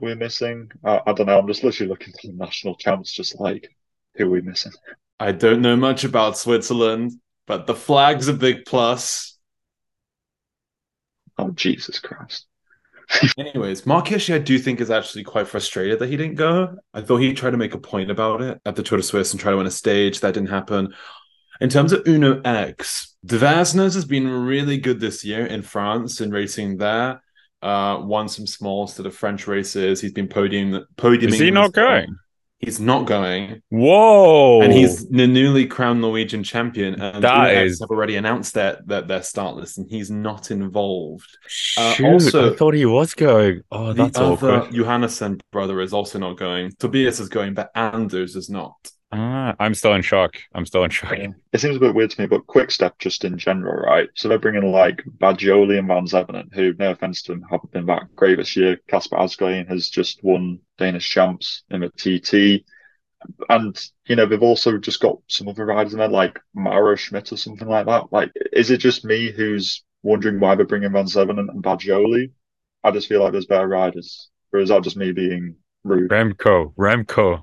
we're 0.00 0.16
missing. 0.16 0.70
I, 0.84 1.00
I 1.06 1.12
don't 1.12 1.26
know. 1.26 1.38
I'm 1.38 1.46
just 1.46 1.64
literally 1.64 1.88
looking 1.88 2.12
for 2.12 2.28
the 2.28 2.34
national 2.34 2.76
champs, 2.76 3.12
just 3.12 3.38
like 3.40 3.68
who 4.16 4.26
are 4.26 4.30
we 4.30 4.40
missing? 4.40 4.72
I 5.18 5.32
don't 5.32 5.62
know 5.62 5.76
much 5.76 6.04
about 6.04 6.38
Switzerland, 6.38 7.12
but 7.46 7.66
the 7.66 7.74
flag's 7.74 8.28
a 8.28 8.34
big 8.34 8.64
plus. 8.64 9.38
Oh 11.38 11.50
Jesus 11.50 11.98
Christ! 11.98 12.46
Anyways, 13.38 13.86
Marc 13.86 14.06
Hirschi, 14.06 14.34
I 14.34 14.38
do 14.38 14.58
think 14.58 14.80
is 14.80 14.90
actually 14.90 15.24
quite 15.24 15.48
frustrated 15.48 15.98
that 15.98 16.08
he 16.08 16.16
didn't 16.16 16.36
go. 16.36 16.76
I 16.94 17.00
thought 17.00 17.18
he 17.18 17.32
tried 17.34 17.50
to 17.50 17.56
make 17.56 17.74
a 17.74 17.78
point 17.78 18.10
about 18.10 18.42
it 18.42 18.60
at 18.64 18.76
the 18.76 18.82
Tour 18.82 18.98
de 18.98 19.04
Suisse 19.04 19.32
and 19.32 19.40
try 19.40 19.50
to 19.50 19.56
win 19.56 19.66
a 19.66 19.70
stage. 19.70 20.20
That 20.20 20.34
didn't 20.34 20.50
happen. 20.50 20.94
In 21.60 21.68
terms 21.68 21.92
of 21.92 22.06
Uno 22.08 22.40
X, 22.44 23.14
Devasnes 23.24 23.94
has 23.94 24.04
been 24.04 24.28
really 24.28 24.78
good 24.78 25.00
this 25.00 25.24
year 25.24 25.46
in 25.46 25.62
France 25.62 26.20
in 26.20 26.30
racing 26.30 26.78
there. 26.78 27.21
Uh, 27.62 28.00
won 28.02 28.28
some 28.28 28.46
small 28.46 28.86
sort 28.88 29.06
of 29.06 29.14
French 29.14 29.46
races. 29.46 30.00
He's 30.00 30.12
been 30.12 30.28
podium 30.28 30.84
podiuming. 30.96 31.28
Is 31.28 31.38
he 31.38 31.50
not 31.50 31.72
going? 31.72 32.16
He's 32.58 32.78
not 32.78 33.06
going. 33.06 33.60
Whoa! 33.70 34.62
And 34.62 34.72
he's 34.72 35.08
the 35.08 35.26
newly 35.26 35.66
crowned 35.66 36.00
Norwegian 36.00 36.44
champion. 36.44 37.00
And 37.00 37.22
That 37.24 37.56
is- 37.56 37.80
have 37.80 37.90
already 37.90 38.14
announced 38.16 38.54
that 38.54 38.86
that 38.86 39.08
their 39.08 39.22
start 39.22 39.56
list, 39.56 39.78
and 39.78 39.90
he's 39.90 40.10
not 40.12 40.50
involved. 40.52 41.26
Uh, 41.76 41.92
Shoot, 41.94 42.06
also- 42.06 42.52
I 42.52 42.56
thought 42.56 42.74
he 42.74 42.86
was 42.86 43.14
going. 43.14 43.62
Oh, 43.72 43.92
The 43.92 44.04
that's 44.04 44.18
other 44.18 44.52
awkward. 44.52 44.72
Johannessen 44.72 45.40
brother 45.50 45.80
is 45.80 45.92
also 45.92 46.18
not 46.20 46.36
going. 46.38 46.72
Tobias 46.78 47.18
is 47.18 47.28
going, 47.28 47.54
but 47.54 47.70
Anders 47.74 48.36
is 48.36 48.48
not. 48.48 48.76
Ah, 49.12 49.54
I'm 49.60 49.74
still 49.74 49.92
in 49.92 50.00
shock. 50.00 50.38
I'm 50.54 50.64
still 50.64 50.84
in 50.84 50.90
shock. 50.90 51.12
It 51.12 51.60
seems 51.60 51.76
a 51.76 51.80
bit 51.80 51.94
weird 51.94 52.10
to 52.10 52.20
me, 52.20 52.26
but 52.26 52.46
Quick 52.46 52.70
Step 52.70 52.98
just 52.98 53.24
in 53.24 53.36
general, 53.36 53.74
right? 53.82 54.08
So 54.14 54.26
they're 54.26 54.38
bringing 54.38 54.72
like 54.72 55.02
Bagioli 55.18 55.78
and 55.78 55.86
Vansevenant, 55.86 56.54
who, 56.54 56.72
no 56.78 56.92
offense 56.92 57.20
to 57.22 57.32
them, 57.32 57.44
haven't 57.50 57.72
been 57.72 57.86
that 57.86 58.14
great 58.16 58.38
this 58.38 58.56
year. 58.56 58.78
Kasper 58.88 59.16
Asgreen 59.16 59.68
has 59.68 59.90
just 59.90 60.24
won 60.24 60.60
Danish 60.78 61.08
champs 61.10 61.62
in 61.68 61.82
the 61.82 61.90
TT. 61.90 62.64
And, 63.50 63.78
you 64.06 64.16
know, 64.16 64.24
they've 64.24 64.42
also 64.42 64.78
just 64.78 65.00
got 65.00 65.18
some 65.28 65.46
other 65.46 65.66
riders 65.66 65.92
in 65.92 65.98
there, 65.98 66.08
like 66.08 66.40
Mara 66.54 66.96
Schmidt 66.96 67.32
or 67.32 67.36
something 67.36 67.68
like 67.68 67.86
that. 67.86 68.12
Like, 68.12 68.32
is 68.50 68.70
it 68.70 68.78
just 68.78 69.04
me 69.04 69.30
who's 69.30 69.84
wondering 70.02 70.40
why 70.40 70.54
they're 70.54 70.64
bringing 70.64 70.90
Vansevenant 70.90 71.50
and 71.50 71.62
Bagioli? 71.62 72.30
I 72.82 72.90
just 72.90 73.08
feel 73.08 73.22
like 73.22 73.32
there's 73.32 73.46
better 73.46 73.68
riders. 73.68 74.30
Or 74.54 74.60
is 74.60 74.70
that 74.70 74.82
just 74.82 74.96
me 74.96 75.12
being 75.12 75.56
rude? 75.84 76.10
Remco, 76.10 76.74
Remco. 76.76 77.42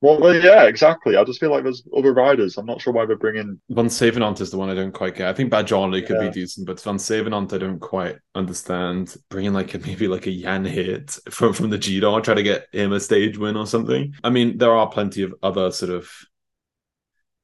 Well, 0.00 0.20
well, 0.20 0.34
yeah, 0.34 0.64
exactly. 0.66 1.16
I 1.16 1.24
just 1.24 1.40
feel 1.40 1.50
like 1.50 1.64
there's 1.64 1.82
other 1.96 2.14
riders. 2.14 2.56
I'm 2.56 2.66
not 2.66 2.80
sure 2.80 2.92
why 2.92 3.04
they're 3.04 3.16
bringing 3.16 3.60
Van 3.70 3.90
Savenant 3.90 4.40
is 4.40 4.50
the 4.52 4.56
one 4.56 4.70
I 4.70 4.74
don't 4.74 4.92
quite 4.92 5.16
get. 5.16 5.26
I 5.28 5.32
think 5.32 5.50
Bagioli 5.52 6.06
could 6.06 6.22
Yeah. 6.22 6.28
be 6.28 6.40
decent, 6.40 6.68
but 6.68 6.80
Vansevenant 6.80 7.52
I 7.52 7.58
don't 7.58 7.80
quite 7.80 8.16
understand. 8.36 9.16
Bringing 9.28 9.52
like 9.54 9.74
a, 9.74 9.78
maybe 9.80 10.06
like 10.06 10.28
a 10.28 10.40
Jan 10.42 10.64
Hirt 10.64 11.10
from 11.30 11.52
from 11.52 11.70
the 11.70 11.78
G 11.78 11.98
Dog, 11.98 12.22
try 12.22 12.34
to 12.34 12.42
get 12.44 12.68
him 12.72 12.92
a 12.92 13.00
stage 13.00 13.38
win 13.38 13.56
or 13.56 13.66
something. 13.66 14.14
I 14.22 14.30
mean, 14.30 14.56
there 14.58 14.70
are 14.72 14.88
plenty 14.88 15.22
of 15.22 15.34
other 15.42 15.72
sort 15.72 15.90
of 15.90 16.08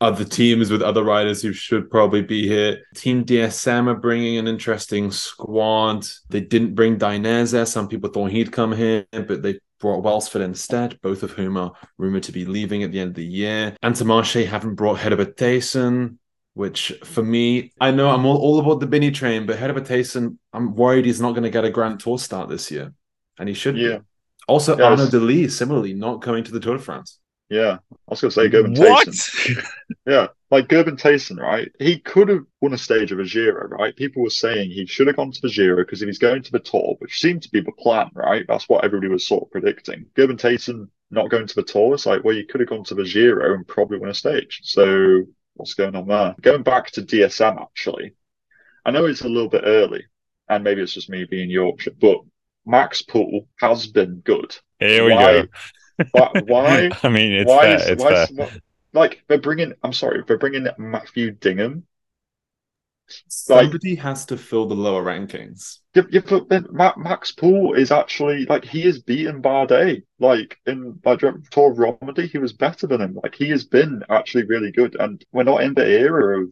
other 0.00 0.24
teams 0.24 0.70
with 0.70 0.82
other 0.82 1.02
riders 1.02 1.40
who 1.40 1.52
should 1.52 1.90
probably 1.90 2.20
be 2.22 2.46
here. 2.46 2.82
Team 2.94 3.24
DSM 3.24 3.88
are 3.88 3.94
bringing 3.94 4.36
an 4.36 4.46
interesting 4.46 5.10
squad. 5.10 6.04
They 6.28 6.40
didn't 6.40 6.74
bring 6.74 6.98
Dainese. 6.98 7.66
Some 7.66 7.88
people 7.88 8.10
thought 8.10 8.30
he'd 8.30 8.52
come 8.52 8.72
here, 8.72 9.06
but 9.12 9.42
they 9.42 9.60
brought 9.85 10.03
Welsford 10.03 10.40
instead, 10.40 10.99
both 11.03 11.23
of 11.23 11.33
whom 11.33 11.59
are 11.59 11.73
rumored 11.99 12.23
to 12.23 12.33
be 12.33 12.47
leaving 12.47 12.83
at 12.83 12.90
the 12.90 13.01
end 13.01 13.11
of 13.11 13.16
the 13.16 13.27
year. 13.27 13.77
Intermarché 13.85 14.47
haven't 14.47 14.77
brought 14.77 14.99
Herbert 14.99 15.37
Thijssen, 15.37 16.16
which 16.55 16.94
for 17.05 17.23
me, 17.23 17.70
I 17.79 17.90
know 17.90 18.09
I'm 18.09 18.25
all, 18.25 18.38
all 18.38 18.59
about 18.61 18.81
the 18.81 18.87
Binny 18.87 19.11
train, 19.11 19.44
but 19.44 19.59
Herbert 19.59 19.85
Thijssen, 19.85 20.38
I'm 20.55 20.75
worried 20.75 21.05
he's 21.05 21.20
not 21.20 21.33
going 21.33 21.42
to 21.42 21.51
get 21.51 21.66
a 21.66 21.70
Grand 21.70 22.01
Tour 22.01 22.18
start 22.18 22.49
this 22.49 22.70
year. 22.70 22.94
And 23.38 23.47
he 23.47 23.55
should. 23.55 23.75
be. 23.75 23.83
Yeah. 23.83 23.99
Also, 24.49 24.75
Yes. 24.79 24.87
Arnaud 24.87 25.11
De 25.11 25.20
Lie, 25.20 25.49
similarly, 25.49 25.92
not 25.92 26.23
coming 26.23 26.44
to 26.44 26.53
the 26.53 26.61
Tour 26.61 26.79
de 26.79 26.83
France. 26.83 27.20
Yeah, 27.50 27.78
I 27.92 27.96
was 28.09 28.20
going 28.20 28.30
to 28.30 28.35
say 28.35 28.48
Gerben 28.48 28.78
What? 28.78 29.09
Yeah, 30.07 30.28
like 30.50 30.68
Gerben 30.68 31.00
Thijssen, 31.00 31.38
right? 31.38 31.70
He 31.78 31.98
could 31.98 32.28
have 32.28 32.44
won 32.61 32.72
a 32.72 32.78
stage 32.78 33.12
of 33.12 33.18
a 33.20 33.24
Giro, 33.24 33.68
right? 33.68 33.94
People 33.94 34.22
were 34.22 34.30
saying 34.30 34.70
he 34.70 34.87
should 34.87 35.07
have 35.07 35.16
gone 35.16 35.30
to 35.30 35.40
the 35.42 35.50
Giro 35.50 35.76
because 35.76 36.02
if 36.02 36.07
he's 36.07 36.18
going 36.18 36.42
to 36.42 36.52
the 36.52 36.59
Tour, 36.59 36.96
which 36.98 37.20
seemed 37.20 37.42
to 37.42 37.50
be 37.50 37.61
the 37.61 37.72
plan, 37.72 38.11
right? 38.14 38.44
That's 38.48 38.68
what 38.68 38.85
everybody 38.85 39.12
was 39.12 39.26
sort 39.26 39.44
of 39.44 39.50
predicting. 39.50 40.07
Gerben 40.14 40.40
Thijssen 40.40 40.88
not 41.11 41.30
going 41.30 41.46
to 41.46 41.54
the 41.54 41.62
Tour, 41.62 41.94
it's 41.94 42.07
like, 42.07 42.24
well, 42.24 42.35
you 42.35 42.46
could 42.46 42.61
have 42.61 42.70
gone 42.70 42.85
to 42.85 42.94
the 42.94 43.04
Giro 43.04 43.54
and 43.54 43.66
probably 43.68 43.98
won 43.98 44.11
a 44.11 44.14
stage. 44.14 44.61
So 44.64 45.24
what's 45.54 45.74
going 45.74 45.96
on 45.96 46.09
there? 46.09 46.35
Going 46.40 46.62
back 46.62 46.90
to 46.92 47.02
DSM, 47.02 47.61
actually, 47.61 48.14
I 48.85 48.90
know 48.90 49.07
it's 49.07 49.22
a 49.22 49.28
little 49.28 49.50
bit 49.50 49.64
early, 49.64 50.04
and 50.48 50.64
maybe 50.64 50.83
it's 50.83 50.94
just 50.94 51.11
me 51.11 51.24
being 51.24 51.50
Yorkshire, 51.50 51.92
but 52.00 52.18
Max 52.66 53.02
Poole 53.02 53.48
has 53.61 53.87
been 53.87 54.20
good. 54.20 54.57
Here 54.80 55.04
we 55.04 55.12
Why- 55.12 55.42
go. 55.42 55.48
Why? 56.12 56.30
why 56.35 56.90
I 57.02 57.09
mean, 57.09 57.33
it's 57.33 57.48
why 57.48 57.62
fair. 57.62 57.76
is, 57.76 57.88
it's 57.88 58.02
why 58.02 58.09
fair. 58.09 58.24
is, 58.24 58.30
what- 58.33 58.59
like 58.92 59.24
they're 59.28 59.38
bringing? 59.40 59.74
I'm 59.83 59.92
sorry, 59.92 60.22
they're 60.26 60.38
bringing 60.38 60.66
Matthew 60.78 61.33
Dinham. 61.33 61.83
Like- 63.48 63.72
Somebody 63.72 63.94
has 63.96 64.26
to 64.26 64.37
fill 64.37 64.66
the 64.66 64.74
lower 64.74 65.02
rankings. 65.04 65.78
Yeah, 65.94 66.02
yeah, 66.11 66.20
but 66.28 66.48
then 66.48 66.66
Ma 66.70 66.92
Max 66.96 67.33
Poole 67.33 67.74
is 67.74 67.90
actually 67.92 68.46
like 68.46 68.64
he 68.64 68.83
has 68.83 68.98
beaten 69.00 69.40
Bardet. 69.42 70.02
Like 70.18 70.59
in 70.66 71.00
like 71.04 71.20
Tour 71.50 71.70
of 71.72 71.78
Romandy, 71.78 72.26
he 72.26 72.38
was 72.38 72.52
better 72.52 72.87
than 72.87 73.00
him. 73.00 73.18
Like 73.22 73.35
he 73.35 73.48
has 73.50 73.64
been 73.64 74.02
actually 74.11 74.44
really 74.44 74.72
good. 74.72 74.96
And 74.98 75.24
we're 75.33 75.44
not 75.44 75.62
in 75.62 75.74
the 75.74 75.87
era 75.87 76.42
of 76.42 76.50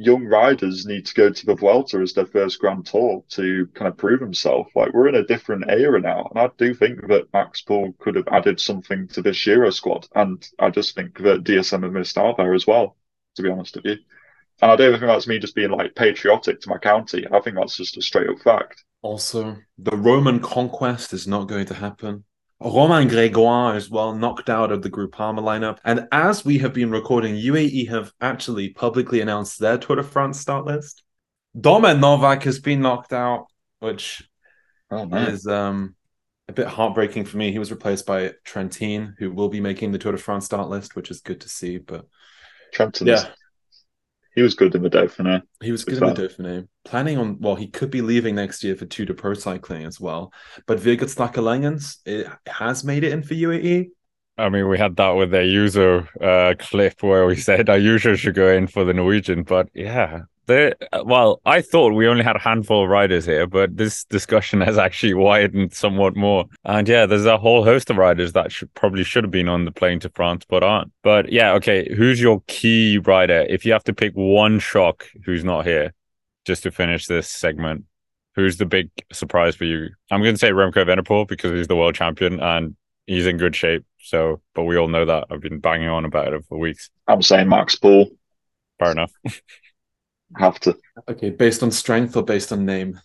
young 0.00 0.24
riders 0.24 0.86
need 0.86 1.06
to 1.06 1.14
go 1.14 1.30
to 1.30 1.46
the 1.46 1.54
Vuelta 1.54 1.98
as 1.98 2.12
their 2.12 2.26
first 2.26 2.58
Grand 2.58 2.86
Tour 2.86 3.22
to 3.30 3.66
kind 3.74 3.88
of 3.88 3.96
prove 3.96 4.20
himself. 4.20 4.68
Like 4.74 4.92
we're 4.92 5.08
in 5.08 5.14
a 5.14 5.26
different 5.26 5.64
era 5.68 6.00
now, 6.00 6.28
and 6.30 6.38
I 6.40 6.50
do 6.56 6.74
think 6.74 7.06
that 7.08 7.32
Max 7.32 7.60
Poole 7.62 7.94
could 7.98 8.16
have 8.16 8.28
added 8.28 8.60
something 8.60 9.08
to 9.08 9.22
this 9.22 9.42
Giro 9.42 9.70
squad. 9.70 10.08
And 10.14 10.46
I 10.58 10.70
just 10.70 10.94
think 10.94 11.18
that 11.18 11.44
DSM 11.44 11.82
have 11.82 11.92
missed 11.92 12.18
out 12.18 12.36
there 12.36 12.54
as 12.54 12.66
well. 12.66 12.96
To 13.36 13.42
be 13.42 13.50
honest 13.50 13.76
with 13.76 13.84
you. 13.84 13.96
And 14.60 14.70
I 14.72 14.76
don't 14.76 14.92
think 14.92 15.02
that's 15.02 15.28
me 15.28 15.38
just 15.38 15.54
being 15.54 15.70
like 15.70 15.94
patriotic 15.94 16.60
to 16.60 16.68
my 16.68 16.78
county. 16.78 17.26
I 17.30 17.40
think 17.40 17.56
that's 17.56 17.76
just 17.76 17.96
a 17.96 18.02
straight 18.02 18.28
up 18.28 18.40
fact. 18.40 18.84
Also, 19.02 19.56
the 19.78 19.96
Roman 19.96 20.40
conquest 20.40 21.12
is 21.12 21.26
not 21.26 21.48
going 21.48 21.66
to 21.66 21.74
happen. 21.74 22.24
Romain 22.62 23.08
Grégoire 23.08 23.76
is 23.76 23.88
well 23.88 24.14
knocked 24.14 24.50
out 24.50 24.70
of 24.70 24.82
the 24.82 24.90
Groupama 24.90 25.40
lineup. 25.40 25.78
And 25.84 26.06
as 26.12 26.44
we 26.44 26.58
have 26.58 26.74
been 26.74 26.90
recording, 26.90 27.34
UAE 27.34 27.88
have 27.88 28.12
actually 28.20 28.70
publicly 28.70 29.22
announced 29.22 29.58
their 29.58 29.78
Tour 29.78 29.96
de 29.96 30.02
France 30.02 30.38
start 30.38 30.66
list. 30.66 31.02
Domen 31.58 32.00
Novak 32.00 32.42
has 32.42 32.58
been 32.58 32.82
knocked 32.82 33.12
out, 33.14 33.46
which 33.78 34.22
Oh 34.90 35.08
is 35.14 35.46
um, 35.46 35.94
a 36.48 36.52
bit 36.52 36.66
heartbreaking 36.66 37.24
for 37.24 37.38
me. 37.38 37.50
He 37.50 37.58
was 37.58 37.70
replaced 37.70 38.04
by 38.04 38.32
Trentin, 38.44 39.14
who 39.18 39.30
will 39.30 39.48
be 39.48 39.60
making 39.60 39.92
the 39.92 39.98
Tour 39.98 40.12
de 40.12 40.18
France 40.18 40.44
start 40.44 40.68
list, 40.68 40.94
which 40.94 41.10
is 41.10 41.20
good 41.20 41.40
to 41.40 41.48
see. 41.48 41.78
But 41.78 42.06
Trentin's 42.74 43.06
yeah, 43.06 43.26
he 44.34 44.42
was 44.42 44.54
good 44.54 44.74
in 44.74 44.82
the 44.82 44.90
Dauphiné. 44.90 45.42
He 45.62 45.72
was 45.72 45.82
Who's 45.82 45.98
good 45.98 46.08
in 46.08 46.14
the 46.14 46.28
Dauphiné. 46.28 46.68
Planning 46.84 47.18
on, 47.18 47.40
well, 47.40 47.56
he 47.56 47.66
could 47.66 47.90
be 47.90 48.00
leaving 48.00 48.36
next 48.36 48.62
year 48.62 48.76
for 48.76 48.86
Tudor 48.86 49.14
Pro 49.14 49.34
cycling 49.34 49.84
as 49.84 50.00
well. 50.00 50.32
But 50.66 50.78
Vegard 50.78 51.08
Stake 51.08 51.34
Laengens 51.34 51.96
it 52.06 52.28
has 52.46 52.84
made 52.84 53.04
it 53.04 53.12
in 53.12 53.22
for. 53.22 53.34
UAE. 53.34 53.90
I 54.38 54.48
mean, 54.48 54.68
we 54.68 54.78
had 54.78 54.96
that 54.96 55.10
with 55.10 55.32
the 55.32 55.44
user 55.44 56.08
uh, 56.22 56.54
clip 56.58 57.02
where 57.02 57.26
we 57.26 57.36
said 57.36 57.66
Ayuso 57.66 58.16
should 58.16 58.34
go 58.34 58.48
in 58.48 58.66
for 58.66 58.84
the 58.84 58.94
Norwegian, 58.94 59.42
but 59.42 59.68
yeah, 59.74 60.20
they 60.50 60.74
uh, 60.92 61.02
well, 61.04 61.40
I 61.46 61.62
thought 61.62 61.94
we 61.94 62.06
only 62.06 62.24
had 62.24 62.36
a 62.36 62.40
handful 62.40 62.84
of 62.84 62.90
riders 62.90 63.24
here, 63.24 63.46
but 63.46 63.76
this 63.76 64.04
discussion 64.04 64.60
has 64.60 64.76
actually 64.76 65.14
widened 65.14 65.72
somewhat 65.72 66.16
more. 66.16 66.46
And 66.64 66.86
yeah, 66.88 67.06
there's 67.06 67.24
a 67.26 67.38
whole 67.38 67.64
host 67.64 67.88
of 67.90 67.96
riders 67.96 68.32
that 68.32 68.52
should 68.52 68.72
probably 68.74 69.04
should 69.04 69.24
have 69.24 69.30
been 69.30 69.48
on 69.48 69.64
the 69.64 69.72
plane 69.72 70.00
to 70.00 70.10
France 70.10 70.44
but 70.48 70.62
aren't. 70.62 70.92
But 71.02 71.32
yeah, 71.32 71.52
okay, 71.54 71.92
who's 71.94 72.20
your 72.20 72.42
key 72.46 72.98
rider? 72.98 73.46
If 73.48 73.64
you 73.64 73.72
have 73.72 73.84
to 73.84 73.94
pick 73.94 74.12
one 74.14 74.58
shock 74.58 75.06
who's 75.24 75.44
not 75.44 75.64
here, 75.64 75.94
just 76.44 76.62
to 76.64 76.70
finish 76.70 77.06
this 77.06 77.28
segment. 77.28 77.84
Who's 78.36 78.56
the 78.56 78.66
big 78.66 78.90
surprise 79.12 79.56
for 79.56 79.64
you? 79.64 79.90
I'm 80.10 80.22
going 80.22 80.34
to 80.34 80.38
say 80.38 80.50
Remco 80.50 80.84
Evenepoel 80.84 81.28
because 81.28 81.52
he's 81.52 81.66
the 81.66 81.76
world 81.76 81.94
champion 81.94 82.40
and 82.40 82.76
he's 83.06 83.26
in 83.26 83.36
good 83.36 83.56
shape. 83.56 83.84
So, 83.98 84.40
but 84.54 84.64
we 84.64 84.76
all 84.76 84.88
know 84.88 85.04
that. 85.04 85.26
I've 85.30 85.40
been 85.40 85.58
banging 85.58 85.88
on 85.88 86.04
about 86.04 86.32
it 86.32 86.44
for 86.48 86.58
weeks. 86.58 86.90
I'm 87.06 87.22
saying 87.22 87.48
Max 87.48 87.76
Poole. 87.76 88.10
Fair 88.78 88.92
enough. 88.92 89.12
Have 90.36 90.60
to. 90.60 90.76
Okay, 91.08 91.30
based 91.30 91.62
on 91.62 91.70
strength 91.70 92.16
or 92.16 92.22
based 92.22 92.52
on 92.52 92.64
name? 92.64 93.00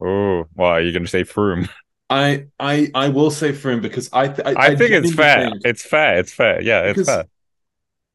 Oh, 0.00 0.44
well, 0.54 0.68
are 0.68 0.80
you 0.80 0.92
going 0.92 1.04
to 1.04 1.10
say 1.10 1.24
Froome? 1.24 1.68
I 2.10 2.46
I 2.58 2.90
I 2.94 3.08
will 3.10 3.30
say 3.30 3.52
Froome 3.52 3.82
because 3.82 4.08
I 4.12 4.28
th- 4.28 4.46
I, 4.46 4.68
I, 4.68 4.76
think 4.76 4.92
it's 4.92 5.12
fair. 5.12 5.50
think 5.50 5.62
It's 5.64 5.82
fair. 5.82 6.18
It's 6.18 6.32
fair. 6.32 6.62
Yeah, 6.62 6.82
it's 6.84 7.04
fair. 7.04 7.24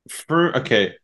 Froome. 0.09 0.55
Okay, 0.55 0.95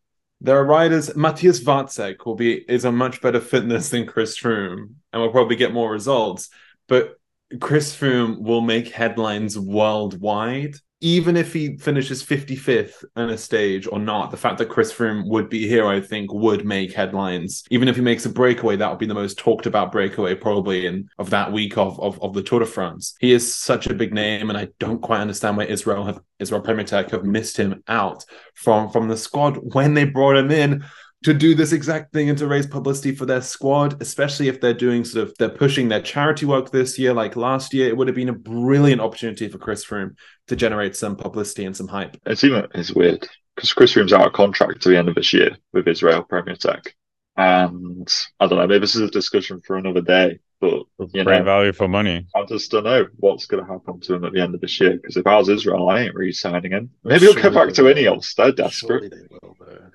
there 0.41 0.57
are 0.57 0.65
riders. 0.65 1.15
Mathias 1.15 1.63
Vacek 1.63 2.25
will 2.25 2.35
be 2.35 2.53
is 2.53 2.85
a 2.85 2.91
much 2.91 3.21
better 3.21 3.39
fitness 3.39 3.89
than 3.89 4.07
Chris 4.07 4.39
Froome, 4.39 4.95
and 5.13 5.21
will 5.21 5.31
probably 5.31 5.55
get 5.55 5.73
more 5.73 5.91
results. 5.91 6.49
But 6.87 7.15
Chris 7.59 7.95
Froome 7.95 8.41
will 8.41 8.61
make 8.61 8.89
headlines 8.89 9.57
worldwide, 9.57 10.75
even 11.01 11.37
if 11.37 11.53
he 11.53 11.77
finishes 11.77 12.23
55th 12.23 13.05
in 13.15 13.29
a 13.29 13.37
stage 13.37 13.87
or 13.87 13.99
not. 13.99 14.31
The 14.31 14.37
fact 14.37 14.57
that 14.57 14.69
Chris 14.69 14.91
Froome 14.91 15.27
would 15.27 15.49
be 15.49 15.67
here, 15.67 15.87
I 15.87 16.01
think, 16.01 16.33
would 16.33 16.65
make 16.65 16.93
headlines. 16.93 17.63
Even 17.69 17.87
if 17.87 17.95
he 17.95 18.01
makes 18.01 18.25
a 18.25 18.29
breakaway, 18.29 18.75
that 18.75 18.89
would 18.89 18.99
be 18.99 19.05
the 19.05 19.13
most 19.13 19.37
talked 19.37 19.65
about 19.65 19.91
breakaway 19.91 20.35
probably 20.35 20.85
in 20.85 21.09
of 21.17 21.29
that 21.29 21.51
week 21.51 21.77
of, 21.77 21.99
of, 21.99 22.21
of 22.21 22.33
the 22.33 22.43
Tour 22.43 22.59
de 22.59 22.65
France. 22.65 23.15
He 23.19 23.31
is 23.31 23.53
such 23.53 23.87
a 23.87 23.93
big 23.93 24.13
name, 24.13 24.49
and 24.49 24.57
I 24.57 24.67
don't 24.79 25.01
quite 25.01 25.21
understand 25.21 25.57
why 25.57 25.65
Israel 25.65 26.05
have 26.05 26.21
Israel 26.39 26.61
Premier 26.61 26.85
Tech 26.85 27.11
have 27.11 27.23
missed 27.23 27.57
him 27.57 27.83
out 27.87 28.25
from 28.55 28.89
from 28.89 29.07
the 29.07 29.17
squad 29.17 29.57
when 29.73 29.93
they 29.93 30.05
brought 30.05 30.37
him 30.37 30.51
in 30.51 30.83
to 31.23 31.33
do 31.33 31.53
this 31.53 31.73
exact 31.73 32.13
thing 32.13 32.29
and 32.29 32.37
to 32.37 32.47
raise 32.47 32.65
publicity 32.65 33.13
for 33.13 33.25
their 33.25 33.41
squad, 33.41 34.01
especially 34.01 34.47
if 34.47 34.61
they're 34.61 34.73
doing 34.73 35.03
sort 35.03 35.27
of 35.27 35.33
they're 35.37 35.49
pushing 35.49 35.89
their 35.89 36.01
charity 36.01 36.45
work 36.45 36.71
this 36.71 36.97
year, 36.97 37.13
like 37.13 37.35
last 37.35 37.73
year. 37.73 37.89
It 37.89 37.97
would 37.97 38.07
have 38.07 38.15
been 38.15 38.29
a 38.29 38.33
brilliant 38.33 39.01
opportunity 39.01 39.47
for 39.49 39.57
Chris 39.57 39.85
Froome 39.85 40.15
to 40.47 40.55
generate 40.55 40.95
some 40.95 41.15
publicity 41.15 41.65
and 41.65 41.75
some 41.75 41.87
hype. 41.87 42.17
It's 42.25 42.43
even 42.43 42.67
it's 42.73 42.93
weird 42.93 43.27
because 43.55 43.73
Chris 43.73 43.93
Froome's 43.93 44.13
out 44.13 44.27
of 44.27 44.33
contract 44.33 44.81
to 44.83 44.89
the 44.89 44.97
end 44.97 45.09
of 45.09 45.15
this 45.15 45.33
year 45.33 45.57
with 45.73 45.87
Israel 45.87 46.23
Premier 46.23 46.55
Tech, 46.55 46.95
and 47.35 48.07
I 48.39 48.47
don't 48.47 48.57
know. 48.59 48.67
Maybe 48.67 48.79
this 48.79 48.95
is 48.95 49.01
a 49.01 49.09
discussion 49.09 49.61
for 49.65 49.77
another 49.77 50.01
day. 50.01 50.39
But 50.61 50.83
you 51.13 51.23
Great 51.23 51.39
know, 51.39 51.43
value 51.45 51.71
for 51.71 51.87
money. 51.87 52.27
I 52.35 52.43
just 52.43 52.69
don't 52.69 52.83
know 52.83 53.07
what's 53.15 53.45
going 53.45 53.65
to 53.65 53.71
happen 53.71 54.01
to 54.01 54.13
him 54.13 54.25
at 54.25 54.33
the 54.33 54.41
end 54.41 54.55
of 54.55 54.59
this 54.59 54.77
year. 54.81 54.97
Because 54.97 55.15
if 55.15 55.25
I 55.25 55.37
was 55.37 55.47
Israel, 55.47 55.87
I 55.87 56.01
ain't 56.01 56.15
re-signing 56.15 56.73
him. 56.73 56.89
Maybe 57.01 57.27
he'll 57.27 57.33
get 57.33 57.53
back 57.53 57.71
to 57.75 57.83
Ineos. 57.83 58.35
They're 58.35 58.51
desperate. 58.51 59.03
Surely 59.03 59.07
they 59.07 59.25
will, 59.29 59.55
though. 59.57 59.89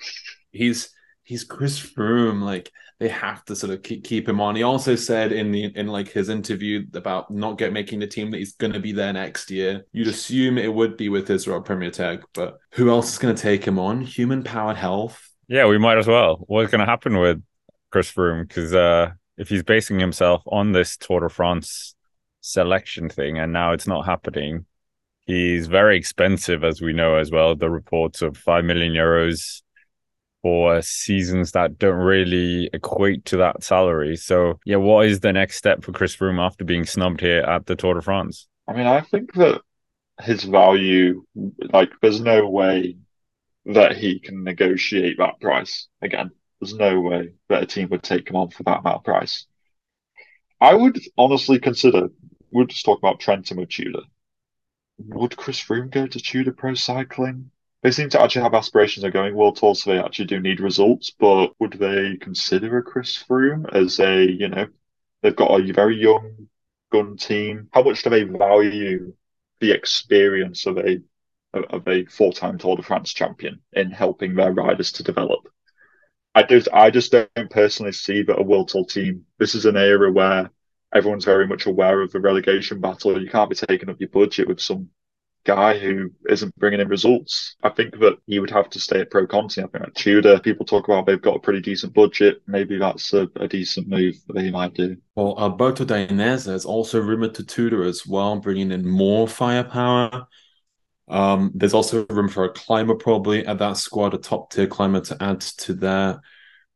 He's 0.53 0.89
he's 1.25 1.43
Chris 1.43 1.81
Froome. 1.81 2.43
Like 2.43 2.71
they 3.01 3.09
have 3.09 3.45
to 3.47 3.57
sort 3.57 3.73
of 3.73 3.83
keep, 3.83 4.05
keep 4.05 4.29
him 4.29 4.41
on. 4.41 4.55
He 4.55 4.63
also 4.63 4.95
said 4.95 5.33
in 5.33 5.51
the 5.51 5.65
in 5.65 5.89
like 5.89 6.11
his 6.11 6.29
interview 6.29 6.87
about 6.95 7.31
not 7.31 7.59
get 7.59 7.73
making 7.73 7.99
the 7.99 8.07
team 8.07 8.31
that 8.31 8.39
he's 8.39 8.55
going 8.55 8.73
to 8.73 8.81
be 8.81 8.93
there 8.93 9.13
next 9.13 9.51
year. 9.51 9.85
You'd 9.93 10.09
assume 10.09 10.59
it 10.59 10.73
would 10.73 10.97
be 10.97 11.09
with 11.09 11.29
Israel 11.31 11.61
Premier 11.61 11.91
Tech, 11.91 12.21
but 12.35 12.59
who 12.73 12.91
else 12.91 13.13
is 13.13 13.19
going 13.19 13.35
to 13.35 13.43
take 13.43 13.65
him 13.67 13.79
on? 13.79 14.03
Human 14.03 14.45
powered 14.45 14.77
health. 14.77 15.21
Yeah, 15.49 15.67
we 15.67 15.79
might 15.79 15.99
as 15.99 16.07
well. 16.07 16.45
What's 16.47 16.71
going 16.71 16.81
to 16.81 16.87
happen 16.87 17.19
with 17.19 17.43
Chris 17.91 18.11
Froome? 18.11 18.47
Because 18.47 18.73
uh, 18.75 19.11
if 19.37 19.49
he's 19.49 19.63
basing 19.63 19.99
himself 19.99 20.43
on 20.47 20.73
this 20.73 20.97
Tour 20.97 21.21
de 21.21 21.29
France 21.29 21.95
selection 22.41 23.09
thing, 23.09 23.39
and 23.39 23.53
now 23.53 23.73
it's 23.73 23.87
not 23.87 24.07
happening, 24.07 24.65
he's 25.27 25.67
very 25.67 25.99
expensive, 25.99 26.65
as 26.65 26.81
we 26.81 26.95
know 26.95 27.17
as 27.17 27.31
well. 27.31 27.55
The 27.55 27.69
reports 27.69 28.23
of 28.23 28.39
five 28.39 28.65
million 28.65 28.93
euros 28.93 29.63
for 30.45 30.83
seasons 30.83 31.53
that 31.53 31.79
don't 31.79 31.97
really 31.97 32.69
equate 32.75 33.25
to 33.25 33.39
that 33.39 33.65
salary. 33.65 34.15
So, 34.15 34.61
yeah, 34.67 34.77
what 34.77 35.07
is 35.07 35.21
the 35.21 35.33
next 35.33 35.57
step 35.57 35.83
for 35.83 35.93
Chris 35.93 36.15
Froome 36.15 36.39
after 36.39 36.67
being 36.67 36.85
snubbed 36.85 37.23
here 37.23 37.41
at 37.41 37.65
the 37.65 37.75
Tour 37.75 37.95
de 37.95 38.03
France? 38.03 38.47
I 38.69 38.75
mean, 38.75 38.87
I 38.87 39.01
think 39.01 39.33
that 39.37 39.63
his 40.21 40.45
value, 40.45 41.25
like, 41.73 41.93
there's 42.03 42.21
no 42.21 42.47
way 42.47 42.99
that 43.65 43.97
he 43.97 44.21
can 44.21 44.45
negotiate 44.45 45.17
that 45.17 45.41
price 45.41 45.89
again. 46.03 46.31
There's 46.61 46.75
no 46.75 47.01
way 47.01 47.33
that 47.49 47.63
a 47.63 47.67
team 47.67 47.89
would 47.89 48.03
take 48.03 48.29
him 48.29 48.37
on 48.37 48.51
for 48.51 48.65
that 48.65 48.81
amount 48.81 48.97
of 48.97 49.05
price. 49.05 49.47
I 50.61 50.75
would 50.75 51.01
honestly 51.17 51.59
consider, 51.59 52.09
we're 52.53 52.67
just 52.67 52.85
talking 52.85 53.01
about 53.03 53.19
Trentin 53.19 53.57
with 53.57 53.71
Tudor. 53.71 54.03
Would 54.99 55.39
Chris 55.39 55.59
Froome 55.59 55.91
go 55.91 56.07
to 56.07 56.21
Tudor 56.21 56.53
Pro 56.53 56.75
Cycling? 56.75 57.51
They 57.85 57.91
seem 57.91 58.09
to 58.09 58.23
actually 58.23 58.45
have 58.45 58.55
aspirations 58.55 59.05
of 59.05 59.13
going 59.13 59.35
world 59.35 59.57
tour, 59.57 59.75
so 59.75 59.91
they 59.91 59.99
actually 59.99 60.25
do 60.25 60.41
need 60.41 60.59
results. 60.59 61.11
But 61.11 61.53
would 61.61 61.75
they 61.75 62.17
consider 62.17 62.79
a 62.79 62.83
Chris 62.83 63.23
Froome 63.23 63.67
as 63.75 64.01
a, 64.01 64.25
you 64.25 64.49
know, 64.49 64.69
they've 65.21 65.37
got 65.37 65.61
a 65.61 65.71
very 65.71 66.01
young 66.01 66.49
gun 66.91 67.19
team? 67.19 67.69
How 67.75 67.83
much 67.83 68.03
do 68.03 68.09
they 68.09 68.23
value 68.23 69.13
the 69.61 69.73
experience 69.73 70.65
of 70.65 70.79
a 70.79 71.03
of 71.53 71.87
a 71.87 72.07
four-time 72.07 72.57
Tour 72.57 72.77
de 72.77 72.83
France 72.83 73.13
champion 73.13 73.61
in 73.75 73.91
helping 73.91 74.35
their 74.35 74.51
riders 74.51 74.93
to 74.93 75.03
develop? 75.03 75.47
I 76.35 76.43
do. 76.43 76.63
I 76.73 76.89
just 76.89 77.13
don't 77.13 77.51
personally 77.51 77.93
see 77.93 78.23
that 78.23 78.41
a 78.41 78.43
world 78.43 78.69
tour 78.69 78.87
team. 78.87 79.27
This 79.39 79.55
is 79.55 79.67
an 79.67 79.77
era 79.77 80.11
where 80.11 80.51
everyone's 80.95 81.27
very 81.27 81.47
much 81.47 81.67
aware 81.67 82.01
of 82.01 82.13
the 82.13 82.21
relegation 82.21 82.81
battle. 82.81 83.21
You 83.21 83.29
can't 83.29 83.51
be 83.51 83.57
taking 83.57 83.91
up 83.91 84.01
your 84.01 84.09
budget 84.09 84.49
with 84.49 84.61
some 84.61 84.89
guy 85.45 85.79
who 85.79 86.11
isn't 86.29 86.57
bringing 86.57 86.81
in 86.81 86.89
results. 86.89 87.57
I 87.63 87.69
think 87.69 87.99
that 88.01 88.19
he 88.27 88.39
would 88.39 88.51
have 88.51 88.71
to 88.71 88.81
stay 88.81 89.01
at 89.01 89.11
Pro 89.11 89.27
Conti. 89.27 89.63
I 89.63 89.67
think 89.67 89.85
at 89.85 89.95
Tudor, 89.95 90.41
people 90.41 90.67
talk 90.67 90.89
about 90.89 91.07
they've 91.07 91.21
got 91.21 91.37
a 91.37 91.41
pretty 91.41 91.61
decent 91.61 91.95
budget. 91.95 92.43
Maybe 92.47 92.79
that's 92.79 93.13
a, 93.13 93.29
a 93.37 93.47
decent 93.47 93.89
move 93.89 94.17
that 94.29 94.43
he 94.43 94.51
might 94.51 94.75
do. 94.75 94.97
Well, 95.15 95.37
Alberto 95.39 95.85
Dainese 95.85 96.53
is 96.53 96.65
also 96.65 97.01
rumored 97.01 97.35
to 97.35 97.45
Tudor 97.45 97.85
as 97.85 98.07
well, 98.07 98.37
bringing 98.41 98.73
in 98.73 98.89
more 98.89 99.29
firepower. 99.29 100.27
Um, 101.07 101.53
there's 101.55 101.75
also 101.75 102.07
room 102.09 102.29
for 102.29 102.45
a 102.45 102.53
climber 102.53 102.95
probably 102.95 103.47
at 103.47 103.59
that 103.59 103.77
squad, 103.77 104.15
a 104.15 104.19
top 104.19 104.51
tier 104.51 104.67
climber 104.67 105.01
to 105.01 105.23
add 105.23 105.41
to 105.41 105.75
their 105.75 106.21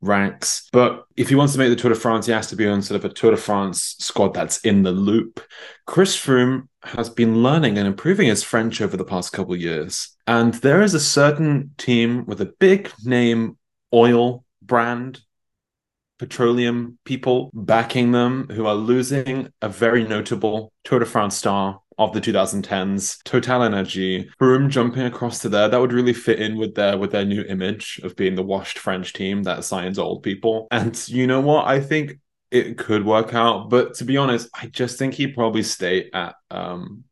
ranks. 0.00 0.68
But 0.72 1.04
if 1.16 1.28
he 1.28 1.34
wants 1.34 1.52
to 1.54 1.58
make 1.58 1.70
the 1.70 1.76
Tour 1.76 1.92
de 1.92 1.96
France, 1.96 2.26
he 2.26 2.32
has 2.32 2.48
to 2.48 2.56
be 2.56 2.66
on 2.68 2.82
sort 2.82 3.02
of 3.02 3.10
a 3.10 3.14
Tour 3.14 3.32
de 3.32 3.36
France 3.36 3.96
squad 3.98 4.34
that's 4.34 4.58
in 4.58 4.82
the 4.82 4.92
loop. 4.92 5.40
Chris 5.86 6.16
Froome 6.16 6.68
has 6.82 7.10
been 7.10 7.42
learning 7.42 7.78
and 7.78 7.86
improving 7.86 8.28
his 8.28 8.42
French 8.42 8.80
over 8.80 8.96
the 8.96 9.04
past 9.04 9.32
couple 9.32 9.54
of 9.54 9.60
years. 9.60 10.16
And 10.26 10.54
there 10.54 10.82
is 10.82 10.94
a 10.94 11.00
certain 11.00 11.74
team 11.78 12.26
with 12.26 12.40
a 12.40 12.52
big 12.58 12.92
name 13.04 13.58
oil 13.92 14.44
brand, 14.62 15.20
petroleum 16.18 16.98
people 17.04 17.50
backing 17.54 18.12
them 18.12 18.48
who 18.50 18.66
are 18.66 18.74
losing 18.74 19.52
a 19.62 19.68
very 19.68 20.04
notable 20.04 20.72
Tour 20.84 21.00
de 21.00 21.06
France 21.06 21.36
star 21.36 21.80
of 21.98 22.12
the 22.12 22.20
2010s, 22.20 23.22
Total 23.24 23.62
Energy, 23.62 24.30
Froome 24.40 24.68
jumping 24.68 25.02
across 25.02 25.40
to 25.40 25.48
there, 25.48 25.68
that 25.68 25.80
would 25.80 25.92
really 25.92 26.12
fit 26.12 26.40
in 26.40 26.56
with 26.56 26.74
their 26.74 26.96
with 26.96 27.12
their 27.12 27.24
new 27.24 27.42
image 27.42 28.00
of 28.04 28.16
being 28.16 28.34
the 28.34 28.42
washed 28.42 28.78
French 28.78 29.12
team 29.12 29.42
that 29.42 29.64
signs 29.64 29.98
old 29.98 30.22
people. 30.22 30.68
And 30.70 31.08
you 31.08 31.26
know 31.26 31.40
what? 31.40 31.66
I 31.66 31.80
think 31.80 32.20
it 32.50 32.78
could 32.78 33.04
work 33.04 33.34
out, 33.34 33.68
but 33.68 33.94
to 33.94 34.04
be 34.04 34.16
honest, 34.16 34.48
I 34.54 34.66
just 34.66 34.98
think 34.98 35.14
he'd 35.14 35.34
probably 35.34 35.62
stay 35.62 36.10
at 36.12 36.36
um 36.50 37.04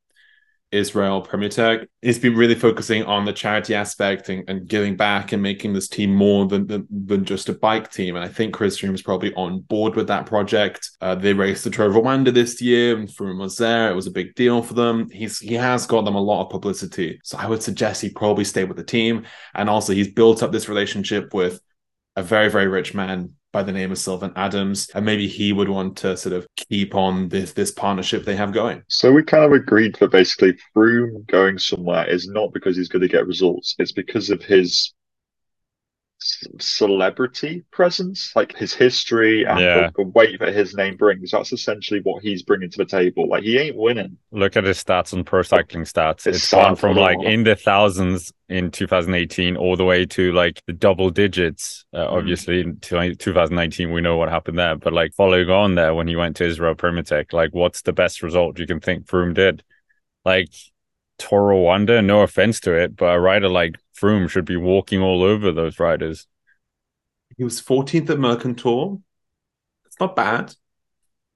Israel 0.76 1.20
Premier 1.20 1.48
Tech. 1.48 1.88
He's 2.02 2.18
been 2.18 2.36
really 2.36 2.54
focusing 2.54 3.02
on 3.04 3.24
the 3.24 3.32
charity 3.32 3.74
aspect 3.74 4.28
and, 4.28 4.48
and 4.48 4.68
giving 4.68 4.96
back 4.96 5.32
and 5.32 5.42
making 5.42 5.72
this 5.72 5.88
team 5.88 6.14
more 6.14 6.46
than, 6.46 6.66
than, 6.66 6.86
than 6.90 7.24
just 7.24 7.48
a 7.48 7.54
bike 7.54 7.90
team. 7.90 8.16
And 8.16 8.24
I 8.24 8.28
think 8.28 8.54
Chris 8.54 8.78
Froome 8.78 8.94
is 8.94 9.02
probably 9.02 9.34
on 9.34 9.60
board 9.60 9.96
with 9.96 10.08
that 10.08 10.26
project. 10.26 10.90
Uh, 11.00 11.14
they 11.14 11.32
raced 11.32 11.64
the 11.64 11.70
Tour 11.70 11.86
of 11.86 11.94
Rwanda 11.94 12.32
this 12.32 12.60
year, 12.60 12.96
and 12.96 13.10
was 13.38 13.56
there. 13.56 13.90
It 13.90 13.94
was 13.94 14.06
a 14.06 14.12
big 14.12 14.34
deal 14.34 14.62
for 14.62 14.74
them. 14.74 15.10
He's 15.10 15.38
he 15.38 15.54
has 15.54 15.86
got 15.86 16.04
them 16.04 16.14
a 16.14 16.20
lot 16.20 16.44
of 16.44 16.50
publicity. 16.50 17.20
So 17.24 17.38
I 17.38 17.46
would 17.46 17.62
suggest 17.62 18.02
he 18.02 18.10
probably 18.10 18.44
stay 18.44 18.64
with 18.64 18.76
the 18.76 18.84
team. 18.84 19.24
And 19.54 19.68
also, 19.68 19.92
he's 19.92 20.12
built 20.12 20.42
up 20.42 20.52
this 20.52 20.68
relationship 20.68 21.32
with 21.34 21.60
a 22.16 22.22
very 22.22 22.48
very 22.48 22.66
rich 22.66 22.94
man 22.94 23.34
by 23.56 23.62
the 23.62 23.72
name 23.72 23.90
of 23.90 23.96
Sylvan 23.96 24.34
Adams, 24.36 24.90
and 24.94 25.06
maybe 25.06 25.26
he 25.26 25.50
would 25.50 25.70
want 25.70 25.96
to 25.96 26.14
sort 26.14 26.34
of 26.34 26.46
keep 26.56 26.94
on 26.94 27.30
this 27.30 27.54
this 27.54 27.70
partnership 27.70 28.22
they 28.22 28.36
have 28.36 28.52
going. 28.52 28.82
So 28.88 29.10
we 29.10 29.22
kind 29.22 29.46
of 29.46 29.52
agreed 29.52 29.94
that 29.94 30.10
basically 30.10 30.58
Froome 30.74 31.26
going 31.26 31.58
somewhere 31.58 32.06
is 32.06 32.28
not 32.28 32.52
because 32.52 32.76
he's 32.76 32.90
going 32.90 33.00
to 33.00 33.08
get 33.08 33.26
results; 33.26 33.74
it's 33.78 33.92
because 33.92 34.28
of 34.28 34.42
his 34.42 34.92
celebrity 36.18 37.62
presence, 37.70 38.34
like 38.34 38.56
his 38.56 38.72
history 38.72 39.44
and 39.44 39.60
Yeah. 39.60 39.90
the, 39.96 40.04
the 40.04 40.08
weight 40.10 40.38
that 40.40 40.54
his 40.54 40.74
name 40.74 40.96
brings. 40.96 41.30
That's 41.30 41.52
essentially 41.52 42.00
what 42.02 42.22
he's 42.22 42.42
bringing 42.42 42.70
to 42.70 42.78
the 42.78 42.84
table. 42.84 43.28
Like 43.28 43.42
he 43.42 43.58
ain't 43.58 43.76
winning. 43.76 44.16
Look 44.32 44.56
at 44.56 44.64
his 44.64 44.82
stats 44.82 45.12
on 45.12 45.24
pro 45.24 45.42
cycling 45.42 45.84
stats. 45.84 46.26
It's 46.26 46.38
It's 46.38 46.50
gone 46.50 46.76
from 46.76 46.96
like 46.96 47.18
in 47.22 47.44
the 47.44 47.54
thousands 47.54 48.32
in 48.48 48.70
2018 48.70 49.56
all 49.56 49.76
the 49.76 49.84
way 49.84 50.06
to 50.06 50.32
like 50.32 50.60
the 50.66 50.72
double 50.72 51.10
digits. 51.10 51.84
Uh, 51.92 52.06
Mm. 52.06 52.12
Obviously, 52.12 52.60
in 52.60 52.78
2019, 52.80 53.92
we 53.92 54.00
know 54.00 54.16
what 54.16 54.28
happened 54.30 54.58
there. 54.58 54.76
But 54.76 54.92
like 54.92 55.12
following 55.14 55.50
on 55.50 55.74
there, 55.74 55.94
when 55.94 56.08
he 56.08 56.16
went 56.16 56.36
to 56.36 56.44
Israel 56.44 56.74
Premier 56.74 57.02
Tech, 57.02 57.32
like 57.32 57.50
what's 57.52 57.82
the 57.82 57.92
best 57.92 58.22
result 58.22 58.58
you 58.58 58.66
can 58.66 58.80
think 58.80 59.06
Froome 59.06 59.34
did? 59.34 59.62
Like 60.24 60.48
Toro 61.18 61.56
Rwanda, 61.56 62.04
no 62.04 62.22
offense 62.22 62.60
to 62.60 62.72
it, 62.74 62.96
but 62.96 63.14
a 63.14 63.20
rider 63.20 63.48
like 63.48 63.76
Froome 64.00 64.28
should 64.28 64.44
be 64.44 64.56
walking 64.56 65.00
all 65.00 65.22
over 65.22 65.52
those 65.52 65.78
riders. 65.78 66.26
He 67.36 67.44
was 67.44 67.60
14th 67.60 68.10
at 68.10 68.18
Mercantour. 68.18 69.00
It's 69.86 70.00
not 70.00 70.16
bad. 70.16 70.54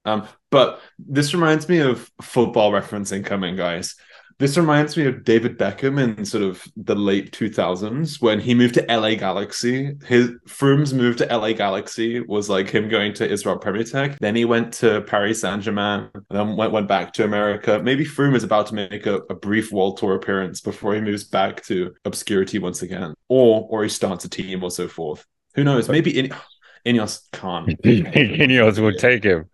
Um, 0.05 0.27
but 0.49 0.81
this 0.97 1.33
reminds 1.33 1.69
me 1.69 1.79
of 1.79 2.09
football 2.21 2.71
referencing 2.71 3.25
coming, 3.25 3.55
guys. 3.55 3.95
This 4.41 4.57
reminds 4.57 4.97
me 4.97 5.05
of 5.05 5.23
David 5.23 5.59
Beckham 5.59 6.01
in 6.01 6.25
sort 6.25 6.43
of 6.43 6.63
the 6.75 6.95
late 6.95 7.31
2000s 7.31 8.19
when 8.23 8.39
he 8.39 8.55
moved 8.55 8.73
to 8.73 8.85
LA 8.89 9.13
Galaxy. 9.13 9.93
His 10.07 10.31
Froome's 10.47 10.95
move 10.95 11.15
to 11.17 11.27
LA 11.27 11.53
Galaxy 11.53 12.21
was 12.21 12.49
like 12.49 12.67
him 12.67 12.89
going 12.89 13.13
to 13.13 13.29
Israel 13.29 13.59
Premier 13.59 13.83
Tech. 13.83 14.17
Then 14.17 14.35
he 14.35 14.45
went 14.45 14.73
to 14.73 15.01
Paris 15.01 15.41
Saint 15.41 15.61
Germain, 15.61 16.09
and 16.15 16.23
then 16.27 16.55
went, 16.57 16.71
went 16.71 16.87
back 16.87 17.13
to 17.13 17.23
America. 17.23 17.79
Maybe 17.83 18.03
Froome 18.03 18.35
is 18.35 18.43
about 18.43 18.65
to 18.67 18.73
make 18.73 19.05
a, 19.05 19.17
a 19.29 19.35
brief 19.35 19.71
World 19.71 19.97
Tour 19.97 20.15
appearance 20.15 20.59
before 20.59 20.95
he 20.95 21.01
moves 21.01 21.23
back 21.23 21.63
to 21.65 21.93
obscurity 22.03 22.57
once 22.57 22.81
again, 22.81 23.13
or 23.27 23.67
or 23.69 23.83
he 23.83 23.89
starts 23.89 24.25
a 24.25 24.29
team 24.29 24.63
or 24.63 24.71
so 24.71 24.87
forth. 24.87 25.23
Who 25.53 25.63
knows? 25.63 25.87
Maybe 25.87 26.17
In- 26.17 26.33
Ineos 26.87 27.21
can't. 27.31 27.67
Ineos 27.83 28.81
would 28.81 28.97
take 28.97 29.23
him. 29.23 29.51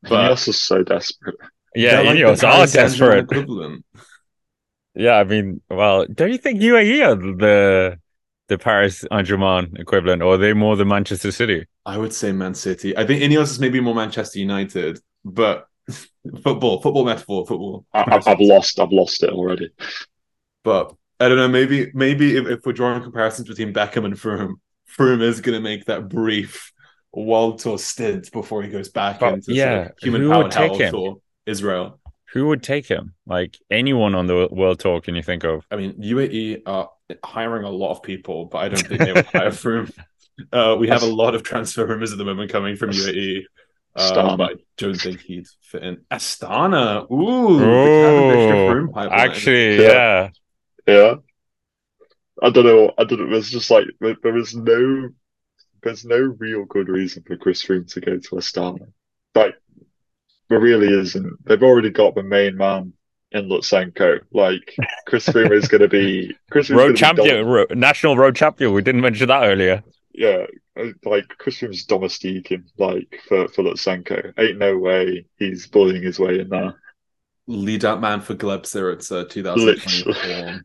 But- 0.00 0.30
Ineos 0.30 0.48
is 0.48 0.58
so 0.62 0.82
desperate. 0.82 1.36
Yeah, 1.74 1.96
They're 1.96 2.04
like 2.04 2.16
Ineos 2.16 2.38
are 2.38 2.52
Paris 2.56 2.72
Saint-Germain 2.72 3.24
desperate. 3.26 3.42
Equivalent. 3.42 3.84
Yeah, 4.94 5.14
I 5.14 5.24
mean, 5.24 5.62
well, 5.70 6.06
don't 6.06 6.30
you 6.32 6.38
think 6.38 6.60
UAE 6.60 7.06
are 7.06 7.14
the 7.16 7.98
the 8.48 8.58
Paris 8.58 9.04
Saint 9.10 9.26
Germain 9.26 9.74
equivalent, 9.78 10.22
or 10.22 10.34
are 10.34 10.38
they 10.38 10.52
more 10.52 10.76
the 10.76 10.84
Manchester 10.84 11.32
City? 11.32 11.66
I 11.84 11.98
would 11.98 12.12
say 12.12 12.32
Man 12.32 12.54
City. 12.54 12.96
I 12.96 13.04
think 13.06 13.22
Ineos 13.22 13.50
is 13.50 13.58
maybe 13.60 13.80
more 13.80 13.94
Manchester 13.94 14.38
United, 14.38 14.98
but 15.24 15.66
football, 16.42 16.80
football 16.80 17.04
metaphor, 17.04 17.46
football. 17.46 17.86
I, 17.92 18.04
I've, 18.12 18.26
I've 18.26 18.40
lost. 18.40 18.78
I've 18.78 18.92
lost 18.92 19.22
it 19.22 19.30
already. 19.30 19.70
But 20.64 20.94
I 21.20 21.28
don't 21.28 21.38
know. 21.38 21.48
Maybe 21.48 21.90
maybe 21.94 22.36
if, 22.36 22.46
if 22.46 22.60
we're 22.66 22.72
drawing 22.72 23.02
comparisons 23.02 23.48
between 23.48 23.72
Beckham 23.72 24.04
and 24.04 24.14
Froome, 24.14 24.54
Froome 24.96 25.22
is 25.22 25.40
going 25.40 25.56
to 25.56 25.62
make 25.62 25.86
that 25.86 26.08
brief 26.08 26.72
world 27.12 27.58
tour 27.60 27.78
stint 27.78 28.30
before 28.32 28.62
he 28.62 28.68
goes 28.68 28.88
back 28.88 29.20
But, 29.20 29.34
into 29.34 29.52
yeah, 29.52 29.88
sort 29.88 29.96
of 29.98 29.98
human 29.98 30.22
who 30.22 30.28
powered 30.30 30.44
would 30.44 30.52
take 30.52 30.76
health 30.76 30.80
him? 30.80 30.94
or 30.94 31.16
Israel. 31.46 32.00
Who 32.32 32.46
would 32.48 32.62
take 32.62 32.86
him? 32.86 33.14
Like 33.26 33.58
anyone 33.70 34.14
on 34.14 34.26
the 34.26 34.48
world 34.50 34.80
tour? 34.80 35.00
Can 35.00 35.14
you 35.14 35.22
think 35.22 35.44
of? 35.44 35.64
I 35.70 35.76
mean, 35.76 35.94
UAE 35.94 36.62
are 36.66 36.90
hiring 37.24 37.64
a 37.64 37.70
lot 37.70 37.90
of 37.92 38.02
people, 38.02 38.46
but 38.46 38.58
I 38.58 38.68
don't 38.68 38.86
think 38.86 39.00
they 39.00 39.12
would 39.14 39.26
hire 39.26 39.50
Froome. 39.50 39.92
Uh, 40.50 40.76
we 40.78 40.88
have 40.88 41.02
a 41.02 41.06
lot 41.06 41.34
of 41.34 41.42
transfer 41.42 41.84
rumors 41.86 42.10
at 42.12 42.18
the 42.18 42.24
moment 42.24 42.50
coming 42.50 42.76
from 42.76 42.90
UAE. 42.90 43.44
Uh, 43.94 44.00
Astana. 44.10 44.38
but 44.38 44.50
I 44.52 44.54
don't 44.78 44.94
think 44.98 45.20
he'd 45.20 45.46
fit 45.60 45.82
in. 45.82 45.98
Astana, 46.10 47.10
ooh, 47.12 47.58
the 47.58 47.64
Cavendish 47.64 48.48
to 48.48 48.56
Oh, 48.56 48.72
Froome 48.72 48.92
pipeline. 48.94 49.20
actually, 49.20 49.82
Yeah. 49.82 50.30
yeah. 50.86 50.94
Yeah. 50.94 51.14
I 52.42 52.48
don't 52.50 52.64
know. 52.64 52.92
I 52.98 53.04
don't 53.04 53.20
know. 53.20 53.30
There's 53.30 53.50
just 53.50 53.70
like 53.70 53.84
there, 54.00 54.16
there 54.22 54.36
is 54.38 54.54
no 54.56 55.10
there's 55.82 56.04
no 56.04 56.16
real 56.38 56.64
good 56.64 56.88
reason 56.88 57.22
for 57.26 57.36
Chris 57.36 57.62
Froome 57.64 57.92
to 57.92 58.00
go 58.00 58.16
to 58.16 58.30
Astana. 58.36 58.86
Like 60.52 60.60
there 60.60 60.60
really 60.60 60.88
isn't. 61.00 61.44
They've 61.44 61.62
already 61.62 61.90
got 61.90 62.14
the 62.14 62.22
main 62.22 62.56
man 62.56 62.92
in 63.30 63.48
Lutsenko. 63.48 64.20
Like 64.32 64.76
Chris 65.06 65.26
Froome 65.28 65.52
is 65.52 65.68
going 65.68 65.80
to 65.82 65.88
be 65.88 66.36
Chris 66.50 66.68
Froome's 66.68 66.76
Road 66.76 66.78
gonna 66.78 66.92
be 66.92 66.98
champion, 66.98 67.36
dom- 67.44 67.46
ro- 67.46 67.66
national 67.70 68.16
road 68.16 68.36
champion. 68.36 68.72
We 68.72 68.82
didn't 68.82 69.00
mention 69.00 69.28
that 69.28 69.44
earlier. 69.44 69.82
yeah, 70.12 70.46
uh, 70.78 70.86
like 71.04 71.28
Chris 71.38 71.58
Froome's 71.58 71.86
domestiquing 71.86 72.64
like 72.78 73.20
for 73.28 73.48
for 73.48 73.62
Lutsenko. 73.64 74.32
Ain't 74.38 74.58
no 74.58 74.76
way 74.78 75.26
he's 75.38 75.66
bullying 75.66 76.02
his 76.02 76.18
way 76.18 76.40
in 76.40 76.48
there. 76.48 76.74
lead 77.46 77.84
out 77.84 78.00
man 78.00 78.20
for 78.20 78.34
Glebser. 78.34 78.92
It's 78.92 79.10
uh, 79.10 79.24
2024. 79.28 80.62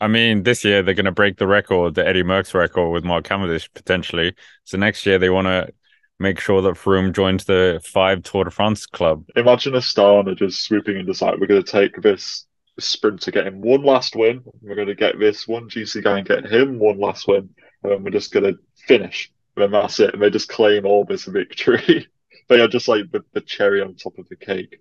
I 0.00 0.06
mean, 0.06 0.44
this 0.44 0.64
year 0.64 0.82
they're 0.82 0.94
going 0.94 1.06
to 1.06 1.12
break 1.12 1.38
the 1.38 1.46
record, 1.48 1.96
the 1.96 2.06
Eddie 2.06 2.22
Merckx 2.22 2.54
record 2.54 2.90
with 2.90 3.04
Mark 3.04 3.24
Cavendish 3.24 3.68
potentially. 3.74 4.36
So 4.62 4.78
next 4.78 5.04
year 5.04 5.18
they 5.18 5.28
want 5.28 5.46
to 5.46 5.72
make 6.18 6.40
sure 6.40 6.62
that 6.62 6.74
Froome 6.74 7.12
joins 7.12 7.44
the 7.44 7.80
five 7.84 8.22
Tour 8.22 8.44
de 8.44 8.50
France 8.50 8.86
club. 8.86 9.24
Imagine 9.36 9.74
Astana 9.74 10.36
just 10.36 10.64
swooping 10.64 10.96
in 10.96 11.06
to 11.06 11.12
decide 11.12 11.38
we're 11.40 11.46
going 11.46 11.62
to 11.62 11.70
take 11.70 12.00
this 12.02 12.46
sprint 12.78 13.20
to 13.22 13.30
get 13.30 13.46
him 13.46 13.60
one 13.60 13.82
last 13.82 14.16
win. 14.16 14.42
We're 14.62 14.74
going 14.74 14.88
to 14.88 14.94
get 14.94 15.18
this 15.18 15.46
one 15.46 15.68
GC 15.68 16.02
guy 16.02 16.18
and 16.18 16.28
get 16.28 16.50
him 16.50 16.78
one 16.78 16.98
last 16.98 17.28
win, 17.28 17.50
and 17.82 17.92
then 17.92 18.04
we're 18.04 18.10
just 18.10 18.32
going 18.32 18.44
to 18.44 18.58
finish. 18.86 19.30
And 19.56 19.62
then 19.62 19.70
that's 19.72 19.98
it. 20.00 20.14
And 20.14 20.22
they 20.22 20.30
just 20.30 20.48
claim 20.48 20.86
all 20.86 21.04
this 21.04 21.24
victory. 21.24 22.08
they 22.48 22.60
are 22.60 22.68
just 22.68 22.88
like 22.88 23.10
the, 23.10 23.24
the 23.32 23.40
cherry 23.40 23.82
on 23.82 23.94
top 23.94 24.18
of 24.18 24.28
the 24.28 24.36
cake. 24.36 24.80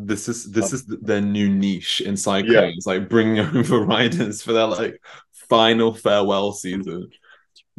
This 0.00 0.28
is 0.28 0.52
this 0.52 0.72
is 0.72 0.86
their 0.86 1.20
new 1.20 1.48
niche 1.48 2.00
in 2.02 2.16
cycling. 2.16 2.52
Yeah. 2.52 2.70
It's 2.76 2.86
like 2.86 3.08
bringing 3.08 3.40
over 3.56 3.80
riders 3.80 4.42
for 4.42 4.52
their 4.52 4.66
like 4.66 5.02
final 5.32 5.92
farewell 5.92 6.52
season. 6.52 7.10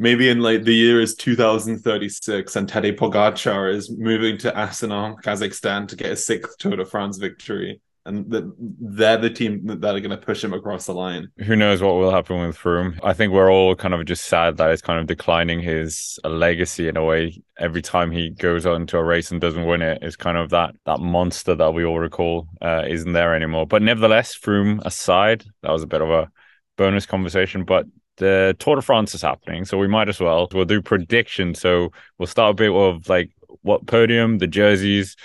Maybe 0.02 0.30
in 0.30 0.40
like 0.40 0.64
the 0.64 0.74
year 0.74 1.02
is 1.02 1.14
2036 1.16 2.56
and 2.56 2.70
Teddy 2.70 2.94
Pogacar 2.94 3.70
is 3.70 3.92
moving 3.92 4.38
to 4.38 4.52
Astana, 4.54 5.22
Kazakhstan 5.22 5.90
to 5.90 5.98
get 5.98 6.10
a 6.10 6.16
sixth 6.16 6.58
Tour 6.58 6.78
de 6.78 6.86
France 6.86 7.18
victory. 7.18 7.82
And 8.06 8.32
the, 8.32 8.56
they're 8.58 9.18
the 9.18 9.30
team 9.30 9.68
that 9.68 9.94
are 9.94 10.00
going 10.00 10.10
to 10.10 10.18
push 10.18 10.42
him 10.42 10.54
across 10.54 10.86
the 10.86 10.94
line. 10.94 11.28
Who 11.40 11.58
knows 11.58 11.82
what 11.82 11.96
will 11.96 12.12
happen 12.12 12.40
with 12.40 12.58
Froome? 12.58 12.98
I 13.04 13.12
think 13.12 13.34
we're 13.34 13.52
all 13.52 13.76
kind 13.76 13.94
of 13.94 14.06
just 14.06 14.24
sad 14.24 14.56
that 14.56 14.72
it's 14.72 14.82
kind 14.82 15.02
of 15.02 15.06
declining 15.06 15.60
his 15.60 16.18
uh, 16.24 16.30
legacy 16.30 16.88
in 16.88 16.96
a 16.96 17.04
way. 17.04 17.44
Every 17.58 17.82
time 17.82 18.10
he 18.10 18.30
goes 18.30 18.66
on 18.66 18.88
to 18.88 18.98
a 18.98 19.04
race 19.04 19.32
and 19.32 19.42
doesn't 19.42 19.66
win 19.66 19.82
it, 19.82 20.00
it's 20.02 20.16
kind 20.16 20.38
of 20.38 20.50
that 20.52 20.76
that 20.86 21.02
monster 21.02 21.56
that 21.56 21.74
we 21.74 21.84
all 21.84 22.00
recall 22.00 22.48
uh, 22.62 22.86
isn't 22.88 23.12
there 23.12 23.36
anymore. 23.36 23.68
But 23.68 23.82
nevertheless, 23.82 24.34
Froome 24.38 24.80
aside, 24.86 25.44
that 25.62 25.74
was 25.74 25.84
a 25.84 25.88
bit 25.88 26.02
of 26.02 26.10
a 26.10 26.32
bonus 26.78 27.06
conversation. 27.06 27.66
But 27.66 27.86
the 28.20 28.56
Tour 28.60 28.76
de 28.76 28.82
France 28.82 29.16
is 29.16 29.22
happening, 29.22 29.66
so 29.66 29.78
we 29.78 29.88
might 29.88 30.08
as 30.08 30.20
well 30.20 30.48
we'll 30.54 30.66
do 30.66 30.82
predictions. 30.82 31.60
So 31.60 31.92
we'll 32.18 32.28
start 32.28 32.52
a 32.52 32.54
bit 32.54 32.72
of 32.72 33.10
like 33.10 33.32
what 33.64 33.88
podium, 33.88 34.38
the 34.38 34.48
jerseys, 34.48 35.16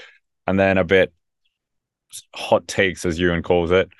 and 0.46 0.58
then 0.58 0.78
a 0.78 0.84
bit 0.84 1.12
hot 2.34 2.66
takes, 2.66 3.04
as 3.04 3.18
Ewan 3.18 3.42
calls 3.42 3.70
it 3.70 3.90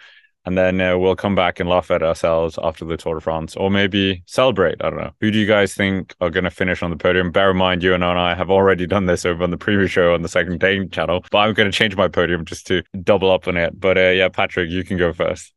and 0.47 0.59
then 0.59 0.81
uh, 0.81 0.97
we'll 0.99 1.17
come 1.17 1.35
back 1.35 1.59
and 1.59 1.69
laugh 1.69 1.91
at 1.91 2.03
ourselves 2.03 2.59
after 2.63 2.85
the 2.85 2.97
Tour 2.97 3.15
de 3.15 3.21
France, 3.21 3.57
or 3.57 3.71
maybe 3.71 4.23
celebrate. 4.27 4.77
I 4.83 4.91
don't 4.91 4.99
know. 4.99 5.13
Who 5.21 5.31
do 5.31 5.39
you 5.39 5.47
guys 5.47 5.75
think 5.75 6.15
are 6.21 6.31
going 6.31 6.45
to 6.45 6.51
finish 6.51 6.83
on 6.83 6.91
the 6.91 6.97
podium? 6.97 7.31
Bear 7.31 7.51
in 7.51 7.57
mind, 7.57 7.83
you 7.83 7.95
and 7.95 8.05
I 8.05 8.35
have 8.35 8.51
already 8.51 8.87
done 8.87 9.07
this 9.07 9.25
over 9.25 9.43
on 9.43 9.51
the 9.51 9.57
previous 9.57 9.91
show 9.91 10.13
on 10.13 10.23
the 10.23 10.29
second 10.29 10.61
day 10.61 10.87
channel, 10.89 11.25
but 11.31 11.39
I'm 11.39 11.55
going 11.55 11.71
to 11.71 11.77
change 11.77 11.97
my 11.97 12.09
podium 12.09 12.45
just 12.45 12.67
to 12.67 12.83
double 13.03 13.31
up 13.31 13.49
on 13.49 13.57
it. 13.57 13.79
But 13.79 13.97
uh, 13.97 14.11
yeah, 14.11 14.29
Patrick, 14.29 14.71
you 14.71 14.85
can 14.85 14.99
go 14.99 15.13
first. 15.13 15.55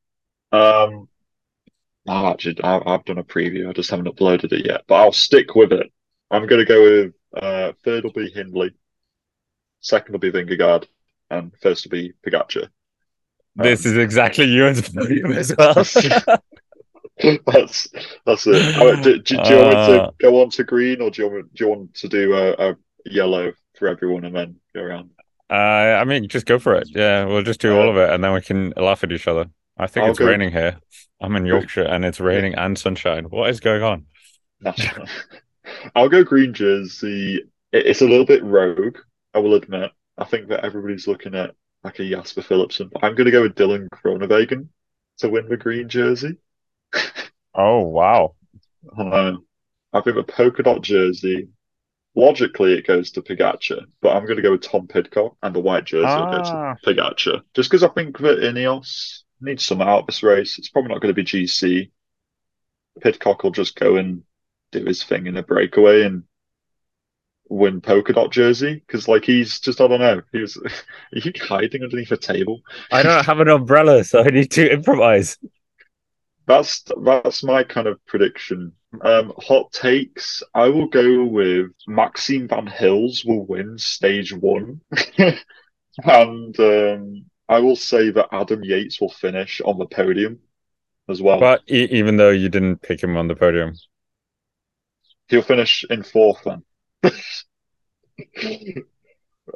Um, 0.54 1.10
no, 2.08 2.28
actually, 2.28 2.64
I, 2.64 2.82
I've 2.86 3.06
done 3.06 3.18
a 3.18 3.24
preview. 3.24 3.70
I 3.70 3.74
just 3.74 3.90
haven't 3.90 4.08
uploaded 4.08 4.52
it 4.54 4.66
yet, 4.66 4.84
but 4.88 4.96
I'll 4.96 5.12
stick 5.12 5.56
with 5.56 5.74
it. 5.74 5.92
I'm 6.32 6.48
going 6.48 6.66
to 6.66 6.66
go 6.66 6.82
with 6.82 7.14
uh, 7.36 7.74
third 7.84 8.04
will 8.04 8.14
be 8.14 8.30
Hindley, 8.30 8.72
second 9.80 10.14
will 10.14 10.20
be 10.20 10.32
Vingegaard, 10.32 10.88
and 11.30 11.52
first 11.62 11.86
will 11.86 11.92
be 11.92 12.14
Pogacar. 12.26 12.70
This 13.56 13.86
is 13.86 13.98
exactly 13.98 14.46
Ewan's 14.46 14.88
podium 14.90 15.32
as 15.32 15.54
well. 15.58 15.74
That's 17.48 17.88
that's 18.26 18.46
it. 18.46 18.68
Oh, 18.78 18.96
do, 18.96 19.20
do, 19.20 19.40
do 19.40 19.54
you 19.54 19.58
want 19.58 19.70
me 19.70 19.76
Uh, 19.76 19.78
to 19.78 20.12
go 20.22 20.42
on 20.42 20.50
to 20.52 20.64
green, 20.64 21.02
or 21.02 21.10
do 21.10 21.24
you 21.24 21.28
want 21.30 21.54
do 21.54 21.64
you 21.64 21.70
want 21.70 21.94
to 21.96 22.08
do 22.08 22.36
a, 22.36 22.52
a 22.72 22.78
yellow 23.06 23.54
for 23.76 23.88
everyone 23.88 24.24
and 24.26 24.36
then 24.36 24.56
go 24.76 24.82
around? 24.82 25.10
uh, 25.50 25.54
I 25.54 26.04
mean, 26.04 26.28
just 26.28 26.46
go 26.46 26.60
for 26.60 26.76
it. 26.76 26.90
Yeah, 26.94 27.26
we'll 27.26 27.44
just 27.44 27.62
do 27.62 27.74
all 27.76 27.90
of 27.90 27.98
it, 27.98 28.10
and 28.10 28.24
then 28.24 28.34
we 28.34 28.42
can 28.42 28.74
laugh 28.76 29.04
at 29.04 29.12
each 29.12 29.28
other. 29.28 29.50
I 29.80 29.88
think 29.88 30.04
I'll 30.06 30.10
it's 30.12 30.20
go- 30.20 30.28
raining 30.28 30.52
here. 30.52 30.78
I'm 31.22 31.36
in 31.36 31.46
Yorkshire, 31.46 31.84
and 31.86 32.06
it's 32.06 32.20
raining 32.20 32.56
and 32.56 32.78
sunshine. 32.78 33.26
What 33.26 33.50
is 33.50 33.60
going 33.60 33.82
on? 33.84 34.06
I'll 35.96 36.10
go 36.10 36.24
green 36.24 36.54
jersey. 36.54 37.44
It's 37.72 38.02
a 38.02 38.08
little 38.08 38.26
bit 38.26 38.44
rogue, 38.44 38.98
I 39.34 39.40
will 39.40 39.56
admit. 39.56 39.92
I 40.18 40.24
think 40.26 40.48
that 40.50 40.64
everybody's 40.66 41.08
looking 41.08 41.36
at 41.36 41.54
like 41.84 42.00
a 42.00 42.10
Jasper 42.10 42.42
Philipsen, 42.42 42.90
but 42.92 43.04
I'm 43.04 43.16
going 43.16 43.26
to 43.26 43.32
go 43.32 43.42
with 43.44 43.56
Dylan 43.56 43.88
Groenewegen 43.90 44.68
to 45.20 45.30
win 45.30 45.48
the 45.50 45.58
green 45.58 45.90
jersey. 45.90 46.38
Oh 47.54 47.82
wow! 47.82 48.36
Um, 48.98 49.46
I 49.94 50.02
think 50.02 50.16
the 50.16 50.24
polka 50.24 50.64
dot 50.64 50.82
jersey, 50.82 51.50
logically, 52.16 52.74
it 52.74 52.88
goes 52.88 53.12
to 53.12 53.22
Pogacar, 53.22 53.82
but 54.02 54.16
I'm 54.16 54.26
going 54.26 54.38
to 54.38 54.44
go 54.44 54.52
with 54.52 54.62
Tom 54.62 54.88
Pidcock, 54.88 55.36
and 55.44 55.54
the 55.56 55.60
white 55.60 55.86
jersey 55.86 56.06
will 56.06 56.32
go 56.32 56.42
Ah. 56.44 56.76
to 56.84 56.94
Pogacar. 56.94 57.42
Just 57.54 57.70
because 57.70 57.84
I 57.84 57.90
think 57.90 58.18
that 58.20 58.40
Ineos 58.40 59.22
needs 59.42 59.66
some 59.66 59.82
out 59.82 60.02
of 60.02 60.06
this 60.08 60.24
race. 60.24 60.58
It's 60.58 60.70
probably 60.70 60.90
not 60.90 61.02
going 61.02 61.14
to 61.14 61.22
be 61.22 61.24
GC. 61.24 61.92
Pidcock 63.02 63.44
will 63.44 63.52
just 63.52 63.76
go 63.76 63.98
and 63.98 64.24
do 64.72 64.84
his 64.86 65.04
thing 65.04 65.28
in 65.28 65.38
a 65.38 65.44
breakaway 65.44 66.04
and 66.04 66.24
win 67.50 67.82
polka 67.82 68.14
dot 68.14 68.32
jersey 68.32 68.76
because, 68.76 69.08
like, 69.08 69.26
he's 69.26 69.60
just 69.60 69.80
I 69.82 69.88
don't 69.88 70.00
know. 70.00 70.22
He 70.32 70.40
was 70.40 70.58
he 71.12 71.22
keep 71.22 71.40
hiding 71.40 71.84
underneath 71.84 72.12
a 72.12 72.18
table. 72.18 72.62
I 72.92 73.04
don't 73.04 73.26
have 73.26 73.40
an 73.40 73.50
umbrella, 73.50 74.04
so 74.04 74.24
I 74.24 74.28
need 74.28 74.52
to 74.52 74.72
improvise. 74.72 75.38
That's 76.46 76.84
that's 77.04 77.44
my 77.44 77.64
kind 77.64 77.88
of 77.88 78.04
prediction. 78.06 78.74
Um, 79.02 79.34
hot 79.38 79.72
takes. 79.74 80.42
I 80.54 80.70
will 80.70 80.88
go 80.88 81.26
with 81.26 81.72
Maxim 81.88 82.48
Van 82.48 82.68
Gils 82.68 83.26
will 83.26 83.46
win 83.46 83.78
stage 83.78 84.34
one, 84.34 84.82
and 85.98 86.60
um, 86.60 87.26
I 87.50 87.60
will 87.60 87.76
say 87.76 88.12
that 88.12 88.30
Adam 88.32 88.64
Yates 88.64 89.00
will 89.00 89.10
finish 89.10 89.62
on 89.62 89.78
the 89.78 89.86
podium 89.86 90.40
as 91.10 91.22
well. 91.22 91.40
But 91.40 91.64
e- 91.70 91.88
even 91.92 92.18
though 92.18 92.32
you 92.32 92.50
didn't 92.50 92.82
pick 92.82 93.02
him 93.02 93.16
on 93.16 93.28
the 93.28 93.36
podium, 93.36 93.74
He'll 95.30 95.42
finish 95.42 95.84
in 95.90 96.04
fourth 96.04 96.44
then. 96.46 96.64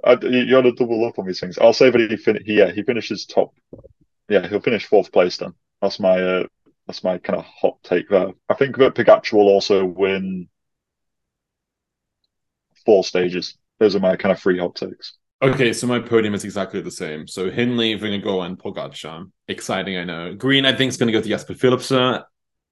I, 0.04 0.14
you 0.22 0.50
got 0.50 0.62
to 0.62 0.72
double 0.72 1.06
up 1.06 1.20
on 1.20 1.26
these 1.26 1.40
things. 1.40 1.58
I'll 1.58 1.74
say 1.74 1.90
that 1.90 2.00
he 2.10 2.18
fin- 2.18 2.44
yeah 2.46 2.72
he 2.72 2.84
finishes 2.84 3.26
top. 3.26 3.54
Yeah, 4.30 4.48
he'll 4.48 4.62
finish 4.62 4.86
fourth 4.86 5.12
place 5.12 5.38
then. 5.38 5.54
That's 5.82 6.00
my 6.00 6.22
uh, 6.22 6.44
that's 6.88 7.04
my 7.04 7.18
kind 7.18 7.40
of 7.40 7.46
hot 7.46 7.78
take 7.84 8.10
there. 8.10 8.32
I 8.50 8.54
think 8.54 8.78
that 8.78 8.96
Pogacar 8.96 9.34
will 9.34 9.50
also 9.50 9.86
win 9.86 10.48
four 12.86 13.04
stages. 13.04 13.58
Those 13.80 13.96
are 13.96 14.00
my 14.00 14.16
kind 14.16 14.32
of 14.32 14.40
three 14.40 14.60
hot 14.60 14.76
takes. 14.76 15.18
Okay, 15.42 15.74
so 15.74 15.88
my 15.88 16.00
podium 16.00 16.36
is 16.36 16.44
exactly 16.44 16.82
the 16.82 16.92
same. 16.92 17.28
So 17.28 17.50
Hindley, 17.50 17.98
Vingegaard, 17.98 18.46
and 18.46 18.60
Pogacar. 18.60 19.32
Exciting, 19.48 19.98
I 19.98 20.04
know. 20.04 20.36
Green, 20.36 20.68
I 20.68 20.74
think, 20.74 20.90
is 20.90 20.98
going 20.98 21.08
to 21.08 21.14
go 21.14 21.22
to 21.22 21.28
Jasper 21.28 21.56
Philipsen. 21.56 22.24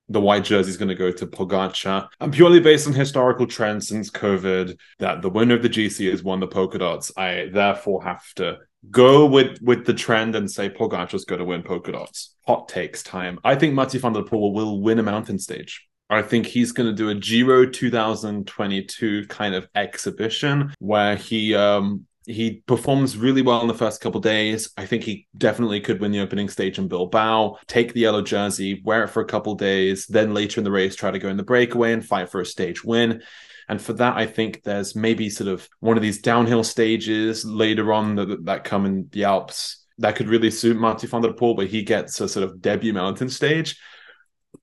The 0.09 0.21
white 0.21 0.43
jersey 0.43 0.69
is 0.69 0.77
going 0.77 0.89
to 0.89 0.95
go 0.95 1.11
to 1.11 1.25
Pogacar. 1.25 2.09
And 2.19 2.31
purely 2.31 2.59
based 2.59 2.85
on 2.85 2.93
historical 2.93 3.47
trends 3.47 3.87
since 3.87 4.11
COVID, 4.11 4.77
that 4.99 5.23
the 5.23 5.29
winner 5.29 5.55
of 5.55 5.63
the 5.63 5.69
GC 5.69 6.11
has 6.11 6.21
won 6.21 6.39
the 6.39 6.47
polka 6.47 6.77
dots. 6.77 7.11
I 7.17 7.49
therefore 7.51 8.03
have 8.03 8.23
to 8.35 8.59
go 8.91 9.25
with 9.25 9.59
with 9.63 9.85
the 9.85 9.93
trend 9.93 10.35
and 10.35 10.49
say 10.49 10.69
Pogacar's 10.69 11.25
going 11.25 11.39
to 11.39 11.45
win 11.45 11.63
polka 11.63 11.91
dots. 11.91 12.35
Hot 12.45 12.69
takes 12.69 13.01
time. 13.01 13.39
I 13.43 13.55
think 13.55 13.73
Mathieu 13.73 13.99
van 13.99 14.13
der 14.13 14.21
Poel 14.21 14.53
will 14.53 14.79
win 14.79 14.99
a 14.99 15.03
mountain 15.03 15.39
stage. 15.39 15.87
I 16.11 16.21
think 16.21 16.45
he's 16.45 16.71
going 16.71 16.89
to 16.89 16.95
do 16.95 17.09
a 17.09 17.15
Giro 17.15 17.65
2022 17.67 19.27
kind 19.27 19.53
of 19.53 19.67
exhibition 19.75 20.73
where 20.79 21.15
he 21.15 21.55
um 21.55 22.05
he 22.29 22.61
performs 22.67 23.17
really 23.17 23.41
well 23.41 23.61
in 23.61 23.67
the 23.67 23.73
first 23.73 24.01
couple 24.01 24.21
days. 24.21 24.69
I 24.77 24.85
think 24.85 25.03
he 25.03 25.27
definitely 25.35 25.81
could 25.81 25.99
win 25.99 26.11
the 26.11 26.19
opening 26.19 26.47
stage 26.47 26.77
in 26.77 26.87
Bilbao, 26.87 27.57
take 27.65 27.93
the 27.93 28.01
yellow 28.01 28.21
jersey, 28.21 28.81
wear 28.85 29.03
it 29.03 29.09
for 29.09 29.21
a 29.21 29.25
couple 29.25 29.55
days, 29.55 30.05
then 30.05 30.33
later 30.33 30.59
in 30.59 30.63
the 30.63 30.71
race 30.71 30.95
try 30.95 31.09
to 31.09 31.19
go 31.19 31.29
in 31.29 31.37
the 31.37 31.43
breakaway 31.43 31.91
and 31.91 32.05
fight 32.05 32.29
for 32.29 32.39
a 32.39 32.45
stage 32.45 32.83
win. 32.83 33.23
And 33.67 33.81
for 33.81 33.93
that, 33.93 34.15
I 34.15 34.27
think 34.27 34.61
there's 34.63 34.95
maybe 34.95 35.29
sort 35.29 35.47
of 35.47 35.67
one 35.79 35.97
of 35.97 36.03
these 36.03 36.21
downhill 36.21 36.63
stages 36.63 37.45
later 37.45 37.91
on 37.93 38.15
that, 38.15 38.45
that 38.45 38.63
come 38.63 38.85
in 38.85 39.09
the 39.11 39.23
Alps 39.23 39.85
that 39.99 40.15
could 40.15 40.29
really 40.29 40.51
suit 40.51 40.77
Mathieu 40.77 41.09
van 41.09 41.21
der 41.21 41.33
Poel, 41.33 41.55
but 41.55 41.67
he 41.67 41.83
gets 41.83 42.21
a 42.21 42.29
sort 42.29 42.43
of 42.43 42.61
debut 42.61 42.93
mountain 42.93 43.29
stage. 43.29 43.79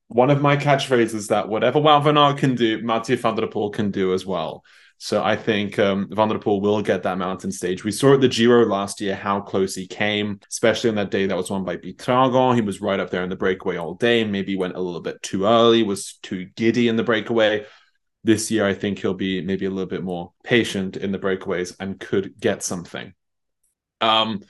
One 0.09 0.31
of 0.31 0.41
my 0.41 0.57
catchphrases 0.57 1.29
that 1.29 1.49
whatever 1.49 1.81
Wout 1.81 2.05
van 2.05 2.17
Aert 2.17 2.39
can 2.39 2.55
do, 2.55 2.83
Mathieu 2.83 3.17
van 3.17 3.35
der 3.35 3.47
Poel 3.47 3.73
can 3.73 3.91
do 3.91 4.15
as 4.15 4.25
well. 4.25 4.65
So 4.99 5.23
I 5.23 5.37
think 5.37 5.79
um, 5.79 6.09
Van 6.11 6.29
der 6.29 6.39
Poel 6.39 6.61
will 6.61 6.81
get 6.81 7.03
that 7.03 7.19
mountain 7.19 7.53
stage. 7.53 7.85
We 7.85 7.93
saw 7.93 8.15
at 8.15 8.21
the 8.21 8.29
Giro 8.29 8.65
last 8.65 9.01
year 9.01 9.15
how 9.15 9.41
close 9.41 9.75
he 9.75 9.87
came, 9.87 10.41
especially 10.51 10.89
on 10.91 10.97
that 10.97 11.11
day 11.11 11.27
that 11.27 11.37
was 11.37 11.51
won 11.51 11.65
by 11.65 11.77
Buitrago. 11.77 12.55
He 12.55 12.63
was 12.63 12.81
right 12.81 12.99
up 12.99 13.11
there 13.11 13.23
in 13.23 13.29
the 13.29 13.37
breakaway 13.37 13.77
all 13.77 13.95
day. 13.95 14.25
Maybe 14.25 14.57
went 14.57 14.77
a 14.77 14.81
little 14.81 15.03
bit 15.03 15.23
too 15.23 15.45
early, 15.45 15.83
was 15.83 16.19
too 16.23 16.47
giddy 16.57 16.89
in 16.89 16.97
the 16.97 17.05
breakaway. 17.05 17.67
This 18.25 18.51
year, 18.51 18.67
I 18.67 18.75
think 18.75 18.99
he'll 18.99 19.15
be 19.15 19.43
maybe 19.43 19.67
a 19.67 19.71
little 19.71 19.89
bit 19.89 20.03
more 20.03 20.33
patient 20.43 20.97
in 20.97 21.13
the 21.13 21.19
breakaways 21.19 21.77
and 21.79 22.01
could 22.01 22.35
get 22.41 22.63
something. 22.63 23.13
Um, 24.01 24.41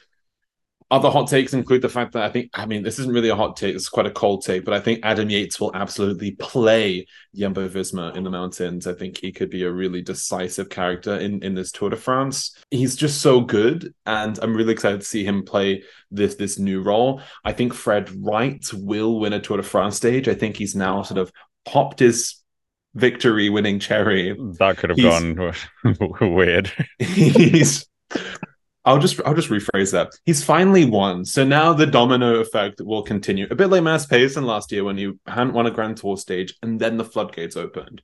other 0.90 1.10
hot 1.10 1.28
takes 1.28 1.52
include 1.52 1.82
the 1.82 1.88
fact 1.88 2.12
that 2.12 2.22
I 2.22 2.28
think, 2.28 2.50
I 2.54 2.64
mean, 2.64 2.82
this 2.82 3.00
isn't 3.00 3.12
really 3.12 3.28
a 3.28 3.36
hot 3.36 3.56
take, 3.56 3.74
it's 3.74 3.88
quite 3.88 4.06
a 4.06 4.10
cold 4.10 4.44
take, 4.44 4.64
but 4.64 4.72
I 4.72 4.80
think 4.80 5.00
Adam 5.02 5.28
Yates 5.28 5.58
will 5.58 5.74
absolutely 5.74 6.32
play 6.32 7.06
Jumbo 7.34 7.68
Visma 7.68 8.14
in 8.16 8.22
the 8.22 8.30
mountains. 8.30 8.86
I 8.86 8.92
think 8.94 9.18
he 9.18 9.32
could 9.32 9.50
be 9.50 9.64
a 9.64 9.72
really 9.72 10.00
decisive 10.00 10.68
character 10.68 11.16
in, 11.16 11.42
in 11.42 11.54
this 11.54 11.72
Tour 11.72 11.90
de 11.90 11.96
France. 11.96 12.56
He's 12.70 12.94
just 12.94 13.20
so 13.20 13.40
good, 13.40 13.92
and 14.06 14.38
I'm 14.40 14.56
really 14.56 14.72
excited 14.72 15.00
to 15.00 15.06
see 15.06 15.24
him 15.24 15.44
play 15.44 15.82
this 16.12 16.36
this 16.36 16.58
new 16.58 16.82
role. 16.82 17.20
I 17.44 17.52
think 17.52 17.74
Fred 17.74 18.08
Wright 18.24 18.64
will 18.72 19.18
win 19.18 19.32
a 19.32 19.40
Tour 19.40 19.56
de 19.56 19.64
France 19.64 19.96
stage. 19.96 20.28
I 20.28 20.34
think 20.34 20.56
he's 20.56 20.76
now 20.76 21.02
sort 21.02 21.18
of 21.18 21.32
popped 21.64 21.98
his 21.98 22.42
victory 22.94 23.48
winning 23.48 23.80
cherry. 23.80 24.36
That 24.58 24.78
could 24.78 24.90
have 24.90 24.98
he's, 24.98 25.04
gone 25.04 25.54
weird. 26.34 26.72
He's 26.98 27.86
I'll 28.86 29.00
just 29.00 29.20
I'll 29.26 29.34
just 29.34 29.50
rephrase 29.50 29.90
that. 29.92 30.12
He's 30.24 30.44
finally 30.44 30.84
won, 30.84 31.24
so 31.24 31.44
now 31.44 31.72
the 31.72 31.86
domino 31.86 32.36
effect 32.36 32.80
will 32.80 33.02
continue. 33.02 33.48
A 33.50 33.56
bit 33.56 33.66
like 33.66 33.82
Mads 33.82 34.06
Pedersen 34.06 34.44
last 34.44 34.70
year 34.70 34.84
when 34.84 34.96
he 34.96 35.12
hadn't 35.26 35.54
won 35.54 35.66
a 35.66 35.72
Grand 35.72 35.96
Tour 35.96 36.16
stage, 36.16 36.54
and 36.62 36.78
then 36.78 36.96
the 36.96 37.04
floodgates 37.04 37.56
opened, 37.56 38.00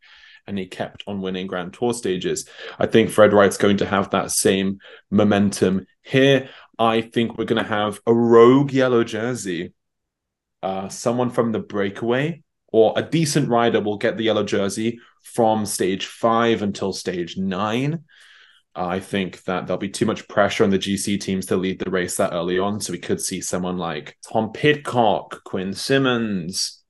and 0.48 0.58
he 0.58 0.66
kept 0.66 1.04
on 1.06 1.22
winning 1.22 1.46
Grand 1.46 1.72
Tour 1.72 1.94
stages. 1.94 2.48
I 2.80 2.86
think 2.86 3.10
Fred 3.10 3.32
Wright's 3.32 3.56
going 3.56 3.76
to 3.76 3.86
have 3.86 4.10
that 4.10 4.32
same 4.32 4.80
momentum 5.08 5.86
here. 6.02 6.48
I 6.78 7.00
think 7.00 7.38
we're 7.38 7.44
going 7.44 7.62
to 7.62 7.68
have 7.68 8.00
a 8.04 8.12
rogue 8.12 8.72
yellow 8.72 9.04
jersey, 9.04 9.74
uh, 10.64 10.88
someone 10.88 11.30
from 11.30 11.52
the 11.52 11.60
breakaway, 11.60 12.42
or 12.72 12.92
a 12.96 13.02
decent 13.02 13.48
rider 13.48 13.80
will 13.80 13.98
get 13.98 14.16
the 14.16 14.24
yellow 14.24 14.42
jersey 14.42 14.98
from 15.22 15.64
stage 15.64 16.06
five 16.06 16.62
until 16.62 16.92
stage 16.92 17.36
nine. 17.36 18.02
I 18.74 19.00
think 19.00 19.44
that 19.44 19.66
there'll 19.66 19.78
be 19.78 19.90
too 19.90 20.06
much 20.06 20.28
pressure 20.28 20.64
on 20.64 20.70
the 20.70 20.78
GC 20.78 21.20
teams 21.20 21.46
to 21.46 21.56
lead 21.56 21.78
the 21.78 21.90
race 21.90 22.16
that 22.16 22.32
early 22.32 22.58
on. 22.58 22.80
So 22.80 22.92
we 22.92 22.98
could 22.98 23.20
see 23.20 23.40
someone 23.40 23.76
like 23.76 24.16
Tom 24.30 24.52
Pidcock, 24.52 25.44
Quinn 25.44 25.74
Simmons, 25.74 26.82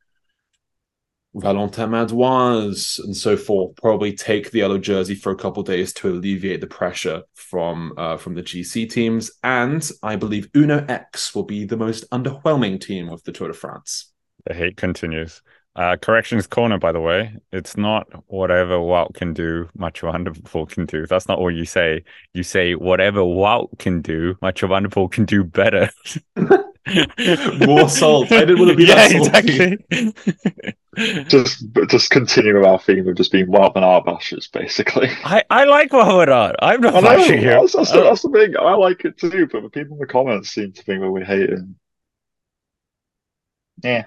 Valentin 1.34 1.90
Madouas, 1.90 3.02
and 3.02 3.16
so 3.16 3.36
forth 3.36 3.74
probably 3.76 4.12
take 4.12 4.50
the 4.50 4.58
yellow 4.58 4.78
jersey 4.78 5.14
for 5.14 5.32
a 5.32 5.36
couple 5.36 5.62
days 5.62 5.92
to 5.94 6.10
alleviate 6.10 6.60
the 6.60 6.66
pressure 6.66 7.22
from 7.34 7.94
uh, 7.96 8.16
from 8.16 8.34
the 8.34 8.42
GC 8.42 8.90
teams. 8.90 9.30
And 9.42 9.88
I 10.02 10.16
believe 10.16 10.50
Uno 10.54 10.84
X 10.88 11.34
will 11.34 11.44
be 11.44 11.64
the 11.64 11.76
most 11.76 12.08
underwhelming 12.10 12.80
team 12.80 13.08
of 13.08 13.22
the 13.24 13.32
Tour 13.32 13.48
de 13.48 13.54
France. 13.54 14.12
The 14.46 14.54
hate 14.54 14.76
continues. 14.76 15.42
Uh, 15.74 15.96
corrections 15.96 16.46
corner, 16.46 16.78
by 16.78 16.92
the 16.92 17.00
way. 17.00 17.34
It's 17.50 17.78
not 17.78 18.06
whatever 18.26 18.76
Wout 18.76 19.14
can 19.14 19.32
do, 19.32 19.70
Mathieu 19.74 20.10
van 20.10 20.24
der 20.24 20.32
Poel 20.32 20.68
can 20.68 20.84
do. 20.84 21.06
That's 21.06 21.28
not 21.28 21.40
what 21.40 21.54
you 21.54 21.64
say. 21.64 22.04
You 22.34 22.42
say 22.42 22.74
whatever 22.74 23.20
Wout 23.20 23.78
can 23.78 24.02
do, 24.02 24.36
Mathieu 24.42 24.68
van 24.68 24.82
der 24.82 24.90
Poel 24.90 25.10
can 25.10 25.24
do 25.24 25.42
better. 25.42 25.88
More 27.66 27.88
salt. 27.88 28.30
I 28.32 28.40
didn't 28.40 28.58
want 28.58 28.70
to 28.72 28.76
be 28.76 28.84
yeah, 28.88 29.08
exactly. 29.08 29.78
just, 31.28 31.64
just 31.88 32.10
continuing 32.10 32.66
our 32.66 32.78
theme 32.78 33.08
of 33.08 33.16
just 33.16 33.32
being 33.32 33.46
Wout 33.46 33.72
van 33.72 33.82
Aert 33.82 34.04
bashers, 34.04 34.52
basically. 34.52 35.08
I, 35.24 35.42
I 35.48 35.64
like 35.64 35.90
Wout 35.90 36.26
van 36.26 36.28
Aert. 36.28 36.56
I'm 36.60 36.82
not 36.82 37.02
bashing 37.02 37.40
him. 37.40 37.60
That's, 37.60 37.72
that's, 37.74 37.92
the, 37.92 38.02
that's 38.02 38.20
the 38.20 38.28
thing. 38.28 38.54
I 38.58 38.74
like 38.74 39.06
it 39.06 39.16
too, 39.16 39.48
but 39.50 39.62
the 39.62 39.70
people 39.70 39.94
in 39.94 40.00
the 40.00 40.06
comments 40.06 40.50
seem 40.50 40.72
to 40.72 40.82
think 40.82 41.00
that 41.00 41.10
we 41.10 41.24
hate 41.24 41.48
him. 41.48 41.76
Yeah. 43.82 44.04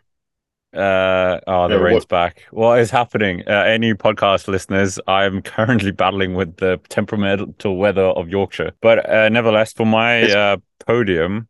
Uh, 0.76 1.40
oh, 1.48 1.68
the 1.68 1.76
yeah, 1.76 1.82
rain's 1.82 2.02
what... 2.02 2.08
back. 2.10 2.44
What 2.52 2.80
is 2.80 2.92
happening? 2.92 3.44
Uh, 3.48 3.52
any 3.52 3.94
podcast 3.94 4.48
listeners, 4.48 5.00
I'm 5.08 5.42
currently 5.54 5.92
battling 5.92 6.34
with 6.34 6.58
the 6.58 6.80
temperamental 6.90 7.78
weather 7.78 8.04
of 8.04 8.30
Yorkshire. 8.30 8.72
But 8.82 9.10
uh, 9.10 9.30
nevertheless, 9.30 9.74
for 9.74 9.86
my 9.86 10.24
uh, 10.24 10.58
podium, 10.86 11.48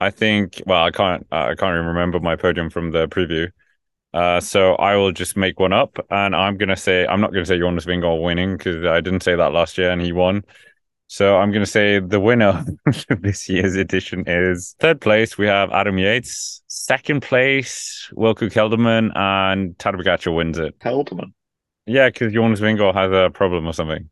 I 0.00 0.10
think. 0.10 0.62
Well, 0.66 0.84
I 0.84 0.90
can't. 0.90 1.26
I 1.30 1.54
can't 1.54 1.74
even 1.74 1.86
remember 1.86 2.20
my 2.20 2.36
podium 2.36 2.70
from 2.70 2.90
the 2.90 3.08
preview. 3.08 3.50
Uh, 4.14 4.40
so 4.40 4.74
I 4.74 4.96
will 4.96 5.12
just 5.12 5.36
make 5.36 5.58
one 5.58 5.72
up, 5.72 5.98
and 6.10 6.36
I'm 6.36 6.58
gonna 6.58 6.76
say 6.76 7.06
I'm 7.06 7.20
not 7.20 7.32
gonna 7.32 7.46
say 7.46 7.58
Jonas 7.58 7.86
Vingegaard 7.86 8.22
winning 8.22 8.56
because 8.56 8.84
I 8.84 9.00
didn't 9.00 9.22
say 9.22 9.34
that 9.36 9.52
last 9.52 9.78
year, 9.78 9.90
and 9.90 10.02
he 10.02 10.12
won. 10.12 10.44
So 11.12 11.36
I'm 11.36 11.50
going 11.50 11.62
to 11.62 11.70
say 11.70 11.98
the 11.98 12.18
winner 12.18 12.64
of 12.86 13.20
this 13.20 13.46
year's 13.46 13.76
edition 13.76 14.24
is 14.26 14.74
third 14.78 14.98
place. 14.98 15.36
We 15.36 15.46
have 15.46 15.70
Adam 15.70 15.98
Yates. 15.98 16.62
Second 16.68 17.20
place, 17.20 18.10
Wilco 18.16 18.50
Kelderman, 18.50 19.14
and 19.14 19.76
Tadej 19.76 20.02
Pogacar 20.02 20.34
wins 20.34 20.56
it. 20.56 20.78
Kelderman. 20.78 21.34
Yeah, 21.84 22.08
because 22.08 22.32
Jonas 22.32 22.60
Vingegaard 22.60 22.94
has 22.94 23.12
a 23.12 23.28
problem 23.28 23.66
or 23.66 23.74
something. 23.74 24.08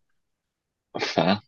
Fair. 1.01 1.41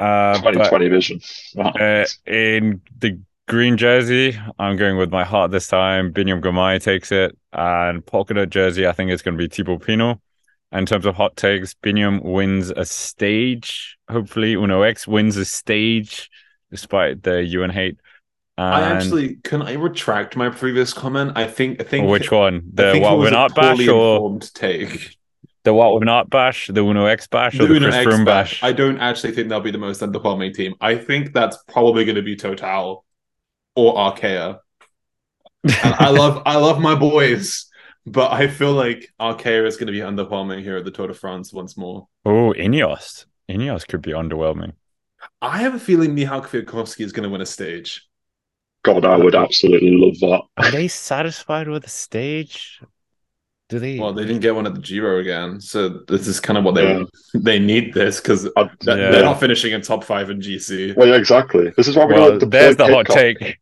Uh, 0.00 0.34
2020 0.38 0.88
vision. 0.88 1.20
Uh, 1.56 2.04
in 2.26 2.80
the 2.98 3.20
green 3.46 3.76
jersey, 3.76 4.36
I'm 4.58 4.76
going 4.76 4.96
with 4.96 5.12
my 5.12 5.22
heart 5.22 5.52
this 5.52 5.68
time. 5.68 6.12
Biniam 6.12 6.40
Girmay 6.40 6.82
takes 6.82 7.12
it. 7.12 7.38
And 7.52 8.04
polka 8.04 8.34
dot 8.34 8.50
jersey, 8.50 8.84
I 8.88 8.90
think 8.90 9.12
it's 9.12 9.22
going 9.22 9.38
to 9.38 9.38
be 9.38 9.46
Thibaut 9.46 9.80
Pinot 9.86 10.18
in 10.72 10.86
terms 10.86 11.06
of 11.06 11.14
hot 11.14 11.36
takes, 11.36 11.74
Biniam 11.74 12.22
wins 12.22 12.70
a 12.70 12.84
stage. 12.84 13.96
Hopefully, 14.10 14.54
Uno 14.54 14.82
X 14.82 15.06
wins 15.06 15.36
a 15.36 15.44
stage 15.44 16.30
despite 16.70 17.22
the 17.22 17.42
UN 17.44 17.70
hate. 17.70 17.98
And 18.58 18.74
I 18.74 18.90
actually 18.90 19.36
can 19.44 19.62
I 19.62 19.74
retract 19.74 20.36
my 20.36 20.48
previous 20.48 20.92
comment. 20.92 21.32
I 21.36 21.46
think 21.46 21.80
I 21.80 21.84
think 21.84 22.08
which 22.08 22.32
one 22.32 22.68
the 22.74 22.94
Wout 22.94 23.24
van 23.24 23.34
Aert 23.34 23.54
bash 23.54 23.86
or 23.86 24.40
take 24.40 25.16
the 25.62 25.70
Wout 25.70 26.00
van 26.00 26.08
Aert 26.08 26.28
bash, 26.28 26.66
the 26.66 26.82
Uno 26.82 27.06
X 27.06 27.28
bash, 27.28 27.54
or 27.54 27.68
the, 27.68 27.74
the 27.74 27.80
Chris 27.80 27.94
X 27.94 28.06
Froome 28.06 28.24
bash. 28.24 28.60
I 28.62 28.72
don't 28.72 28.98
actually 28.98 29.32
think 29.32 29.48
they'll 29.48 29.60
be 29.60 29.70
the 29.70 29.78
most 29.78 30.00
underwhelming 30.00 30.52
team. 30.52 30.74
I 30.80 30.96
think 30.96 31.32
that's 31.32 31.56
probably 31.68 32.04
going 32.04 32.16
to 32.16 32.22
be 32.22 32.34
Total 32.34 33.04
or 33.76 33.94
Arkea. 33.94 34.58
I 35.68 36.10
love 36.10 36.42
I 36.44 36.56
love 36.56 36.80
my 36.80 36.96
boys, 36.96 37.67
but 38.12 38.32
I 38.32 38.48
feel 38.48 38.72
like 38.72 39.12
Arkea 39.20 39.66
is 39.66 39.76
going 39.76 39.86
to 39.86 39.92
be 39.92 40.00
underwhelming 40.00 40.62
here 40.62 40.76
at 40.76 40.84
the 40.84 40.90
Tour 40.90 41.08
de 41.08 41.14
France 41.14 41.52
once 41.52 41.76
more. 41.76 42.08
Oh, 42.24 42.52
Ineos. 42.56 43.26
Ineos 43.48 43.86
could 43.86 44.02
be 44.02 44.12
underwhelming. 44.12 44.72
I 45.42 45.58
have 45.58 45.74
a 45.74 45.78
feeling 45.78 46.14
Michał 46.14 46.42
Kwiatkowski 46.42 47.04
is 47.04 47.12
going 47.12 47.24
to 47.24 47.30
win 47.30 47.40
a 47.40 47.46
stage. 47.46 48.06
God, 48.84 49.04
I 49.04 49.16
would 49.16 49.34
absolutely 49.34 49.90
love 49.90 50.18
that. 50.20 50.42
Are 50.64 50.70
they 50.70 50.88
satisfied 50.88 51.68
with 51.68 51.82
the 51.82 51.88
stage? 51.88 52.80
Do 53.68 53.78
they? 53.78 53.98
Well, 53.98 54.12
they 54.12 54.24
didn't 54.24 54.40
get 54.40 54.54
one 54.54 54.66
at 54.66 54.74
the 54.74 54.80
Giro 54.80 55.18
again, 55.18 55.60
so 55.60 55.88
this 56.08 56.26
is 56.26 56.40
kind 56.40 56.56
of 56.58 56.64
what 56.64 56.74
they 56.74 56.96
yeah. 56.96 57.04
they 57.34 57.58
need 57.58 57.92
this 57.92 58.18
because 58.20 58.46
uh, 58.46 58.68
yeah. 58.82 58.94
they're 58.94 59.22
not 59.22 59.40
finishing 59.40 59.72
in 59.72 59.82
top 59.82 60.04
five 60.04 60.30
in 60.30 60.40
GC. 60.40 60.96
Well, 60.96 61.08
yeah, 61.08 61.16
exactly. 61.16 61.70
This 61.76 61.86
is 61.86 61.96
why 61.96 62.06
we 62.06 62.14
well, 62.14 62.38
there's 62.38 62.76
the 62.76 62.86
hot 62.86 63.06
take. 63.06 63.58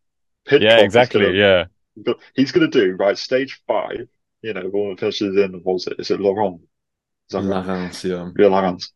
yeah, 0.51 0.79
exactly. 0.79 1.23
Gonna, 1.23 1.67
yeah, 2.05 2.15
he's 2.35 2.53
going 2.53 2.71
to 2.71 2.81
do 2.81 2.95
right 2.95 3.19
stage 3.19 3.61
five 3.67 4.07
you 4.47 4.55
know, 4.55 4.63
the 4.63 4.69
one 4.69 4.91
that 4.91 5.01
finishes 5.01 5.37
in, 5.37 5.53
what 5.65 5.75
was 5.75 5.87
it? 5.89 5.99
Is 5.99 6.13
it 6.13 6.21
Laruns? 6.21 6.61
Is 6.61 7.33
that 7.33 7.43
Laruns, 7.43 8.05
yeah. 8.05 8.31
Yeah, 8.39 8.49
Laruns. 8.49 8.93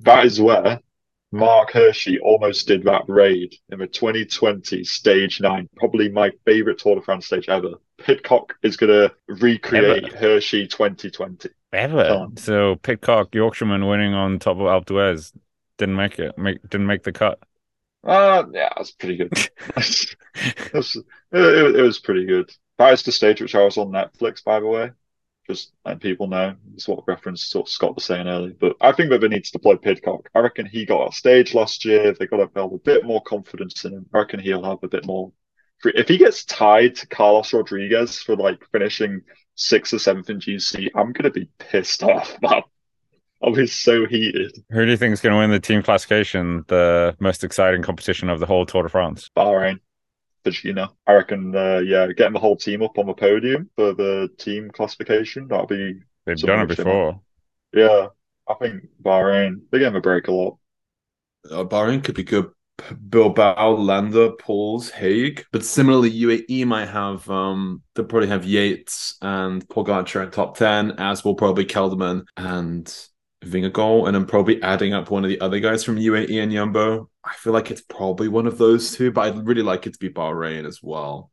That 0.00 0.24
is 0.24 0.40
where 0.40 0.80
Marc 1.30 1.70
Hirschi 1.70 2.18
almost 2.20 2.66
did 2.66 2.82
that 2.84 3.02
raid 3.06 3.54
in 3.70 3.78
the 3.78 3.86
2020 3.86 4.82
Stage 4.82 5.40
9. 5.40 5.68
Probably 5.76 6.08
my 6.10 6.32
favourite 6.44 6.78
Tour 6.78 6.96
de 6.96 7.02
France 7.02 7.26
stage 7.26 7.48
ever. 7.48 7.74
Pidcock 7.98 8.56
is 8.64 8.76
going 8.76 8.90
to 8.90 9.14
recreate 9.28 10.04
ever. 10.04 10.16
Hirschi 10.16 10.68
2020. 10.68 11.50
Ever? 11.72 12.08
Um, 12.10 12.36
so 12.36 12.74
Pidcock, 12.76 13.32
Yorkshireman 13.32 13.86
winning 13.86 14.14
on 14.14 14.40
top 14.40 14.56
of 14.56 14.62
Alpe 14.62 14.86
d'Huez 14.86 15.32
didn't 15.76 15.96
make 15.96 16.18
it, 16.18 16.36
make, 16.36 16.60
didn't 16.68 16.88
make 16.88 17.04
the 17.04 17.12
cut. 17.12 17.38
Uh, 18.02 18.44
yeah, 18.52 18.70
that's 18.76 18.90
pretty 18.90 19.16
good. 19.16 19.30
it, 19.76 20.74
was, 20.74 20.96
it, 21.30 21.76
it 21.76 21.82
was 21.82 22.00
pretty 22.00 22.26
good. 22.26 22.50
That 22.78 22.92
is 22.92 23.02
the 23.02 23.12
stage 23.12 23.40
which 23.40 23.54
I 23.54 23.64
was 23.64 23.76
on 23.76 23.88
Netflix, 23.88 24.42
by 24.42 24.60
the 24.60 24.66
way. 24.66 24.90
just 25.48 25.72
letting 25.84 26.00
people 26.00 26.26
know. 26.26 26.54
It's 26.74 26.86
what 26.86 27.06
reference 27.08 27.46
sort 27.46 27.66
of 27.66 27.72
Scott 27.72 27.94
was 27.94 28.04
saying 28.04 28.28
earlier. 28.28 28.54
But 28.58 28.76
I 28.80 28.92
think 28.92 29.10
that 29.10 29.20
they 29.20 29.28
need 29.28 29.44
to 29.44 29.52
deploy 29.52 29.76
Pidcock. 29.76 30.28
I 30.34 30.40
reckon 30.40 30.66
he 30.66 30.84
got 30.84 31.00
off 31.00 31.14
stage 31.14 31.54
last 31.54 31.84
year. 31.84 32.12
They 32.12 32.26
got 32.26 32.36
to 32.36 32.46
build 32.46 32.74
a 32.74 32.78
bit 32.78 33.04
more 33.04 33.22
confidence 33.22 33.84
in 33.84 33.94
him. 33.94 34.06
I 34.14 34.18
reckon 34.18 34.40
he'll 34.40 34.64
have 34.64 34.82
a 34.82 34.88
bit 34.88 35.06
more. 35.06 35.32
If 35.84 36.08
he 36.08 36.18
gets 36.18 36.44
tied 36.44 36.96
to 36.96 37.06
Carlos 37.06 37.52
Rodriguez 37.52 38.18
for 38.20 38.36
like 38.36 38.58
finishing 38.72 39.22
sixth 39.54 39.94
or 39.94 39.98
seventh 39.98 40.28
in 40.28 40.40
GC, 40.40 40.90
I'm 40.94 41.12
gonna 41.12 41.30
be 41.30 41.48
pissed 41.58 42.02
off, 42.02 42.36
man. 42.42 42.62
I'll 43.42 43.54
be 43.54 43.68
so 43.68 44.04
heated. 44.04 44.52
Who 44.70 44.84
do 44.84 44.90
you 44.90 44.96
think 44.96 45.12
is 45.12 45.20
going 45.20 45.32
to 45.32 45.38
win 45.38 45.50
the 45.52 45.60
team 45.60 45.80
classification, 45.80 46.64
the 46.66 47.16
most 47.20 47.44
exciting 47.44 47.82
competition 47.82 48.28
of 48.28 48.40
the 48.40 48.46
whole 48.46 48.66
Tour 48.66 48.82
de 48.82 48.88
France? 48.88 49.30
Bahrain. 49.36 49.78
Virginia. 50.44 50.90
I 51.06 51.14
reckon, 51.14 51.54
uh, 51.54 51.78
yeah, 51.78 52.06
getting 52.08 52.32
the 52.32 52.38
whole 52.38 52.56
team 52.56 52.82
up 52.82 52.98
on 52.98 53.06
the 53.06 53.14
podium 53.14 53.70
for 53.76 53.94
the 53.94 54.28
team 54.38 54.70
classification, 54.70 55.48
that'll 55.48 55.66
be. 55.66 56.00
They've 56.26 56.36
done 56.36 56.70
it 56.70 56.76
before. 56.76 57.20
Yeah, 57.72 58.08
I 58.48 58.54
think 58.54 58.84
Bahrain, 59.02 59.62
they 59.70 59.78
gave 59.78 59.88
him 59.88 59.96
a 59.96 60.00
break 60.00 60.28
a 60.28 60.32
lot. 60.32 60.58
Uh, 61.50 61.64
Bahrain 61.64 62.02
could 62.02 62.14
be 62.14 62.24
good. 62.24 62.50
Bilbao, 63.08 63.70
Landa, 63.72 64.32
Poels, 64.32 64.90
Haig. 64.90 65.44
But 65.52 65.64
similarly, 65.64 66.10
UAE 66.10 66.64
might 66.66 66.88
have 66.88 67.28
um 67.28 67.82
they'll 67.94 68.04
probably 68.04 68.28
have 68.28 68.44
Yates 68.44 69.16
and 69.20 69.66
Pogacar 69.68 70.24
in 70.24 70.30
top 70.30 70.56
ten, 70.56 70.92
as 70.92 71.24
will 71.24 71.34
probably 71.34 71.64
Kelderman 71.64 72.24
and 72.36 73.08
Vingegaard, 73.44 74.08
and 74.08 74.16
I'm 74.16 74.26
probably 74.26 74.62
adding 74.62 74.94
up 74.94 75.10
one 75.10 75.24
of 75.24 75.30
the 75.30 75.40
other 75.40 75.60
guys 75.60 75.84
from 75.84 75.96
UAE 75.96 76.42
and 76.42 76.52
Jumbo. 76.52 77.08
I 77.24 77.34
feel 77.34 77.52
like 77.52 77.70
it's 77.70 77.80
probably 77.80 78.28
one 78.28 78.46
of 78.46 78.58
those 78.58 78.92
two, 78.92 79.12
but 79.12 79.22
I'd 79.22 79.46
really 79.46 79.62
like 79.62 79.86
it 79.86 79.94
to 79.94 79.98
be 79.98 80.10
Bahrain 80.10 80.66
as 80.66 80.82
well. 80.82 81.30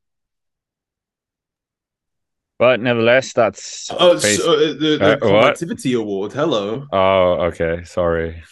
But 2.58 2.80
nevertheless, 2.80 3.34
that's 3.34 3.90
oh, 3.92 4.14
based... 4.14 4.42
so, 4.42 4.54
uh, 4.54 4.60
the, 4.60 4.98
the 4.98 5.26
uh, 5.26 5.48
activity 5.48 5.94
award. 5.94 6.32
Hello. 6.32 6.88
Oh, 6.92 7.46
okay. 7.48 7.84
Sorry. 7.84 8.44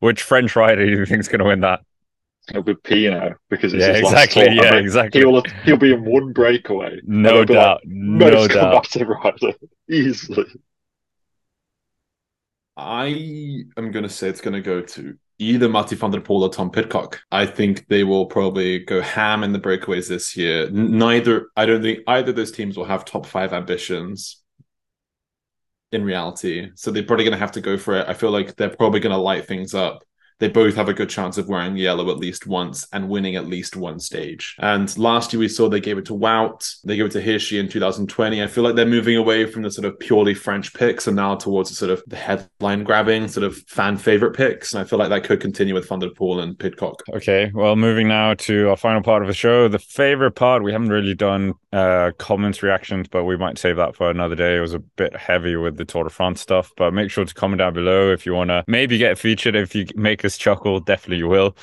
Which 0.00 0.22
French 0.22 0.54
rider 0.54 0.84
do 0.84 0.90
you 0.90 1.06
think 1.06 1.20
is 1.20 1.28
going 1.28 1.38
to 1.38 1.46
win 1.46 1.60
that? 1.60 1.80
It'll 2.50 2.62
be 2.62 2.74
Pinot 2.74 3.34
because 3.48 3.72
it's 3.72 3.82
yeah, 3.82 3.92
exactly. 3.92 4.42
Yeah, 4.50 4.62
I 4.62 4.70
mean, 4.72 4.80
exactly. 4.80 5.20
He'll 5.20 5.42
he'll 5.64 5.76
be 5.76 5.92
in 5.92 6.04
one 6.04 6.32
breakaway. 6.32 7.00
No 7.04 7.44
doubt. 7.44 7.80
Like, 7.84 7.86
no 7.86 8.48
doubt. 8.48 8.94
Rider 8.96 9.52
easily. 9.88 10.46
I 12.76 13.64
am 13.76 13.90
going 13.90 14.04
to 14.04 14.08
say 14.08 14.28
it's 14.28 14.40
going 14.40 14.54
to 14.54 14.60
go 14.60 14.80
to 14.80 15.16
either 15.38 15.68
Matty 15.68 15.96
van 15.96 16.10
der 16.10 16.20
Poel 16.20 16.42
or 16.42 16.50
Tom 16.50 16.70
Pidcock. 16.70 17.20
I 17.30 17.46
think 17.46 17.86
they 17.88 18.04
will 18.04 18.26
probably 18.26 18.80
go 18.80 19.00
ham 19.00 19.44
in 19.44 19.52
the 19.52 19.58
breakaways 19.58 20.08
this 20.08 20.36
year. 20.36 20.70
Neither, 20.70 21.50
I 21.56 21.66
don't 21.66 21.82
think 21.82 22.00
either 22.06 22.30
of 22.30 22.36
those 22.36 22.52
teams 22.52 22.76
will 22.76 22.84
have 22.84 23.04
top 23.04 23.26
five 23.26 23.52
ambitions 23.52 24.42
in 25.90 26.04
reality. 26.04 26.70
So 26.74 26.90
they're 26.90 27.02
probably 27.02 27.24
going 27.24 27.32
to 27.32 27.38
have 27.38 27.52
to 27.52 27.60
go 27.60 27.76
for 27.76 27.96
it. 27.96 28.08
I 28.08 28.14
feel 28.14 28.30
like 28.30 28.56
they're 28.56 28.70
probably 28.70 29.00
going 29.00 29.14
to 29.14 29.20
light 29.20 29.46
things 29.46 29.74
up 29.74 30.04
they 30.42 30.48
both 30.48 30.74
have 30.74 30.88
a 30.88 30.92
good 30.92 31.08
chance 31.08 31.38
of 31.38 31.48
wearing 31.48 31.76
yellow 31.76 32.10
at 32.10 32.18
least 32.18 32.48
once 32.48 32.84
and 32.92 33.08
winning 33.08 33.36
at 33.36 33.46
least 33.46 33.76
one 33.76 34.00
stage. 34.00 34.56
And 34.58 34.98
last 34.98 35.32
year 35.32 35.38
we 35.38 35.46
saw 35.46 35.68
they 35.68 35.78
gave 35.78 35.98
it 35.98 36.06
to 36.06 36.14
Wout, 36.14 36.80
they 36.82 36.96
gave 36.96 37.06
it 37.06 37.12
to 37.12 37.22
Hirschi 37.22 37.60
in 37.60 37.68
2020. 37.68 38.42
I 38.42 38.48
feel 38.48 38.64
like 38.64 38.74
they're 38.74 38.84
moving 38.84 39.16
away 39.16 39.46
from 39.46 39.62
the 39.62 39.70
sort 39.70 39.84
of 39.84 39.96
purely 40.00 40.34
French 40.34 40.74
picks 40.74 41.06
and 41.06 41.14
now 41.14 41.36
towards 41.36 41.68
the 41.68 41.76
sort 41.76 41.92
of 41.92 42.02
the 42.08 42.16
headline 42.16 42.82
grabbing 42.82 43.28
sort 43.28 43.44
of 43.44 43.56
fan 43.68 43.96
favorite 43.96 44.34
picks. 44.34 44.72
And 44.72 44.80
I 44.80 44.84
feel 44.84 44.98
like 44.98 45.10
that 45.10 45.22
could 45.22 45.40
continue 45.40 45.74
with 45.74 45.88
Van 45.88 46.02
and 46.02 46.58
Pidcock. 46.58 47.04
Okay, 47.14 47.52
well, 47.54 47.76
moving 47.76 48.08
now 48.08 48.34
to 48.34 48.70
our 48.70 48.76
final 48.76 49.00
part 49.00 49.22
of 49.22 49.28
the 49.28 49.34
show, 49.34 49.68
the 49.68 49.78
favorite 49.78 50.32
part. 50.32 50.64
We 50.64 50.72
haven't 50.72 50.88
really 50.88 51.14
done 51.14 51.54
uh, 51.72 52.10
comments, 52.18 52.64
reactions, 52.64 53.06
but 53.06 53.26
we 53.26 53.36
might 53.36 53.58
save 53.58 53.76
that 53.76 53.94
for 53.94 54.10
another 54.10 54.34
day. 54.34 54.56
It 54.56 54.60
was 54.60 54.74
a 54.74 54.80
bit 54.80 55.14
heavy 55.14 55.54
with 55.54 55.76
the 55.76 55.84
Tour 55.84 56.02
de 56.02 56.10
France 56.10 56.40
stuff, 56.40 56.72
but 56.76 56.92
make 56.92 57.12
sure 57.12 57.24
to 57.24 57.32
comment 57.32 57.60
down 57.60 57.74
below 57.74 58.10
if 58.10 58.26
you 58.26 58.34
want 58.34 58.48
to 58.48 58.64
maybe 58.66 58.98
get 58.98 59.18
featured 59.18 59.54
if 59.54 59.72
you 59.74 59.86
make 59.94 60.24
chuckle, 60.36 60.80
definitely 60.80 61.18
you 61.18 61.28
will. 61.28 61.56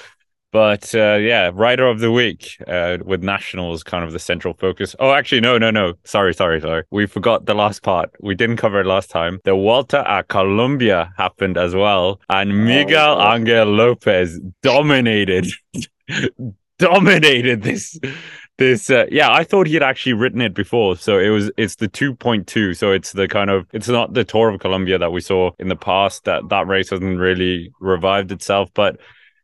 But 0.51 0.95
uh, 0.95 1.17
yeah, 1.21 1.51
rider 1.53 1.87
of 1.87 1.99
the 1.99 2.11
week 2.11 2.57
uh, 2.67 2.97
with 3.05 3.21
nationals 3.21 3.83
kind 3.83 4.03
of 4.03 4.13
the 4.13 4.19
central 4.19 4.55
focus. 4.55 4.95
Oh, 4.99 5.11
actually, 5.11 5.41
no, 5.41 5.59
no, 5.59 5.69
no. 5.69 5.93
Sorry, 6.05 6.33
sorry, 6.33 6.59
sorry. 6.59 6.83
We 6.89 7.05
forgot 7.05 7.45
the 7.45 7.53
last 7.53 7.83
part. 7.83 8.11
We 8.19 8.33
didn't 8.33 8.57
cover 8.57 8.79
it 8.79 8.87
last 8.87 9.11
time. 9.11 9.39
The 9.43 9.53
Vuelta 9.53 10.03
a 10.11 10.23
Colombia 10.23 11.13
happened 11.17 11.57
as 11.57 11.75
well, 11.75 12.19
and 12.29 12.51
oh, 12.51 12.55
Miguel 12.55 13.21
oh, 13.21 13.33
Angel 13.35 13.67
Lopez 13.67 14.39
dominated, 14.63 15.45
dominated 16.79 17.61
this. 17.61 17.99
This, 18.57 18.89
uh, 18.89 19.05
yeah, 19.09 19.31
I 19.31 19.45
thought 19.45 19.67
he 19.67 19.73
had 19.73 19.83
actually 19.83 20.13
written 20.13 20.41
it 20.41 20.53
before. 20.53 20.97
So 20.97 21.17
it 21.17 21.29
was, 21.29 21.49
it's 21.55 21.75
the 21.75 21.87
2.2. 21.87 22.75
So 22.75 22.91
it's 22.91 23.13
the 23.13 23.25
kind 23.25 23.49
of, 23.49 23.65
it's 23.71 23.87
not 23.87 24.13
the 24.13 24.25
Tour 24.25 24.49
of 24.49 24.59
Colombia 24.59 24.97
that 24.97 25.13
we 25.13 25.21
saw 25.21 25.51
in 25.59 25.69
the 25.69 25.77
past. 25.77 26.25
That 26.25 26.49
that 26.49 26.67
race 26.67 26.89
hasn't 26.89 27.19
really 27.19 27.71
revived 27.79 28.33
itself, 28.33 28.69
but 28.73 28.99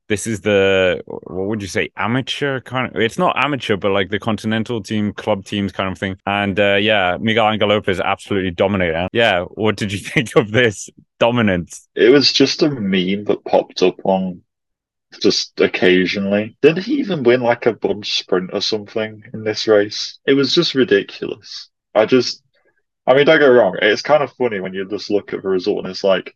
this 0.07 0.27
is 0.27 0.41
the 0.41 1.01
what 1.05 1.47
would 1.47 1.61
you 1.61 1.67
say 1.67 1.89
amateur 1.97 2.59
kind 2.61 2.93
of 2.93 3.01
it's 3.01 3.17
not 3.17 3.35
amateur 3.43 3.75
but 3.75 3.91
like 3.91 4.09
the 4.09 4.19
continental 4.19 4.81
team 4.81 5.11
club 5.13 5.43
teams 5.45 5.71
kind 5.71 5.91
of 5.91 5.97
thing 5.97 6.15
and 6.25 6.59
uh, 6.59 6.75
yeah 6.75 7.17
miguel 7.19 7.49
angel 7.49 7.69
lopez 7.69 7.99
absolutely 7.99 8.51
dominated 8.51 9.09
yeah 9.13 9.41
what 9.41 9.75
did 9.75 9.91
you 9.91 9.99
think 10.13 10.35
of 10.35 10.51
this 10.51 10.89
dominance 11.19 11.87
it 11.95 12.09
was 12.09 12.31
just 12.31 12.61
a 12.61 12.69
meme 12.69 13.23
that 13.23 13.43
popped 13.45 13.81
up 13.81 13.95
on 14.03 14.41
just 15.21 15.59
occasionally 15.59 16.57
did 16.61 16.77
he 16.77 16.95
even 16.95 17.23
win 17.23 17.41
like 17.41 17.65
a 17.65 17.73
bunch 17.73 18.19
sprint 18.19 18.49
or 18.53 18.61
something 18.61 19.23
in 19.33 19.43
this 19.43 19.67
race 19.67 20.19
it 20.25 20.33
was 20.33 20.53
just 20.53 20.75
ridiculous 20.75 21.69
i 21.93 22.05
just 22.05 22.43
i 23.07 23.13
mean 23.13 23.25
don't 23.25 23.39
get 23.39 23.45
wrong 23.45 23.75
it's 23.81 24.01
kind 24.01 24.23
of 24.23 24.31
funny 24.33 24.59
when 24.59 24.73
you 24.73 24.87
just 24.87 25.09
look 25.09 25.33
at 25.33 25.41
the 25.41 25.49
result 25.49 25.79
and 25.79 25.87
it's 25.87 26.03
like 26.03 26.35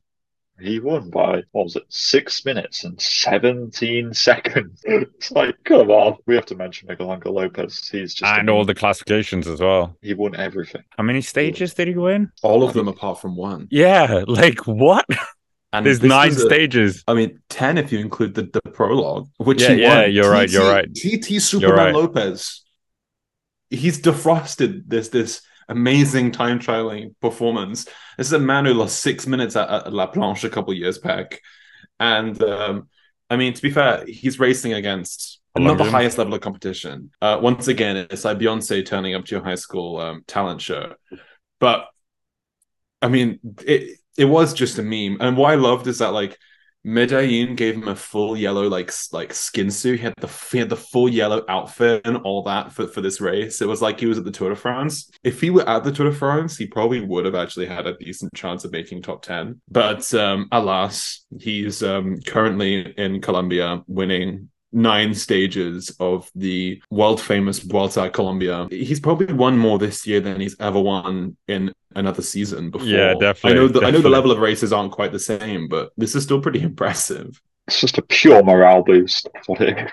he 0.61 0.79
won 0.79 1.09
by 1.09 1.43
what 1.51 1.63
was 1.63 1.75
it, 1.75 1.83
six 1.89 2.45
minutes 2.45 2.83
and 2.83 2.99
seventeen 2.99 4.13
seconds. 4.13 4.81
it's 4.83 5.31
like, 5.31 5.55
come 5.63 5.89
on. 5.89 6.17
We 6.25 6.35
have 6.35 6.45
to 6.47 6.55
mention 6.55 6.87
Miguel 6.87 7.13
Angel 7.13 7.33
Lopez. 7.33 7.87
He's 7.89 8.13
just 8.13 8.31
and 8.31 8.49
all 8.49 8.65
the 8.65 8.75
classifications 8.75 9.47
as 9.47 9.59
well. 9.59 9.95
He 10.01 10.13
won 10.13 10.35
everything. 10.35 10.83
How 10.97 11.03
many 11.03 11.21
stages 11.21 11.73
did 11.73 11.87
he 11.87 11.95
win? 11.95 12.31
All 12.43 12.63
of 12.63 12.73
them 12.73 12.87
apart 12.87 13.21
from 13.21 13.35
one. 13.35 13.67
Yeah, 13.71 14.23
like 14.27 14.65
what? 14.67 15.05
And 15.71 15.85
There's 15.85 16.01
nine 16.01 16.31
a, 16.31 16.33
stages. 16.33 17.03
I 17.07 17.13
mean, 17.13 17.39
ten 17.47 17.77
if 17.77 17.91
you 17.91 17.99
include 17.99 18.33
the, 18.33 18.43
the 18.51 18.61
prologue, 18.71 19.29
which 19.37 19.61
yeah, 19.61 19.71
yeah, 19.71 20.01
won. 20.01 20.11
you're 20.11 20.31
right. 20.31 20.49
You're 20.49 20.69
right. 20.69 20.87
TT 20.91 21.41
Superman 21.41 21.77
right. 21.77 21.95
Lopez. 21.95 22.63
He's 23.69 24.01
defrosted 24.01 24.83
this 24.87 25.09
this 25.09 25.41
amazing 25.67 26.31
time 26.31 26.59
trialing 26.59 27.13
performance. 27.21 27.85
This 28.17 28.27
is 28.27 28.33
a 28.33 28.39
man 28.39 28.65
who 28.65 28.73
lost 28.73 28.99
six 28.99 29.27
minutes 29.27 29.55
at, 29.55 29.69
at 29.69 29.93
La 29.93 30.11
Planche 30.11 30.43
a 30.43 30.49
couple 30.49 30.73
years 30.73 30.97
back, 30.97 31.39
and 31.99 32.41
um, 32.41 32.89
I 33.29 33.37
mean, 33.37 33.53
to 33.53 33.61
be 33.61 33.69
fair, 33.69 34.03
he's 34.07 34.39
racing 34.39 34.73
against 34.73 35.39
not 35.55 35.77
the 35.77 35.83
highest 35.83 36.17
level 36.17 36.33
of 36.33 36.41
competition. 36.41 37.11
Uh, 37.21 37.37
once 37.39 37.67
again, 37.67 37.95
it's 37.95 38.25
like 38.25 38.39
Beyonce 38.39 38.83
turning 38.83 39.13
up 39.13 39.25
to 39.25 39.35
your 39.35 39.43
high 39.43 39.55
school 39.55 39.97
um, 39.97 40.23
talent 40.25 40.61
show, 40.61 40.95
but 41.59 41.85
I 43.03 43.07
mean, 43.07 43.39
it 43.65 43.99
it 44.19 44.25
was 44.25 44.53
just 44.53 44.77
a 44.77 44.83
meme. 44.83 45.17
And 45.21 45.37
what 45.37 45.51
I 45.51 45.55
loved 45.55 45.87
is 45.87 45.99
that 45.99 46.13
like 46.13 46.37
Medellin 46.83 47.55
gave 47.55 47.75
him 47.75 47.87
a 47.87 47.95
full 47.95 48.37
yellow 48.37 48.67
like 48.67 48.91
like 49.13 49.33
skin 49.33 49.71
suit. 49.71 49.99
He 49.99 50.03
had 50.03 50.13
the 50.17 50.29
he 50.51 50.59
had 50.59 50.69
the 50.69 50.75
full 50.75 51.07
yellow 51.07 51.43
outfit 51.47 52.01
and 52.05 52.17
all 52.17 52.43
that 52.43 52.73
for, 52.73 52.87
for 52.87 52.99
this 52.99 53.21
race. 53.21 53.61
It 53.61 53.67
was 53.67 53.81
like 53.81 53.99
he 53.99 54.05
was 54.05 54.17
at 54.17 54.25
the 54.25 54.31
Tour 54.31 54.49
de 54.49 54.55
France. 54.55 55.09
If 55.23 55.39
he 55.39 55.49
were 55.49 55.67
at 55.67 55.83
the 55.83 55.91
Tour 55.91 56.09
de 56.09 56.15
France, 56.15 56.57
he 56.57 56.67
probably 56.67 56.99
would 56.99 57.25
have 57.25 57.35
actually 57.35 57.65
had 57.65 57.87
a 57.87 57.97
decent 57.97 58.33
chance 58.33 58.65
of 58.65 58.73
making 58.73 59.01
top 59.01 59.21
ten. 59.21 59.61
But 59.69 60.13
um, 60.13 60.47
alas, 60.51 61.25
he's 61.39 61.81
um, 61.81 62.17
currently 62.25 62.93
in 62.97 63.21
Colombia 63.21 63.83
winning 63.87 64.48
nine 64.71 65.13
stages 65.13 65.95
of 65.99 66.29
the 66.35 66.81
world 66.89 67.19
famous 67.21 67.59
Vuelta 67.59 68.03
a 68.03 68.09
Colombia. 68.09 68.67
He's 68.69 68.99
probably 68.99 69.33
won 69.33 69.57
more 69.57 69.79
this 69.79 70.05
year 70.05 70.19
than 70.19 70.39
he's 70.39 70.55
ever 70.59 70.79
won 70.79 71.37
in 71.47 71.73
another 71.95 72.21
season 72.21 72.69
before. 72.69 72.87
Yeah, 72.87 73.13
definitely. 73.13 73.51
I 73.51 73.53
know 73.53 73.67
the, 73.67 73.73
definitely. 73.73 73.87
I 73.87 73.91
know 73.91 74.01
the 74.01 74.09
level 74.09 74.31
of 74.31 74.39
races 74.39 74.71
aren't 74.71 74.91
quite 74.91 75.11
the 75.11 75.19
same, 75.19 75.67
but 75.67 75.91
this 75.97 76.15
is 76.15 76.23
still 76.23 76.41
pretty 76.41 76.61
impressive. 76.63 77.41
It's 77.67 77.81
just 77.81 77.97
a 77.97 78.01
pure 78.01 78.43
morale 78.43 78.83
boost. 78.83 79.27
What 79.47 79.61
it 79.61 79.91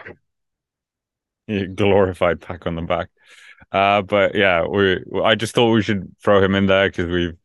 glorified 1.76 2.40
pack 2.40 2.66
on 2.66 2.74
the 2.74 2.82
back. 2.82 3.08
Uh, 3.72 4.02
but 4.02 4.34
yeah, 4.34 4.66
we 4.66 5.02
I 5.22 5.34
just 5.34 5.54
thought 5.54 5.72
we 5.72 5.82
should 5.82 6.14
throw 6.22 6.42
him 6.42 6.54
in 6.54 6.66
there 6.66 6.88
because 6.88 7.10
we've 7.10 7.36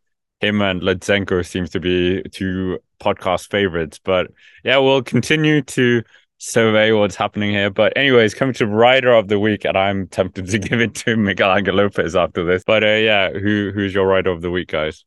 him 0.42 0.62
and 0.62 0.82
Lutsenko 0.82 1.46
seems 1.46 1.70
to 1.72 1.80
be 1.80 2.24
two 2.32 2.80
podcast 3.00 3.50
favorites. 3.50 4.00
But 4.04 4.32
yeah, 4.64 4.78
we'll 4.78 5.04
continue 5.04 5.62
to 5.62 6.04
survey 6.42 6.92
what's 6.92 7.16
happening 7.16 7.52
here. 7.52 7.70
But 7.70 7.96
anyways, 7.96 8.34
coming 8.34 8.54
to 8.56 8.66
rider 8.66 9.14
of 9.14 9.28
the 9.28 9.40
week, 9.40 9.64
and 9.64 9.78
I'm 9.78 10.08
tempted 10.08 10.48
to 10.48 10.60
give 10.70 10.82
it 10.82 10.96
to 10.96 11.16
Miguel 11.16 11.56
Angel 11.56 11.76
Lopez 11.76 12.16
after 12.16 12.44
this. 12.44 12.64
But 12.66 12.84
uh, 12.84 12.88
yeah, 12.88 13.32
who 13.32 13.72
who's 13.74 13.94
your 13.94 14.08
rider 14.08 14.32
of 14.32 14.42
the 14.42 14.52
week, 14.52 14.70
guys? 14.70 15.06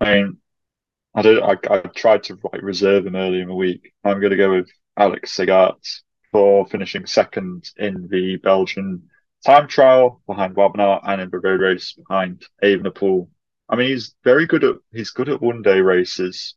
I 0.00 0.14
mean, 0.14 0.38
I 1.14 1.22
did. 1.22 1.40
I, 1.40 1.56
I 1.70 1.78
tried 1.80 2.24
to 2.24 2.38
like 2.52 2.62
reserve 2.62 3.06
him 3.06 3.16
early 3.16 3.40
in 3.40 3.48
the 3.48 3.54
week. 3.54 3.92
I'm 4.04 4.20
going 4.20 4.30
to 4.30 4.36
go 4.36 4.52
with 4.52 4.68
Alex 4.96 5.34
Segaert 5.34 5.78
for 6.32 6.66
finishing 6.66 7.06
second 7.06 7.70
in 7.76 8.08
the 8.10 8.36
Belgian 8.36 9.08
time 9.44 9.68
trial 9.68 10.22
behind 10.26 10.56
Wout 10.56 10.76
van 10.76 10.84
Aert 10.84 11.02
and 11.04 11.20
in 11.20 11.30
the 11.30 11.38
road 11.38 11.60
race 11.60 11.92
behind 11.92 12.44
Evenepoel. 12.62 13.28
I 13.68 13.76
mean, 13.76 13.88
he's 13.88 14.14
very 14.24 14.46
good 14.46 14.64
at 14.64 14.76
he's 14.92 15.10
good 15.10 15.28
at 15.28 15.40
one 15.40 15.62
day 15.62 15.80
races. 15.80 16.56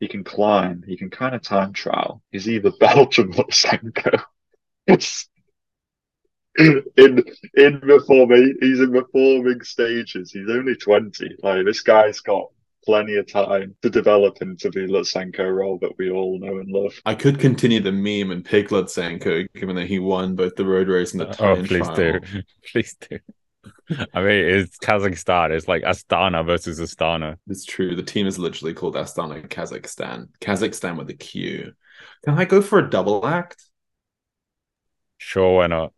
He 0.00 0.08
can 0.08 0.24
climb. 0.24 0.82
He 0.86 0.96
can 0.96 1.10
kind 1.10 1.34
of 1.34 1.42
time 1.42 1.72
trial. 1.72 2.22
He's 2.30 2.48
either 2.48 2.72
Belgium 2.80 3.30
or 3.30 3.44
Lutsenko. 3.44 4.22
in 6.56 7.24
in 7.54 7.80
reforming, 7.82 8.56
he's 8.60 8.80
in 8.80 8.90
reforming 8.90 9.62
stages. 9.62 10.32
He's 10.32 10.50
only 10.50 10.76
twenty. 10.76 11.36
Like 11.42 11.64
this 11.64 11.80
guy's 11.80 12.20
got 12.20 12.48
plenty 12.84 13.16
of 13.16 13.26
time 13.26 13.74
to 13.82 13.90
develop 13.90 14.42
into 14.42 14.70
the 14.70 14.80
Lutsenko 14.80 15.54
role 15.54 15.78
that 15.80 15.96
we 15.98 16.10
all 16.10 16.38
know 16.38 16.58
and 16.58 16.70
love. 16.70 16.92
I 17.06 17.14
could 17.14 17.38
continue 17.38 17.80
the 17.80 17.92
meme 17.92 18.30
and 18.30 18.44
pick 18.44 18.68
Lutsenko, 18.68 19.46
given 19.54 19.76
that 19.76 19.86
he 19.86 19.98
won 19.98 20.34
both 20.34 20.54
the 20.56 20.66
road 20.66 20.88
race 20.88 21.12
and 21.12 21.20
the 21.20 21.26
time 21.26 21.58
oh, 21.58 21.66
please 21.66 21.86
trial. 21.86 21.96
do, 21.96 22.20
please 22.72 22.96
do. 23.08 23.18
I 24.14 24.20
mean, 24.20 24.44
it's 24.46 24.78
Kazakhstan. 24.78 25.50
It's 25.50 25.68
like 25.68 25.82
Astana 25.82 26.44
versus 26.44 26.80
Astana. 26.80 27.36
It's 27.48 27.64
true. 27.64 27.94
The 27.94 28.02
team 28.02 28.26
is 28.26 28.38
literally 28.38 28.74
called 28.74 28.94
Astana 28.94 29.46
Kazakhstan. 29.48 30.28
Kazakhstan 30.40 30.96
with 30.96 31.10
a 31.10 31.14
Q. 31.14 31.72
Can 32.24 32.38
I 32.38 32.44
go 32.44 32.62
for 32.62 32.78
a 32.78 32.88
double 32.88 33.26
act? 33.26 33.68
Sure, 35.18 35.56
why 35.56 35.66
not? 35.66 35.92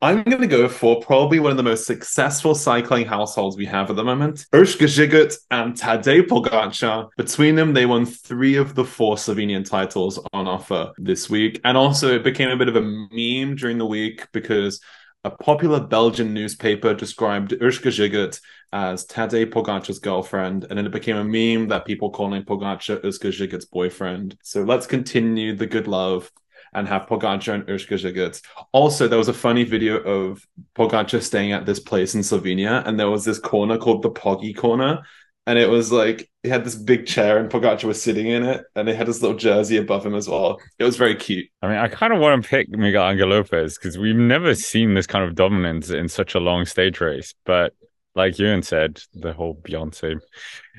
I'm 0.00 0.22
going 0.22 0.40
to 0.40 0.46
go 0.46 0.68
for 0.68 1.00
probably 1.00 1.40
one 1.40 1.50
of 1.50 1.56
the 1.56 1.64
most 1.64 1.84
successful 1.84 2.54
cycling 2.54 3.04
households 3.04 3.56
we 3.56 3.66
have 3.66 3.90
at 3.90 3.96
the 3.96 4.04
moment. 4.04 4.46
Urška 4.52 4.86
Žigart 4.86 5.36
and 5.50 5.74
Tadej 5.74 6.28
Pogacar. 6.28 7.08
Between 7.16 7.56
them, 7.56 7.72
they 7.72 7.84
won 7.84 8.06
three 8.06 8.54
of 8.54 8.76
the 8.76 8.84
four 8.84 9.16
Slovenian 9.16 9.68
titles 9.68 10.20
on 10.32 10.46
offer 10.46 10.92
this 10.98 11.28
week. 11.28 11.60
And 11.64 11.76
also, 11.76 12.14
it 12.14 12.22
became 12.22 12.50
a 12.50 12.56
bit 12.56 12.68
of 12.68 12.76
a 12.76 12.80
meme 12.80 13.56
during 13.56 13.78
the 13.78 13.86
week 13.86 14.28
because 14.32 14.80
a 15.28 15.42
popular 15.42 15.78
Belgian 15.78 16.32
newspaper 16.32 16.94
described 16.94 17.52
Urška 17.52 17.90
Žigart 17.90 18.40
as 18.72 19.06
Tadej 19.06 19.50
Pogacar's 19.52 19.98
girlfriend, 19.98 20.64
and 20.64 20.78
then 20.78 20.86
it 20.86 20.92
became 20.92 21.16
a 21.16 21.24
meme 21.24 21.68
that 21.68 21.84
people 21.84 22.10
calling 22.10 22.42
Pogacar 22.44 23.02
Urška 23.02 23.30
Žigart's 23.30 23.66
boyfriend. 23.66 24.38
So 24.42 24.62
let's 24.62 24.86
continue 24.86 25.54
the 25.54 25.66
good 25.66 25.86
love 25.86 26.32
and 26.72 26.88
have 26.88 27.06
Pogacar 27.06 27.54
and 27.54 27.66
Urška 27.66 27.98
Žigart. 27.98 28.40
Also, 28.72 29.06
there 29.06 29.18
was 29.18 29.28
a 29.28 29.34
funny 29.34 29.64
video 29.64 29.98
of 29.98 30.46
Pogacar 30.74 31.22
staying 31.22 31.52
at 31.52 31.66
this 31.66 31.80
place 31.80 32.14
in 32.14 32.22
Slovenia, 32.22 32.82
and 32.86 32.98
there 32.98 33.10
was 33.10 33.26
this 33.26 33.38
corner 33.38 33.76
called 33.76 34.02
the 34.02 34.10
Poggy 34.10 34.54
Corner. 34.54 35.02
And 35.48 35.58
it 35.58 35.70
was 35.70 35.90
like 35.90 36.28
he 36.42 36.50
had 36.50 36.62
this 36.62 36.74
big 36.74 37.06
chair 37.06 37.38
and 37.38 37.50
Pogacar 37.50 37.84
was 37.84 38.02
sitting 38.02 38.26
in 38.26 38.42
it, 38.42 38.66
and 38.76 38.86
they 38.86 38.94
had 38.94 39.06
this 39.06 39.22
little 39.22 39.36
jersey 39.36 39.78
above 39.78 40.04
him 40.04 40.14
as 40.14 40.28
well. 40.28 40.58
It 40.78 40.84
was 40.84 40.98
very 40.98 41.14
cute. 41.14 41.46
I 41.62 41.68
mean, 41.68 41.78
I 41.78 41.88
kind 41.88 42.12
of 42.12 42.20
want 42.20 42.42
to 42.42 42.48
pick 42.48 42.68
Miguel 42.68 43.10
Angel 43.10 43.30
Lopez 43.30 43.78
because 43.78 43.96
we've 43.96 44.14
never 44.14 44.54
seen 44.54 44.92
this 44.92 45.06
kind 45.06 45.24
of 45.24 45.34
dominance 45.34 45.88
in 45.88 46.10
such 46.10 46.34
a 46.34 46.38
long 46.38 46.66
stage 46.66 47.00
race. 47.00 47.32
But 47.46 47.72
like 48.14 48.38
Ewan 48.38 48.62
said, 48.62 49.00
the 49.14 49.32
whole 49.32 49.54
Beyonce. 49.62 50.20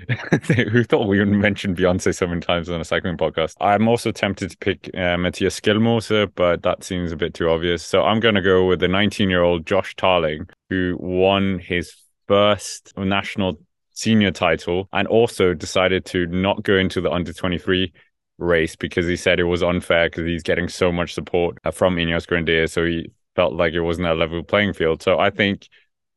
Who 0.69 0.83
thought 0.83 1.07
we 1.07 1.17
would 1.17 1.29
mention 1.29 1.75
Beyonce 1.75 2.13
so 2.13 2.27
many 2.27 2.41
times 2.41 2.69
on 2.69 2.79
a 2.79 2.85
cycling 2.85 3.17
podcast? 3.17 3.55
I'm 3.59 3.87
also 3.87 4.11
tempted 4.11 4.51
to 4.51 4.57
pick 4.57 4.91
uh, 4.93 5.17
Mattias 5.17 5.59
Skjelmose, 5.59 6.31
but 6.35 6.61
that 6.61 6.83
seems 6.83 7.11
a 7.11 7.17
bit 7.17 7.33
too 7.33 7.49
obvious. 7.49 7.83
So 7.83 8.03
I'm 8.03 8.19
going 8.19 8.35
to 8.35 8.41
go 8.41 8.67
with 8.67 8.81
the 8.81 8.87
19 8.87 9.31
year 9.31 9.41
old 9.41 9.65
Josh 9.65 9.95
Tarling, 9.95 10.47
who 10.69 10.95
won 10.99 11.57
his 11.57 11.95
first 12.27 12.93
national 12.95 13.57
senior 13.99 14.31
title 14.31 14.87
and 14.93 15.07
also 15.07 15.53
decided 15.53 16.05
to 16.05 16.25
not 16.27 16.63
go 16.63 16.77
into 16.77 17.01
the 17.01 17.11
under 17.11 17.33
23 17.33 17.91
race 18.37 18.75
because 18.75 19.05
he 19.07 19.17
said 19.17 19.39
it 19.39 19.43
was 19.43 19.61
unfair 19.61 20.09
because 20.09 20.25
he's 20.25 20.43
getting 20.43 20.69
so 20.69 20.91
much 20.91 21.13
support 21.13 21.57
uh, 21.65 21.71
from 21.71 21.97
Ineos 21.97 22.25
Grenadier. 22.25 22.67
So 22.67 22.85
he 22.85 23.11
felt 23.35 23.53
like 23.53 23.73
it 23.73 23.81
wasn't 23.81 24.07
a 24.07 24.13
level 24.13 24.41
playing 24.43 24.73
field. 24.73 25.01
So 25.01 25.19
I 25.19 25.29
think, 25.29 25.67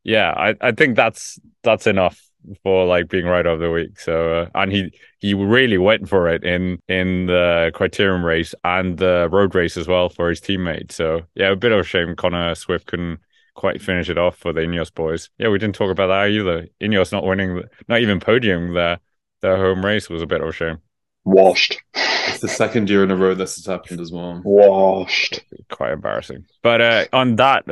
yeah, 0.05 0.31
I, 0.31 0.55
I 0.61 0.73
think 0.73 0.95
that's 0.95 1.41
that's 1.65 1.89
enough 1.89 2.21
for 2.63 2.87
like 2.87 3.09
being 3.09 3.27
right 3.27 3.47
of 3.47 3.59
the 3.59 3.71
week. 3.71 3.99
So 3.99 4.43
uh, 4.43 4.49
and 4.55 4.71
he 4.71 4.93
he 5.19 5.35
really 5.35 5.79
went 5.79 6.09
for 6.09 6.29
it 6.29 6.45
in 6.45 6.79
in 6.89 7.27
the 7.27 7.73
criterium 7.75 8.23
race 8.23 8.55
and 8.63 8.97
the 8.99 9.29
road 9.31 9.57
race 9.57 9.77
as 9.77 9.89
well 9.89 10.09
for 10.09 10.29
his 10.29 10.41
teammate. 10.41 10.93
So 10.93 11.23
yeah, 11.35 11.51
a 11.51 11.57
bit 11.57 11.73
of 11.73 11.81
a 11.81 11.85
shame 11.85 12.15
Connor 12.15 12.55
Swift 12.55 12.87
couldn't 12.87 13.19
quite 13.55 13.83
finish 13.83 14.09
it 14.09 14.19
off 14.19 14.37
for 14.37 14.53
the 14.53 14.61
Ineos 14.61 14.93
boys. 14.93 15.31
Yeah, 15.39 15.49
we 15.49 15.59
didn't 15.59 15.75
talk 15.75 15.91
about 15.91 16.09
that 16.09 16.31
either. 16.31 16.69
Ineos 16.81 17.13
not 17.13 17.25
winning, 17.25 17.63
not 17.89 18.01
even 18.01 18.21
podium 18.21 18.75
their 18.75 18.99
their 19.41 19.57
home 19.57 19.85
race 19.85 20.09
was 20.09 20.23
a 20.23 20.27
bit 20.27 20.41
of 20.41 20.49
a 20.49 20.53
shame. 20.53 20.79
Washed. 21.25 21.81
It's 21.95 22.41
the 22.41 22.49
second 22.49 22.89
year 22.89 23.05
in 23.05 23.11
a 23.11 23.17
row 23.17 23.35
this 23.35 23.57
has 23.57 23.67
happened 23.67 24.01
as 24.01 24.11
well. 24.11 24.41
Washed. 24.45 25.41
Quite 25.71 25.93
embarrassing. 25.93 26.47
But 26.63 26.81
uh, 26.81 27.05
on 27.13 27.37
that 27.37 27.65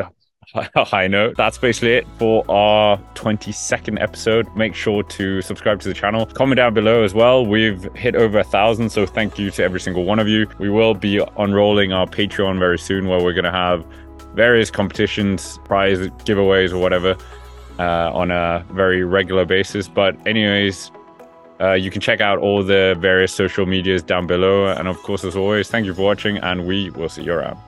high 0.76 1.09
note, 1.09 1.37
that's 1.37 1.59
basically 1.59 1.95
it 1.95 2.07
for 2.18 2.49
our 2.51 2.99
22nd 3.14 4.01
episode. 4.01 4.47
Make 4.57 4.74
sure 4.74 5.03
to 5.03 5.43
subscribe 5.43 5.81
to 5.81 5.89
the 5.89 5.95
channel. 5.95 6.26
Comment 6.26 6.57
down 6.57 6.74
below 6.74 7.03
as 7.03 7.14
well. 7.14 7.47
We've 7.47 7.83
hit 7.95 8.14
over 8.16 8.39
a 8.39 8.45
thousand, 8.45 8.91
so 8.91 9.07
thank 9.07 9.39
you 9.39 9.51
to 9.53 9.64
every 9.64 9.81
single 9.81 10.05
one 10.05 10.18
of 10.18 10.28
you. 10.28 10.49
We 10.59 10.70
will 10.70 10.95
be 10.95 11.24
unrolling 11.39 11.93
our 11.93 12.07
Patreon 12.07 12.59
very 12.59 12.78
soon 12.78 13.09
where 13.09 13.22
we're 13.22 13.33
going 13.33 13.45
to 13.45 13.53
have 13.53 13.85
various 14.35 14.70
competitions, 14.70 15.59
prize 15.64 15.99
giveaways, 16.24 16.72
or 16.72 16.78
whatever 16.78 17.16
uh, 17.78 18.12
on 18.12 18.31
a 18.31 18.64
very 18.72 19.05
regular 19.05 19.45
basis. 19.45 19.89
But, 19.89 20.16
anyways, 20.26 20.91
uh, 21.61 21.72
you 21.72 21.91
can 21.91 22.01
check 22.01 22.20
out 22.20 22.39
all 22.39 22.62
the 22.62 22.97
various 22.99 23.33
social 23.33 23.66
medias 23.66 24.03
down 24.03 24.26
below. 24.26 24.66
And 24.66 24.89
of 24.89 25.03
course, 25.03 25.24
as 25.24 25.37
always, 25.37 25.68
thank 25.68 25.87
you 25.87 25.95
for 25.95 26.03
watching, 26.03 26.39
and 26.39 26.66
we 26.66 26.91
will 26.91 27.09
see 27.09 27.22
you 27.22 27.33
around. 27.33 27.59